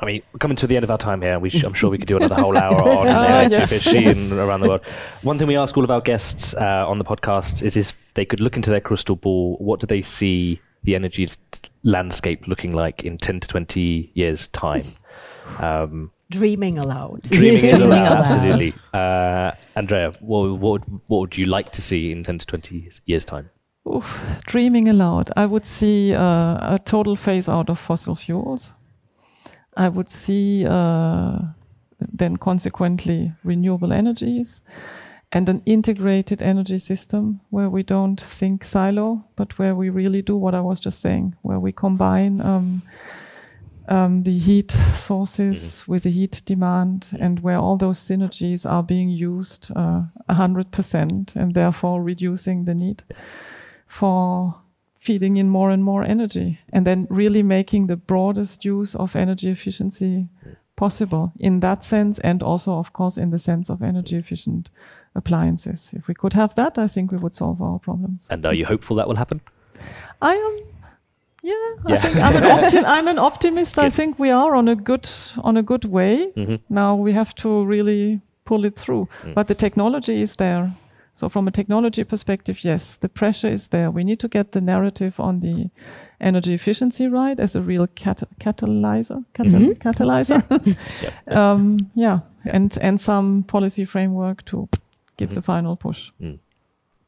I 0.00 0.06
mean, 0.06 0.22
coming 0.38 0.56
to 0.56 0.66
the 0.66 0.76
end 0.76 0.84
of 0.84 0.90
our 0.90 0.98
time 0.98 1.20
here. 1.20 1.38
We 1.38 1.50
sh- 1.50 1.62
I'm 1.64 1.74
sure 1.74 1.90
we 1.90 1.98
could 1.98 2.08
do 2.08 2.16
another 2.16 2.34
whole 2.36 2.56
hour 2.56 2.82
on 2.98 3.06
Ah, 3.08 3.40
energy 3.40 3.54
yes. 3.56 3.70
efficiency 3.70 4.06
and 4.32 4.32
around 4.40 4.62
the 4.62 4.68
world. 4.68 4.80
One 5.22 5.36
thing 5.38 5.46
we 5.46 5.56
ask 5.56 5.76
all 5.76 5.84
of 5.84 5.90
our 5.90 6.00
guests 6.00 6.54
uh, 6.54 6.88
on 6.88 6.98
the 6.98 7.04
podcast 7.04 7.62
is 7.62 7.76
if 7.76 8.14
they 8.14 8.24
could 8.24 8.40
look 8.40 8.56
into 8.56 8.70
their 8.70 8.80
crystal 8.80 9.16
ball, 9.16 9.56
what 9.60 9.78
do 9.80 9.86
they 9.86 10.00
see 10.02 10.60
the 10.84 10.96
energy 10.96 11.28
landscape 11.84 12.48
looking 12.48 12.72
like 12.72 13.04
in 13.04 13.18
10 13.18 13.40
to 13.40 13.48
20 13.48 14.10
years' 14.14 14.48
time? 14.48 14.82
Um, 15.58 16.10
Dreaming 16.30 16.78
aloud. 16.78 17.22
dreaming 17.24 17.64
is 17.64 17.70
Dreaming 17.78 17.86
allowed, 17.88 18.12
aloud. 18.12 18.18
absolutely. 18.24 18.72
Uh, 18.94 19.52
Andrea, 19.76 20.12
what, 20.20 20.50
what, 20.52 20.60
would- 20.60 21.00
what 21.08 21.18
would 21.20 21.36
you 21.36 21.44
like 21.46 21.70
to 21.72 21.82
see 21.82 22.10
in 22.10 22.22
10 22.24 22.38
to 22.38 22.46
20 22.46 22.88
years' 23.06 23.24
time? 23.24 23.50
Oof, 23.86 24.20
dreaming 24.46 24.88
aloud. 24.88 25.30
I 25.36 25.44
would 25.44 25.66
see 25.66 26.14
uh, 26.14 26.74
a 26.74 26.80
total 26.84 27.16
phase 27.16 27.48
out 27.48 27.68
of 27.68 27.78
fossil 27.78 28.14
fuels. 28.14 28.72
I 29.76 29.88
would 29.88 30.08
see 30.08 30.64
uh, 30.66 31.38
then 31.98 32.36
consequently 32.36 33.32
renewable 33.44 33.92
energies 33.92 34.60
and 35.32 35.48
an 35.48 35.62
integrated 35.66 36.40
energy 36.42 36.78
system 36.78 37.40
where 37.50 37.68
we 37.68 37.82
don't 37.82 38.20
think 38.20 38.64
silo, 38.64 39.24
but 39.36 39.58
where 39.58 39.74
we 39.74 39.90
really 39.90 40.22
do 40.22 40.36
what 40.36 40.54
I 40.54 40.60
was 40.60 40.78
just 40.78 41.00
saying, 41.00 41.34
where 41.42 41.58
we 41.58 41.72
combine 41.72 42.40
um, 42.40 42.82
um, 43.88 44.22
the 44.22 44.38
heat 44.38 44.70
sources 44.94 45.86
with 45.88 46.04
the 46.04 46.10
heat 46.10 46.42
demand 46.44 47.08
and 47.18 47.40
where 47.40 47.58
all 47.58 47.76
those 47.76 47.98
synergies 47.98 48.70
are 48.70 48.82
being 48.82 49.08
used 49.08 49.70
uh, 49.76 50.02
100% 50.30 51.36
and 51.36 51.54
therefore 51.54 52.02
reducing 52.02 52.64
the 52.64 52.74
need 52.74 53.02
for 53.86 54.54
feeding 55.00 55.36
in 55.36 55.48
more 55.48 55.70
and 55.70 55.82
more 55.82 56.04
energy 56.04 56.60
and 56.72 56.86
then 56.86 57.06
really 57.10 57.42
making 57.42 57.88
the 57.88 57.96
broadest 57.96 58.64
use 58.64 58.94
of 58.94 59.16
energy 59.16 59.50
efficiency 59.50 60.28
possible 60.76 61.32
in 61.38 61.60
that 61.60 61.84
sense 61.84 62.18
and 62.20 62.42
also 62.42 62.78
of 62.78 62.92
course 62.92 63.18
in 63.18 63.30
the 63.30 63.38
sense 63.38 63.68
of 63.68 63.82
energy 63.82 64.16
efficient 64.16 64.70
appliances. 65.14 65.92
If 65.92 66.08
we 66.08 66.14
could 66.14 66.32
have 66.34 66.54
that 66.54 66.78
i 66.78 66.86
think 66.86 67.12
we 67.12 67.18
would 67.18 67.34
solve 67.34 67.60
our 67.60 67.78
problems. 67.78 68.28
And 68.30 68.46
are 68.46 68.54
you 68.54 68.64
hopeful 68.64 68.96
that 68.96 69.08
will 69.08 69.16
happen? 69.16 69.40
i 70.20 70.34
am 70.34 70.71
yeah, 71.42 71.94
I 71.94 71.96
think 71.96 72.16
I'm 72.16 72.36
an, 72.36 72.42
optim- 72.58 72.84
I'm 72.86 73.08
an 73.08 73.18
optimist. 73.18 73.78
I 73.78 73.90
think 73.90 74.18
we 74.18 74.30
are 74.30 74.54
on 74.56 74.68
a 74.68 74.74
good 74.76 75.08
on 75.42 75.56
a 75.56 75.62
good 75.62 75.84
way. 75.84 76.32
Mhm. 76.36 76.60
Now 76.68 76.96
we 77.04 77.12
have 77.14 77.34
to 77.34 77.64
really 77.68 78.20
pull 78.44 78.64
it 78.64 78.76
through. 78.78 79.06
Mm. 79.24 79.34
But 79.34 79.46
the 79.46 79.54
technology 79.54 80.20
is 80.20 80.36
there. 80.36 80.70
So 81.14 81.28
from 81.28 81.46
a 81.48 81.50
technology 81.50 82.04
perspective, 82.04 82.64
yes, 82.64 82.96
the 82.98 83.08
pressure 83.08 83.52
is 83.52 83.68
there. 83.68 83.90
We 83.90 84.02
need 84.04 84.18
to 84.20 84.28
get 84.28 84.52
the 84.52 84.60
narrative 84.60 85.20
on 85.20 85.40
the 85.40 85.68
energy 86.20 86.54
efficiency 86.54 87.06
right 87.08 87.40
as 87.40 87.56
a 87.56 87.60
real 87.60 87.86
cat- 87.94 88.28
catalyzer. 88.40 89.24
Catal- 89.34 89.60
Mhm. 89.60 89.78
Catalyzer. 89.78 90.42
Yep. 91.02 91.36
um, 91.36 91.76
yeah, 91.94 92.18
Yeah. 92.46 92.54
and 92.54 92.78
and 92.80 93.00
some 93.00 93.42
policy 93.46 93.84
framework 93.86 94.42
to 94.44 94.68
give 95.18 95.34
the 95.34 95.42
final 95.42 95.76
push. 95.76 96.12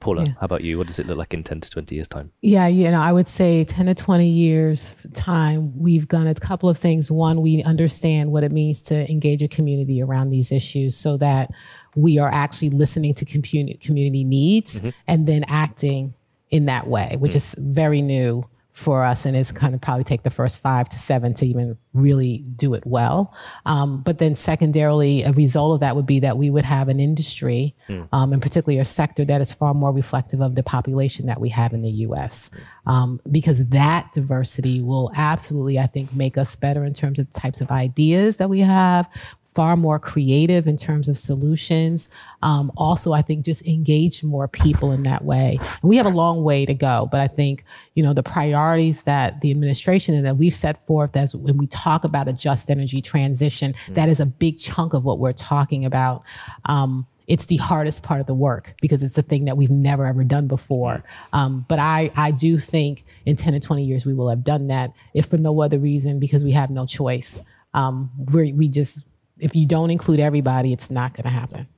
Paula, 0.05 0.25
Yeah. 0.27 0.35
how 0.39 0.45
about 0.45 0.63
you? 0.63 0.77
What 0.77 0.87
does 0.87 0.99
it 0.99 1.07
look 1.07 1.17
like 1.17 1.33
in 1.33 1.43
10 1.43 1.63
to 1.63 1.71
20 1.71 1.95
years' 1.95 2.09
time? 2.09 2.31
Yeah, 2.43 2.67
you 2.67 2.91
know, 2.91 3.01
I 3.01 3.11
would 3.11 3.27
say 3.27 3.65
10 3.65 3.87
to 3.87 3.95
20 3.95 4.29
years 4.29 4.95
time, 5.15 5.73
we've 5.79 6.07
done 6.07 6.27
a 6.27 6.35
couple 6.35 6.69
of 6.69 6.77
things. 6.77 7.11
One, 7.11 7.41
we 7.41 7.63
understand 7.63 8.31
what 8.31 8.45
it 8.45 8.53
means 8.53 8.83
to 8.83 9.11
engage 9.11 9.43
a 9.43 9.49
community 9.49 10.03
around 10.03 10.29
these 10.29 10.53
issues 10.53 10.95
so 10.95 11.17
that 11.17 11.53
we 11.97 12.19
are 12.19 12.29
actually 12.31 12.69
listening 12.69 13.15
to 13.15 13.25
community, 13.25 13.79
community 13.79 14.25
needs 14.25 14.77
mm-hmm. 14.79 14.91
and 15.09 15.27
then 15.27 15.43
acting 15.49 16.13
in 16.51 16.67
that 16.67 16.87
way, 16.87 17.17
which 17.19 17.33
mm. 17.33 17.37
is 17.37 17.55
very 17.59 18.03
new 18.03 18.45
for 18.75 19.05
us 19.05 19.25
and 19.25 19.37
it's 19.37 19.53
kind 19.53 19.73
of 19.73 19.81
probably 19.81 20.03
take 20.03 20.25
the 20.25 20.31
first 20.31 20.59
five 20.59 20.89
to 20.89 20.99
seven 20.99 21.33
to 21.33 21.47
even 21.47 21.79
really 21.93 22.39
do 22.57 22.75
it 22.75 22.85
well. 22.85 23.33
Um, 23.67 24.03
but 24.03 24.19
then 24.19 24.35
secondarily, 24.35 25.23
a 25.23 25.31
result 25.31 25.75
of 25.75 25.81
that 25.81 25.95
would 25.95 26.07
be 26.07 26.19
that 26.21 26.37
we 26.37 26.51
would 26.51 26.65
have 26.65 26.89
an 26.89 26.99
industry, 26.99 27.77
um, 28.13 28.33
and 28.33 28.43
particularly 28.43 28.81
a 28.81 28.85
sector 28.85 29.25
that 29.25 29.41
is 29.41 29.53
far 29.53 29.75
more 29.75 29.93
reflective 29.93 30.41
of 30.41 30.57
the 30.57 30.65
population 30.65 31.27
that 31.27 31.41
we 31.41 31.51
have 31.51 31.73
in 31.73 31.83
the 31.83 31.91
U.S. 31.91 32.51
Um, 32.85 33.21
because 33.31 33.65
that 33.69 34.13
diversity 34.13 34.83
will 34.83 35.13
absolutely, 35.15 35.79
I 35.79 35.87
think, 35.87 36.13
make 36.13 36.37
us 36.37 36.57
better 36.57 36.85
in 36.85 36.95
terms 36.95 37.21
of 37.21 37.33
the 37.33 37.41
types 37.41 37.61
of 37.61 37.71
ideas 37.71 38.39
that 38.39 38.51
we 38.51 38.59
have. 38.59 39.09
Far 39.55 39.77
more 39.77 39.99
creative 39.99 40.67
in 40.67 40.77
terms 40.77 41.09
of 41.09 41.17
solutions. 41.17 42.09
Um, 42.43 42.73
also, 42.77 43.13
I 43.13 43.23
think 43.23 43.45
just 43.45 43.63
engage 43.67 44.25
more 44.25 44.49
people 44.49 44.93
in 44.93 45.05
that 45.05 45.25
way. 45.25 45.59
And 45.61 45.89
we 45.89 45.97
have 45.97 46.07
a 46.07 46.11
long 46.11 46.43
way 46.43 46.67
to 46.67 46.75
go, 46.75 47.09
but 47.11 47.21
I 47.21 47.29
think 47.29 47.65
you 47.95 48.03
know 48.03 48.13
the 48.13 48.23
priorities 48.23 49.05
that 49.05 49.41
the 49.41 49.51
administration 49.51 50.15
and 50.15 50.27
that 50.27 50.37
we've 50.37 50.55
set 50.55 50.87
forth 50.87 51.17
as 51.17 51.35
when 51.35 51.57
we 51.57 51.67
talk 51.69 52.05
about 52.05 52.29
a 52.29 52.33
just 52.33 52.71
energy 52.71 53.01
transition, 53.01 53.75
that 53.91 54.09
is 54.09 54.21
a 54.21 54.27
big 54.27 54.59
chunk 54.59 54.93
of 54.93 55.05
what 55.05 55.19
we're 55.19 55.33
talking 55.33 55.85
about. 55.85 56.23
Um, 56.65 57.07
it's 57.27 57.47
the 57.47 57.57
hardest 57.57 58.03
part 58.03 58.21
of 58.21 58.27
the 58.27 58.35
work 58.35 58.75
because 58.81 59.03
it's 59.03 59.15
the 59.15 59.23
thing 59.23 59.47
that 59.47 59.57
we've 59.57 59.71
never 59.71 60.05
ever 60.07 60.25
done 60.25 60.47
before. 60.47 61.03
Um, 61.33 61.65
but 61.69 61.79
I, 61.79 62.11
I 62.17 62.31
do 62.31 62.59
think 62.59 63.05
in 63.25 63.37
10 63.37 63.55
to 63.55 63.61
20 63.61 63.85
years 63.85 64.07
we 64.07 64.15
will 64.15 64.29
have 64.29 64.45
done 64.45 64.69
that, 64.69 64.93
if 65.15 65.27
for 65.27 65.39
no 65.39 65.63
other 65.63 65.79
reason 65.79 66.21
because 66.21 66.45
we 66.45 66.53
have 66.53 66.71
no 66.71 66.87
choice. 66.87 67.43
Um, 67.73 68.11
we 68.33 68.53
we 68.53 68.69
just 68.69 69.05
if 69.45 69.55
you 69.55 69.67
don't 69.67 69.91
include 69.91 70.21
everybody, 70.21 70.73
it's 70.73 70.91
not 70.91 71.13
going 71.15 71.25
to 71.25 71.31
happen. 71.31 71.69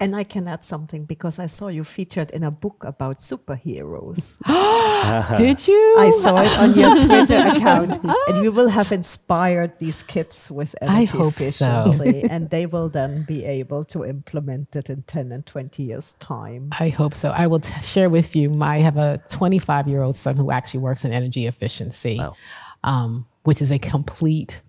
And 0.00 0.16
I 0.16 0.24
can 0.24 0.48
add 0.48 0.64
something 0.64 1.04
because 1.04 1.38
I 1.38 1.46
saw 1.46 1.68
you 1.68 1.84
featured 1.84 2.30
in 2.30 2.42
a 2.42 2.50
book 2.50 2.82
about 2.84 3.18
superheroes. 3.18 4.36
Did 5.36 5.68
you? 5.68 5.94
I 5.98 6.10
saw 6.22 6.40
it 6.40 6.58
on 6.58 6.74
your 6.74 6.96
Twitter 7.06 7.36
account, 7.36 8.02
and 8.28 8.42
you 8.42 8.50
will 8.50 8.68
have 8.68 8.90
inspired 8.90 9.78
these 9.78 10.02
kids 10.02 10.50
with 10.50 10.74
I 10.82 10.86
energy 10.86 11.06
hope 11.18 11.34
so. 11.34 11.84
efficiency, 11.84 12.22
and 12.28 12.50
they 12.50 12.66
will 12.66 12.88
then 12.88 13.24
be 13.28 13.44
able 13.44 13.84
to 13.92 14.04
implement 14.04 14.74
it 14.74 14.90
in 14.90 15.02
ten 15.02 15.30
and 15.30 15.44
twenty 15.46 15.84
years' 15.84 16.14
time. 16.14 16.70
I 16.80 16.88
hope 16.88 17.14
so. 17.14 17.30
I 17.30 17.46
will 17.46 17.60
t- 17.60 17.72
share 17.82 18.10
with 18.10 18.34
you. 18.34 18.48
My, 18.48 18.76
I 18.76 18.78
have 18.78 18.96
a 18.96 19.20
25 19.30 19.86
year 19.88 20.02
old 20.02 20.16
son 20.16 20.36
who 20.36 20.50
actually 20.50 20.80
works 20.80 21.04
in 21.04 21.12
energy 21.12 21.46
efficiency, 21.46 22.16
Wow. 22.18 22.34
um, 22.82 23.26
which 23.44 23.62
is 23.62 23.70
a 23.70 23.78
complete 23.78 24.60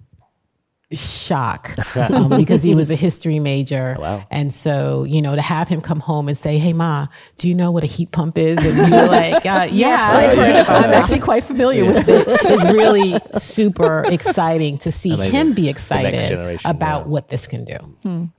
shock 0.91 1.75
um, 1.97 2.29
because 2.29 2.63
he 2.63 2.73
was 2.73 2.89
a 2.89 2.95
history 2.95 3.39
major. 3.39 3.95
Oh, 3.97 4.01
wow. 4.01 4.27
And 4.31 4.53
so, 4.53 5.03
you 5.03 5.21
know, 5.21 5.35
to 5.35 5.41
have 5.41 5.67
him 5.67 5.81
come 5.81 5.99
home 5.99 6.29
and 6.29 6.37
say, 6.37 6.57
Hey, 6.57 6.73
Ma, 6.73 7.07
do 7.37 7.49
you 7.49 7.55
know 7.55 7.71
what 7.71 7.83
a 7.83 7.87
heat 7.87 8.11
pump 8.11 8.37
is? 8.37 8.57
And 8.57 8.91
you're 8.91 9.07
like, 9.07 9.45
uh, 9.45 9.67
Yeah, 9.71 10.09
I've 10.11 10.37
heard 10.37 10.49
about 10.61 10.85
I'm 10.85 10.91
actually 10.91 11.19
quite 11.19 11.43
familiar 11.43 11.85
with 11.85 12.07
it. 12.07 12.27
It's 12.47 12.63
really 12.63 13.15
super 13.33 14.05
exciting 14.05 14.77
to 14.79 14.91
see 14.91 15.13
Amazing. 15.13 15.33
him 15.33 15.53
be 15.53 15.69
excited 15.69 16.59
about 16.63 17.01
yeah. 17.01 17.07
what 17.07 17.27
this 17.27 17.45
can 17.45 17.65
do. 17.65 18.31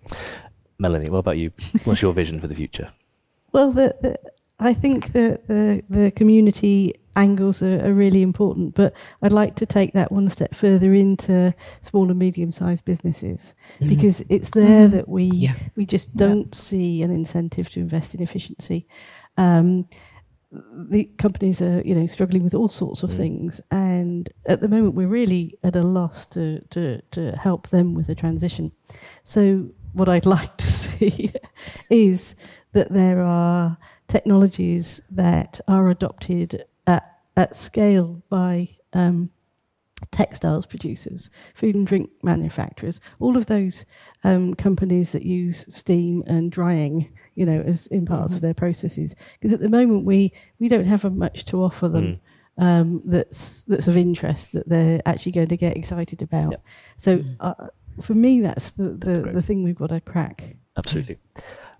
Melanie, 0.78 1.10
what 1.10 1.18
about 1.18 1.36
you? 1.36 1.50
What's 1.84 2.00
your 2.00 2.14
vision 2.14 2.40
for 2.40 2.46
the 2.46 2.54
future? 2.54 2.90
Well, 3.52 3.70
the, 3.70 3.94
the, 4.00 4.18
I 4.58 4.72
think 4.72 5.12
that 5.12 5.46
the, 5.48 5.82
the 5.90 6.10
community 6.12 6.94
angles 7.18 7.62
are, 7.62 7.84
are 7.84 7.92
really 7.92 8.22
important, 8.22 8.74
but 8.74 8.94
I'd 9.20 9.32
like 9.32 9.56
to 9.56 9.66
take 9.66 9.92
that 9.92 10.12
one 10.12 10.30
step 10.30 10.54
further 10.54 10.94
into 10.94 11.54
small 11.82 12.08
and 12.10 12.18
medium 12.18 12.52
sized 12.52 12.84
businesses 12.84 13.54
mm-hmm. 13.80 13.88
because 13.88 14.22
it's 14.28 14.50
there 14.50 14.86
mm-hmm. 14.86 14.96
that 14.96 15.08
we 15.08 15.24
Yeah. 15.24 15.54
we 15.76 15.84
just 15.84 16.16
don't 16.16 16.54
see 16.54 17.02
an 17.02 17.10
incentive 17.10 17.68
to 17.70 17.80
invest 17.80 18.14
in 18.14 18.22
efficiency. 18.22 18.86
Um, 19.36 19.88
the 20.50 21.04
companies 21.18 21.60
are, 21.60 21.82
you 21.82 21.94
know, 21.94 22.06
struggling 22.06 22.42
with 22.42 22.54
all 22.54 22.70
sorts 22.70 23.02
of 23.02 23.10
mm. 23.10 23.16
things, 23.16 23.60
and 23.70 24.30
at 24.46 24.60
the 24.60 24.68
moment 24.68 24.94
we're 24.94 25.06
really 25.06 25.58
at 25.62 25.76
a 25.76 25.82
loss 25.82 26.24
to 26.26 26.60
to 26.70 27.02
to 27.10 27.32
help 27.32 27.68
them 27.68 27.92
with 27.92 28.06
the 28.06 28.14
transition. 28.14 28.72
So, 29.24 29.68
what 29.92 30.08
I'd 30.08 30.24
like 30.38 30.56
to 30.56 30.66
see 30.66 31.32
is 31.90 32.34
that 32.72 32.92
there 32.92 33.22
are 33.22 33.76
technologies 34.08 35.02
that 35.10 35.60
are 35.68 35.88
adopted 35.88 36.64
at 36.88 37.18
at 37.36 37.54
scale 37.54 38.20
by 38.28 38.68
um, 38.92 39.30
textiles 40.10 40.66
producers, 40.66 41.30
food 41.54 41.74
and 41.74 41.86
drink 41.86 42.10
manufacturers, 42.22 43.00
all 43.20 43.36
of 43.36 43.46
those 43.46 43.84
um, 44.24 44.54
companies 44.54 45.12
that 45.12 45.22
use 45.22 45.72
steam 45.72 46.24
and 46.26 46.50
drying, 46.50 47.08
you 47.36 47.46
know, 47.46 47.60
as 47.60 47.86
in 47.88 48.06
parts 48.06 48.32
of 48.32 48.40
their 48.40 48.54
processes. 48.54 49.14
Because 49.34 49.52
at 49.52 49.60
the 49.60 49.68
moment 49.68 50.04
we 50.04 50.32
we 50.58 50.68
don't 50.68 50.86
have 50.86 51.04
much 51.14 51.44
to 51.46 51.62
offer 51.62 51.88
them. 51.88 52.20
Um, 52.60 53.02
that's 53.04 53.62
that's 53.64 53.86
of 53.86 53.96
interest 53.96 54.50
that 54.50 54.68
they're 54.68 55.00
actually 55.06 55.30
going 55.30 55.46
to 55.46 55.56
get 55.56 55.76
excited 55.76 56.22
about. 56.22 56.50
Yep. 56.50 56.64
So 56.96 57.24
uh, 57.38 57.54
for 58.02 58.14
me, 58.14 58.40
that's 58.40 58.70
the 58.72 58.88
the, 58.88 59.30
the 59.32 59.42
thing 59.42 59.62
we've 59.62 59.76
got 59.76 59.90
to 59.90 60.00
crack. 60.00 60.56
Absolutely. 60.76 61.18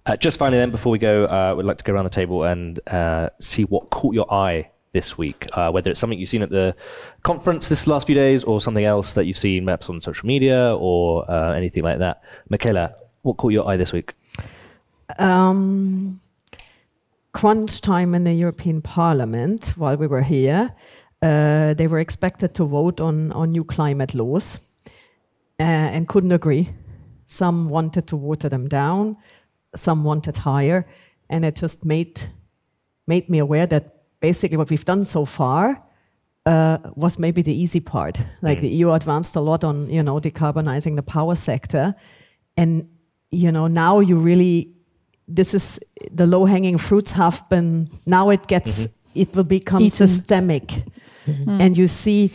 Uh, 0.06 0.16
just 0.16 0.38
finally, 0.38 0.58
then, 0.58 0.70
before 0.70 0.92
we 0.92 0.98
go, 0.98 1.24
uh, 1.24 1.54
we'd 1.56 1.66
like 1.66 1.78
to 1.78 1.84
go 1.84 1.92
around 1.92 2.04
the 2.04 2.10
table 2.10 2.44
and 2.44 2.78
uh, 2.88 3.28
see 3.40 3.64
what 3.64 3.90
caught 3.90 4.14
your 4.14 4.32
eye 4.32 4.70
this 4.92 5.18
week, 5.18 5.46
uh, 5.52 5.70
whether 5.70 5.90
it's 5.90 6.00
something 6.00 6.18
you've 6.18 6.28
seen 6.28 6.42
at 6.42 6.50
the 6.50 6.74
conference 7.22 7.68
this 7.68 7.86
last 7.86 8.06
few 8.06 8.14
days 8.14 8.44
or 8.44 8.60
something 8.60 8.84
else 8.84 9.12
that 9.12 9.26
you've 9.26 9.38
seen 9.38 9.64
perhaps 9.64 9.88
on 9.88 10.00
social 10.00 10.26
media 10.26 10.74
or 10.76 11.30
uh, 11.30 11.52
anything 11.52 11.82
like 11.82 11.98
that. 11.98 12.22
Michaela, 12.48 12.94
what 13.22 13.36
caught 13.36 13.52
your 13.52 13.68
eye 13.68 13.76
this 13.76 13.92
week? 13.92 14.14
Um, 15.18 16.20
crunch 17.32 17.80
time 17.80 18.14
in 18.14 18.24
the 18.24 18.32
European 18.32 18.82
Parliament 18.82 19.74
while 19.76 19.96
we 19.96 20.06
were 20.06 20.22
here. 20.22 20.74
Uh, 21.20 21.74
they 21.74 21.86
were 21.86 21.98
expected 21.98 22.54
to 22.54 22.64
vote 22.64 23.00
on, 23.00 23.32
on 23.32 23.52
new 23.52 23.64
climate 23.64 24.14
laws 24.14 24.60
uh, 25.60 25.62
and 25.62 26.06
couldn't 26.08 26.32
agree. 26.32 26.70
Some 27.26 27.68
wanted 27.68 28.06
to 28.08 28.16
water 28.16 28.48
them 28.48 28.68
down, 28.68 29.16
some 29.74 30.04
wanted 30.04 30.38
higher, 30.38 30.86
and 31.28 31.44
it 31.44 31.56
just 31.56 31.84
made 31.84 32.20
made 33.06 33.28
me 33.28 33.38
aware 33.38 33.66
that 33.66 33.97
basically 34.20 34.56
what 34.56 34.70
we've 34.70 34.84
done 34.84 35.04
so 35.04 35.24
far 35.24 35.82
uh, 36.46 36.78
was 36.94 37.18
maybe 37.18 37.42
the 37.42 37.52
easy 37.52 37.80
part. 37.80 38.20
Like 38.40 38.58
mm. 38.58 38.62
the 38.62 38.68
EU 38.68 38.92
advanced 38.92 39.36
a 39.36 39.40
lot 39.40 39.64
on 39.64 39.88
you 39.90 40.02
know 40.02 40.18
decarbonizing 40.20 40.96
the 40.96 41.02
power 41.02 41.34
sector, 41.34 41.94
and 42.56 42.88
you 43.30 43.52
know 43.52 43.66
now 43.66 44.00
you 44.00 44.18
really 44.18 44.70
this 45.26 45.54
is 45.54 45.78
the 46.10 46.26
low 46.26 46.46
hanging 46.46 46.78
fruits 46.78 47.12
have 47.12 47.46
been 47.50 47.90
now 48.06 48.30
it 48.30 48.46
gets 48.46 48.86
mm-hmm. 48.86 49.20
it 49.20 49.36
will 49.36 49.44
become 49.44 49.82
Eaten. 49.82 50.08
systemic, 50.08 50.66
mm-hmm. 51.26 51.60
and 51.60 51.76
you 51.76 51.86
see. 51.86 52.30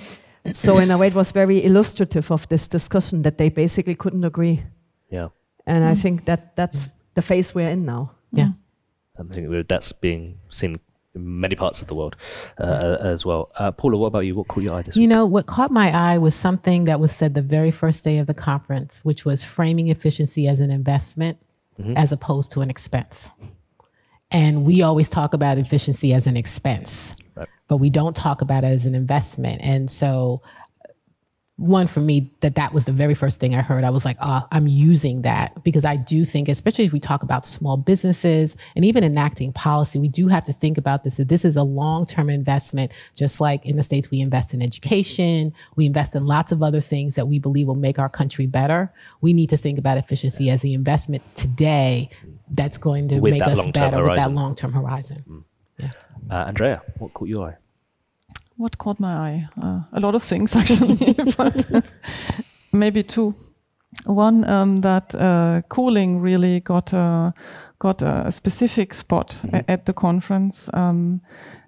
So 0.52 0.78
in 0.78 0.92
a 0.92 0.98
way, 0.98 1.08
it 1.08 1.16
was 1.16 1.32
very 1.32 1.64
illustrative 1.64 2.30
of 2.30 2.50
this 2.50 2.68
discussion 2.68 3.22
that 3.22 3.38
they 3.38 3.48
basically 3.48 3.96
couldn't 3.96 4.26
agree, 4.26 4.62
Yeah, 5.10 5.30
and 5.66 5.86
I 5.86 5.94
mm. 5.94 6.02
think 6.02 6.26
that 6.26 6.58
that's 6.58 6.86
mm. 6.86 6.92
the 7.14 7.22
phase 7.22 7.56
we're 7.56 7.70
in 7.70 7.86
now. 7.86 8.12
Yeah. 8.32 8.50
I 9.18 9.24
think 9.24 9.68
that's 9.68 9.94
being 9.94 10.40
seen 10.50 10.72
in 10.72 10.80
many 11.16 11.56
parts 11.56 11.82
of 11.82 11.88
the 11.88 11.96
world 11.96 12.16
uh, 12.60 12.98
as 13.00 13.26
well. 13.26 13.52
Uh, 13.58 13.72
Paula, 13.72 13.98
what 13.98 14.08
about 14.08 14.22
you? 14.26 14.36
What 14.36 14.48
caught 14.48 14.64
your 14.64 14.76
eye 14.76 14.82
this 14.82 14.96
You 14.96 15.02
week? 15.04 15.10
know, 15.10 15.26
what 15.26 15.46
caught 15.46 15.72
my 15.72 15.92
eye 15.92 16.18
was 16.18 16.34
something 16.36 16.86
that 16.86 17.00
was 17.00 17.12
said 17.12 17.34
the 17.36 17.42
very 17.42 17.72
first 17.72 18.04
day 18.04 18.18
of 18.18 18.28
the 18.28 18.34
conference, 18.34 19.00
which 19.04 19.24
was 19.26 19.44
framing 19.44 19.90
efficiency 19.90 20.48
as 20.48 20.60
an 20.60 20.72
investment 20.72 21.38
as 21.96 22.12
opposed 22.12 22.52
to 22.52 22.62
an 22.62 22.70
expense. 22.70 23.32
And 24.30 24.64
we 24.64 24.82
always 24.84 25.10
talk 25.10 25.34
about 25.34 25.58
efficiency 25.58 26.14
as 26.14 26.28
an 26.28 26.38
expense, 26.38 27.16
Right. 27.36 27.48
but 27.68 27.78
we 27.78 27.90
don't 27.90 28.16
talk 28.16 28.42
about 28.42 28.64
it 28.64 28.68
as 28.68 28.86
an 28.86 28.94
investment. 28.96 29.60
And 29.64 29.90
so, 29.92 30.42
one 31.58 31.86
for 31.86 32.00
me, 32.00 32.32
that 32.42 32.56
that 32.56 32.74
was 32.74 32.86
the 32.86 32.92
very 32.92 33.14
first 33.14 33.40
thing 33.40 33.54
I 33.54 33.62
heard. 33.62 33.84
I 33.84 33.92
was 33.92 34.06
like, 34.06 34.18
ah, 34.22 34.48
I'm 34.52 34.68
using 34.68 35.22
that 35.22 35.64
because 35.64 35.86
I 35.86 35.96
do 35.96 36.26
think, 36.26 36.50
especially 36.50 36.86
as 36.86 36.92
we 36.92 37.00
talk 37.00 37.22
about 37.22 37.46
small 37.46 37.78
businesses 37.78 38.56
and 38.76 38.84
even 38.84 39.04
enacting 39.04 39.54
policy, 39.54 40.00
we 40.00 40.08
do 40.08 40.28
have 40.28 40.46
to 40.46 40.54
think 40.54 40.80
about 40.80 41.04
this. 41.04 41.18
That 41.18 41.30
this 41.30 41.46
is 41.46 41.56
a 41.56 41.62
long 41.62 42.08
term 42.08 42.30
investment, 42.32 42.92
just 43.14 43.40
like 43.40 43.66
in 43.68 43.78
the 43.78 43.84
States, 43.84 44.10
we 44.10 44.20
invest 44.20 44.56
in 44.56 44.64
education, 44.64 45.54
we 45.76 45.86
invest 45.86 46.16
in 46.16 46.26
lots 46.26 46.52
of 46.52 46.64
other 46.64 46.82
things 46.82 47.14
that 47.16 47.28
we 47.28 47.38
believe 47.38 47.68
will 47.68 47.76
make 47.76 48.00
our 48.00 48.10
country 48.10 48.48
better. 48.48 48.92
We 49.22 49.32
need 49.32 49.52
to 49.52 49.58
think 49.58 49.78
about 49.78 50.00
efficiency 50.00 50.50
as 50.50 50.62
the 50.62 50.74
investment 50.74 51.22
today 51.36 52.10
that's 52.50 52.80
going 52.80 53.10
to 53.10 53.20
With 53.20 53.32
make 53.32 53.44
us 53.44 53.64
better 53.72 54.04
with 54.04 54.16
that 54.16 54.32
long 54.32 54.56
term 54.56 54.74
horizon. 54.74 55.46
Uh, 56.32 56.36
Andrea, 56.48 56.82
what 56.98 57.14
caught 57.14 57.28
your 57.28 57.50
eye? 57.50 57.58
What 58.58 58.78
caught 58.78 59.00
my 59.00 59.14
eye? 59.14 59.50
Uh, 59.62 59.82
a 59.94 60.00
lot 60.00 60.16
of 60.16 60.24
things, 60.24 60.56
actually, 60.56 61.14
but 61.38 61.84
maybe 62.72 63.04
two. 63.04 63.34
One 64.06 64.44
um, 64.50 64.82
that 64.82 65.14
uh, 65.16 65.62
cooling 65.70 66.20
really 66.20 66.60
got 66.60 66.94
a 66.94 67.34
got 67.80 68.02
a 68.02 68.32
specific 68.32 68.94
spot 68.94 69.44
a- 69.54 69.70
at 69.70 69.86
the 69.86 69.94
conference 69.94 70.70
um, 70.74 71.22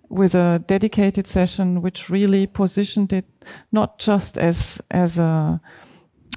with 0.09 0.35
a 0.35 0.63
dedicated 0.67 1.27
session, 1.27 1.81
which 1.81 2.09
really 2.09 2.47
positioned 2.47 3.13
it 3.13 3.25
not 3.71 3.99
just 3.99 4.37
as 4.37 4.81
as 4.91 5.17
a 5.17 5.61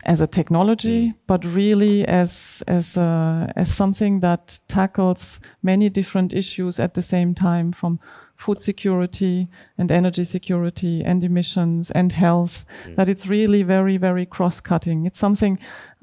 as 0.04 0.20
a 0.20 0.26
technology, 0.26 1.14
but 1.26 1.44
really 1.44 2.06
as 2.06 2.62
as 2.66 2.96
a, 2.96 3.52
as 3.56 3.68
something 3.74 4.20
that 4.20 4.60
tackles 4.68 5.40
many 5.62 5.88
different 5.90 6.32
issues 6.32 6.78
at 6.78 6.94
the 6.94 7.02
same 7.02 7.34
time, 7.34 7.72
from 7.72 7.98
food 8.38 8.60
security 8.60 9.48
and 9.76 9.90
energy 9.90 10.24
security 10.24 11.02
and 11.04 11.24
emissions 11.24 11.90
and 11.90 12.12
health. 12.12 12.64
Mm. 12.86 12.96
That 12.96 13.08
it's 13.08 13.26
really 13.26 13.62
very 13.62 13.98
very 13.98 14.24
cross 14.24 14.60
cutting. 14.60 15.04
It's 15.04 15.18
something. 15.18 15.58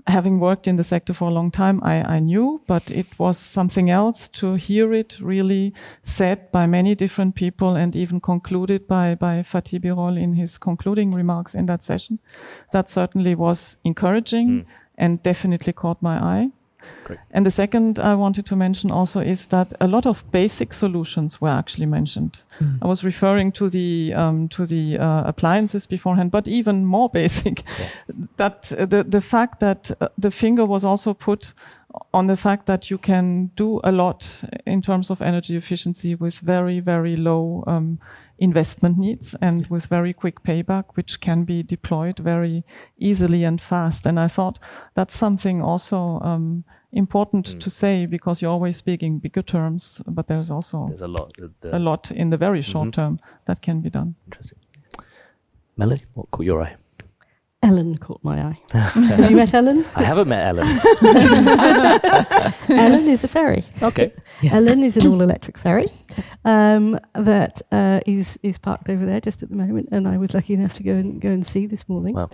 Having 0.07 0.39
worked 0.39 0.67
in 0.67 0.75
the 0.75 0.83
sector 0.83 1.13
for 1.13 1.29
a 1.29 1.33
long 1.33 1.49
time, 1.49 1.79
I, 1.81 2.17
I 2.17 2.19
knew, 2.19 2.61
but 2.67 2.91
it 2.91 3.07
was 3.17 3.39
something 3.39 3.89
else 3.89 4.27
to 4.39 4.53
hear 4.53 4.93
it 4.93 5.19
really 5.19 5.73
said 6.03 6.51
by 6.51 6.67
many 6.67 6.93
different 6.93 7.33
people 7.33 7.75
and 7.75 7.95
even 7.95 8.19
concluded 8.19 8.87
by, 8.87 9.15
by 9.15 9.41
Fatih 9.41 9.81
Birol 9.81 10.21
in 10.21 10.35
his 10.35 10.59
concluding 10.59 11.11
remarks 11.11 11.55
in 11.55 11.65
that 11.65 11.83
session 11.83 12.19
that 12.71 12.87
certainly 12.87 13.33
was 13.33 13.77
encouraging 13.83 14.49
mm. 14.49 14.65
and 14.95 15.23
definitely 15.23 15.73
caught 15.73 16.03
my 16.03 16.17
eye. 16.23 16.51
Great. 17.05 17.19
And 17.31 17.45
the 17.45 17.51
second 17.51 17.99
I 17.99 18.15
wanted 18.15 18.45
to 18.47 18.55
mention 18.55 18.91
also 18.91 19.19
is 19.19 19.47
that 19.47 19.73
a 19.79 19.87
lot 19.87 20.05
of 20.05 20.23
basic 20.31 20.73
solutions 20.73 21.39
were 21.39 21.49
actually 21.49 21.85
mentioned. 21.85 22.41
I 22.81 22.87
was 22.87 23.03
referring 23.03 23.51
to 23.53 23.69
the 23.69 24.13
um, 24.15 24.47
to 24.49 24.65
the 24.65 24.97
uh, 24.97 25.23
appliances 25.25 25.85
beforehand, 25.85 26.31
but 26.31 26.47
even 26.47 26.85
more 26.85 27.09
basic, 27.13 27.63
that 28.37 28.71
uh, 28.77 28.85
the 28.85 29.03
the 29.03 29.21
fact 29.21 29.59
that 29.59 29.91
uh, 30.01 30.07
the 30.17 30.31
finger 30.31 30.65
was 30.65 30.83
also 30.83 31.13
put 31.13 31.53
on 32.13 32.27
the 32.27 32.35
fact 32.35 32.65
that 32.65 32.89
you 32.89 32.97
can 32.97 33.51
do 33.55 33.79
a 33.83 33.91
lot 33.91 34.43
in 34.65 34.81
terms 34.81 35.09
of 35.09 35.21
energy 35.21 35.55
efficiency 35.55 36.15
with 36.15 36.39
very 36.39 36.79
very 36.79 37.15
low 37.15 37.63
um, 37.67 37.99
investment 38.37 38.97
needs 38.97 39.35
and 39.41 39.67
with 39.67 39.85
very 39.85 40.13
quick 40.13 40.43
payback, 40.43 40.85
which 40.95 41.19
can 41.19 41.43
be 41.43 41.63
deployed 41.63 42.19
very 42.19 42.63
easily 42.97 43.43
and 43.43 43.61
fast. 43.61 44.05
And 44.05 44.19
I 44.19 44.27
thought 44.27 44.59
that's 44.93 45.15
something 45.15 45.61
also 45.61 46.19
um, 46.21 46.63
important 46.91 47.61
to 47.61 47.69
say 47.69 48.05
because 48.05 48.41
you're 48.41 48.51
always 48.51 48.77
speaking 48.77 49.19
bigger 49.19 49.41
terms, 49.41 50.01
but 50.07 50.27
there's 50.27 50.51
also 50.51 50.87
There's 50.89 51.01
a 51.01 51.07
lot. 51.07 51.33
The, 51.61 51.77
a 51.77 51.79
lot 51.79 52.11
in 52.11 52.29
the 52.29 52.37
very 52.37 52.61
short 52.61 52.93
term 52.93 53.19
that 53.45 53.61
can 53.61 53.81
be 53.81 53.89
done. 53.89 54.15
Interesting. 54.25 54.59
Melanie, 55.77 56.03
what 56.13 56.31
caught 56.31 56.45
your 56.45 56.61
eye? 56.61 56.75
Ellen 57.65 57.97
caught 57.97 58.23
my 58.23 58.39
eye. 58.39 58.57
Have 58.77 59.31
you 59.31 59.35
met 59.35 59.51
Ellen? 59.51 59.83
I 59.95 60.03
haven't 60.03 60.27
met 60.27 60.45
Ellen. 60.45 60.67
Ellen 62.69 63.07
is 63.07 63.23
a 63.23 63.27
ferry. 63.27 63.63
Okay. 63.81 64.13
Ellen 64.51 64.83
is 64.83 64.97
an 64.97 65.07
all-electric 65.11 65.57
ferry 65.57 65.87
um, 66.45 66.99
that 67.13 67.63
uh, 67.71 68.01
is 68.05 68.37
is 68.43 68.59
parked 68.59 68.87
over 68.87 69.03
there 69.03 69.19
just 69.19 69.41
at 69.41 69.49
the 69.49 69.55
moment, 69.55 69.89
and 69.91 70.07
I 70.07 70.17
was 70.17 70.35
lucky 70.35 70.53
enough 70.53 70.75
to 70.75 70.83
go 70.83 70.91
and 70.91 71.19
go 71.19 71.29
and 71.29 71.43
see 71.43 71.65
this 71.65 71.89
morning. 71.89 72.13
Wow. 72.13 72.29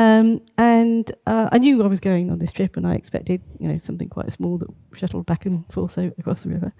Um, 0.00 0.40
and 0.56 1.12
uh, 1.26 1.48
I 1.52 1.58
knew 1.58 1.82
I 1.82 1.86
was 1.86 2.00
going 2.00 2.30
on 2.30 2.38
this 2.38 2.52
trip, 2.52 2.76
and 2.76 2.86
I 2.86 2.94
expected 2.94 3.40
you 3.58 3.68
know 3.68 3.78
something 3.78 4.08
quite 4.08 4.32
small 4.32 4.56
that 4.58 4.68
shuttled 4.94 5.26
back 5.26 5.46
and 5.46 5.70
forth 5.72 5.98
across 5.98 6.42
the 6.44 6.48
river. 6.50 6.72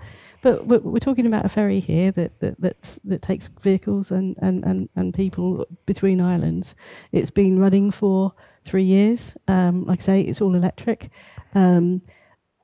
But 0.42 0.66
we're, 0.66 0.78
we're 0.92 1.06
talking 1.08 1.26
about 1.26 1.44
a 1.44 1.48
ferry 1.48 1.80
here 1.80 2.10
that 2.12 2.40
that 2.40 2.54
that's, 2.58 2.98
that 3.04 3.20
takes 3.22 3.48
vehicles 3.60 4.10
and, 4.10 4.36
and, 4.40 4.64
and, 4.64 4.88
and 4.96 5.12
people 5.12 5.66
between 5.86 6.20
islands. 6.20 6.74
It's 7.12 7.30
been 7.30 7.58
running 7.58 7.90
for 7.90 8.32
three 8.64 8.84
years. 8.84 9.36
Um, 9.48 9.84
like 9.84 10.00
I 10.00 10.02
say, 10.02 10.20
it's 10.22 10.40
all 10.40 10.54
electric. 10.54 11.10
Um, 11.54 12.00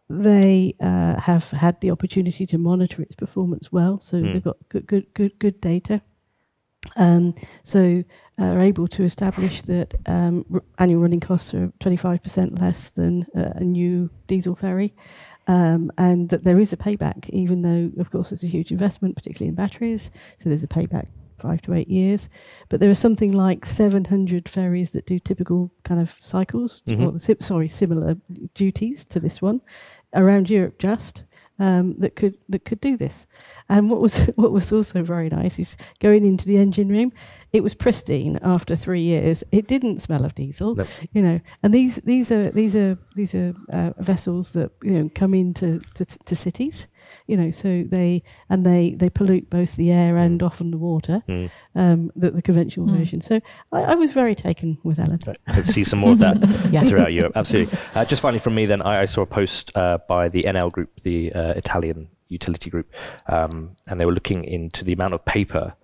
they 0.09 0.75
uh, 0.81 1.21
have 1.21 1.51
had 1.51 1.81
the 1.81 1.91
opportunity 1.91 2.47
to 2.47 2.59
monitor 2.59 3.03
its 3.03 3.17
performance 3.17 3.73
well, 3.73 3.99
so 4.01 4.17
Mm. 4.17 4.33
they've 4.33 4.45
got 4.45 4.57
good, 4.69 4.87
good, 4.87 5.07
good, 5.15 5.39
good 5.39 5.61
data. 5.61 6.01
Um, 6.97 7.35
so 7.65 8.05
uh, 8.39 8.45
are 8.45 8.61
able 8.61 8.87
to 8.89 9.03
establish 9.03 9.63
that 9.63 9.95
um, 10.07 10.45
r- 10.53 10.63
annual 10.79 11.01
running 11.03 11.21
costs 11.21 11.55
are 11.55 11.69
25% 11.81 12.61
less 12.61 12.91
than 12.91 13.27
uh, 13.37 13.53
a 13.57 13.65
new 13.65 14.11
diesel 14.27 14.55
ferry, 14.55 14.95
um, 15.49 15.91
and 15.99 16.29
that 16.29 16.45
there 16.45 16.59
is 16.61 16.73
a 16.73 16.77
payback, 16.77 17.29
even 17.31 17.63
though, 17.63 17.91
of 18.01 18.11
course, 18.11 18.33
it's 18.33 18.43
a 18.45 18.47
huge 18.49 18.71
investment, 18.71 19.17
particularly 19.17 19.49
in 19.49 19.55
batteries. 19.55 20.11
So 20.39 20.49
there's 20.49 20.65
a 20.65 20.69
payback 20.69 21.07
five 21.39 21.61
to 21.63 21.75
eight 21.75 21.89
years. 21.89 22.29
But 22.69 22.81
there 22.81 22.91
are 22.91 22.95
something 22.95 23.33
like 23.33 23.67
700 23.67 24.49
ferries 24.49 24.91
that 24.91 25.07
do 25.07 25.19
typical 25.19 25.71
kind 25.85 26.01
of 26.01 26.11
cycles, 26.23 26.83
Mhm. 26.87 27.13
or 27.15 27.37
sorry, 27.43 27.69
similar 27.69 28.17
duties 28.55 29.05
to 29.07 29.21
this 29.21 29.41
one 29.43 29.61
around 30.15 30.49
Europe 30.51 30.79
just. 30.79 31.25
Um, 31.59 31.95
that 32.01 32.17
could 32.17 32.37
that 32.51 32.67
could 32.67 32.81
do 32.81 32.99
this, 32.99 33.27
and 33.69 33.89
what 33.89 34.01
was 34.03 34.27
what 34.37 34.53
was 34.53 34.71
also 34.73 35.03
very 35.03 35.31
nice 35.31 35.59
is 35.59 35.77
going 36.01 36.27
into 36.27 36.45
the 36.47 36.59
engine 36.59 36.89
room. 36.89 37.13
It 37.53 37.63
was 37.63 37.73
pristine 37.75 38.39
after 38.43 38.77
three 38.77 39.01
years. 39.01 39.43
It 39.53 39.67
didn't 39.67 40.01
smell 40.03 40.25
of 40.27 40.35
diesel, 40.35 40.75
No. 40.75 40.85
you 41.13 41.23
know. 41.23 41.41
And 41.63 41.73
these 41.73 41.97
these 42.05 42.31
are 42.31 42.51
these 42.51 42.77
are 42.77 42.99
these 43.15 43.35
are 43.35 43.55
uh, 43.73 43.93
vessels 43.99 44.53
that 44.53 44.71
you 44.83 44.91
know 44.93 45.11
come 45.15 45.33
into 45.33 45.81
to, 45.95 46.05
to 46.05 46.37
cities. 46.37 46.87
You 47.27 47.37
know, 47.37 47.51
so 47.51 47.83
they 47.87 48.23
and 48.49 48.65
they 48.65 48.91
they 48.97 49.11
pollute 49.11 49.51
both 49.51 49.77
the 49.77 49.91
air 49.93 50.17
and 50.17 50.43
often 50.43 50.71
the 50.71 50.79
water, 50.79 51.23
Mm. 51.29 51.51
um, 51.75 52.11
the, 52.15 52.31
the 52.31 52.43
conventional 52.43 52.87
version. 52.87 53.21
So 53.21 53.41
I, 53.73 53.83
I 53.83 53.95
was 53.95 54.13
very 54.13 54.35
taken 54.35 54.79
with 54.85 54.99
Ellen. 54.99 55.21
I 55.47 55.53
hope 55.53 55.65
to 55.67 55.73
see 55.73 55.85
some 55.85 55.99
more 56.01 56.13
of 56.13 56.19
that 56.19 56.37
Yeah. 56.73 56.83
throughout 56.85 57.13
Europe. 57.13 57.33
Absolutely. 57.37 57.79
Uh, 57.95 58.05
just 58.05 58.23
finally 58.23 58.39
from 58.39 58.55
me, 58.55 58.67
then, 58.67 58.83
I, 58.83 59.03
I 59.03 59.05
saw 59.07 59.23
a 59.23 59.27
post 59.27 59.73
uh, 59.77 59.99
by 60.09 60.29
the 60.29 60.43
Enel 60.43 60.71
Group, 60.71 61.03
the 61.03 61.33
uh, 61.33 61.53
Italian 61.55 62.09
utility 62.29 62.71
group, 62.71 62.93
um, 63.29 63.71
and 63.89 64.01
they 64.01 64.05
were 64.07 64.13
looking 64.13 64.45
into 64.45 64.85
the 64.85 64.93
amount 64.93 65.15
of 65.15 65.25
paper 65.25 65.75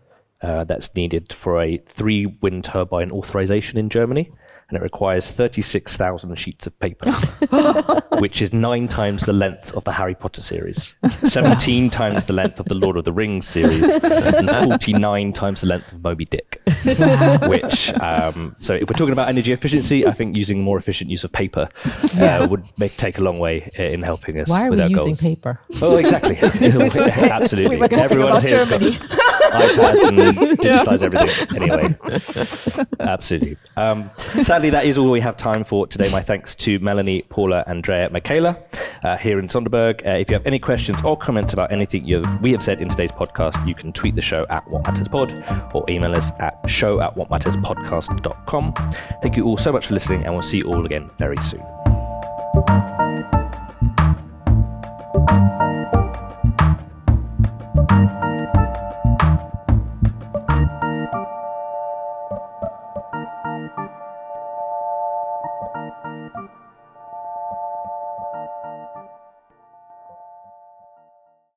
uh, 0.42 0.64
that's 0.64 0.94
needed 0.96 1.32
for 1.32 1.60
a 1.62 1.78
three 1.86 2.26
wind 2.26 2.64
turbine 2.64 3.10
authorization 3.12 3.78
in 3.78 3.88
Germany. 3.88 4.30
And 4.72 4.78
it 4.78 4.82
requires 4.82 5.30
36,000 5.32 6.34
sheets 6.36 6.66
of 6.66 6.78
paper, 6.80 7.10
which 8.20 8.40
is 8.40 8.54
nine 8.54 8.88
times 8.88 9.20
the 9.22 9.34
length 9.34 9.70
of 9.74 9.84
the 9.84 9.92
Harry 9.92 10.14
Potter 10.14 10.40
series, 10.40 10.94
17 11.24 11.90
times 11.90 12.24
the 12.24 12.32
length 12.32 12.58
of 12.58 12.64
the 12.64 12.74
Lord 12.74 12.96
of 12.96 13.04
the 13.04 13.12
Rings 13.12 13.46
series, 13.46 13.82
and 14.02 14.48
49 14.48 15.34
times 15.34 15.60
the 15.60 15.66
length 15.66 15.92
of 15.92 16.02
Moby 16.02 16.24
Dick 16.24 16.62
which 17.48 17.92
um, 18.00 18.56
so 18.60 18.72
if 18.72 18.88
we're 18.88 18.96
talking 18.96 19.12
about 19.12 19.28
energy 19.28 19.52
efficiency, 19.52 20.06
I 20.06 20.12
think 20.12 20.36
using 20.36 20.62
more 20.62 20.78
efficient 20.78 21.10
use 21.10 21.22
of 21.22 21.32
paper 21.32 21.68
uh, 22.18 22.46
would 22.48 22.64
make 22.78 22.96
take 22.96 23.18
a 23.18 23.20
long 23.22 23.38
way 23.38 23.70
in 23.74 24.02
helping 24.02 24.40
us 24.40 24.48
Why 24.48 24.68
are 24.68 24.70
with 24.70 24.78
we 24.78 24.84
our 24.84 24.88
using 24.88 25.06
goals. 25.08 25.20
paper? 25.20 25.60
Oh, 25.82 25.98
exactly. 25.98 26.38
Absolutely. 26.42 27.76
We 27.76 27.86
Everyone's 27.88 28.42
here. 28.42 28.64
iPads 29.52 30.08
and 30.08 30.18
digitize 30.58 31.02
everything. 31.02 31.62
Anyway, 31.62 31.94
absolutely. 33.00 33.56
Um, 33.76 34.10
sadly, 34.42 34.70
that 34.70 34.84
is 34.84 34.98
all 34.98 35.10
we 35.10 35.20
have 35.20 35.36
time 35.36 35.64
for 35.64 35.86
today. 35.86 36.10
My 36.10 36.20
thanks 36.22 36.54
to 36.56 36.78
Melanie, 36.78 37.22
Paula, 37.22 37.64
Andrea, 37.66 38.08
Michaela 38.10 38.58
uh, 39.04 39.16
here 39.16 39.38
in 39.38 39.48
Sønderborg. 39.48 40.06
Uh, 40.06 40.10
if 40.10 40.30
you 40.30 40.34
have 40.34 40.46
any 40.46 40.58
questions 40.58 40.98
or 41.04 41.16
comments 41.16 41.52
about 41.52 41.70
anything 41.72 42.04
you 42.04 42.22
we 42.40 42.52
have 42.52 42.62
said 42.62 42.80
in 42.80 42.88
today's 42.88 43.12
podcast, 43.12 43.66
you 43.66 43.74
can 43.74 43.92
tweet 43.92 44.16
the 44.16 44.22
show 44.22 44.46
at 44.50 44.66
Watt 44.68 44.86
Matters 44.86 45.08
Pod 45.08 45.32
or 45.74 45.84
email 45.88 46.16
us 46.16 46.32
at 46.40 46.58
show 46.68 47.00
at 47.00 47.14
wattmatterspodcast.com. 47.16 48.74
Thank 49.22 49.36
you 49.36 49.44
all 49.44 49.56
so 49.56 49.72
much 49.72 49.86
for 49.86 49.94
listening, 49.94 50.24
and 50.24 50.32
we'll 50.32 50.42
see 50.42 50.58
you 50.58 50.64
all 50.64 50.84
again 50.86 51.10
very 51.18 51.36
soon. 51.38 51.62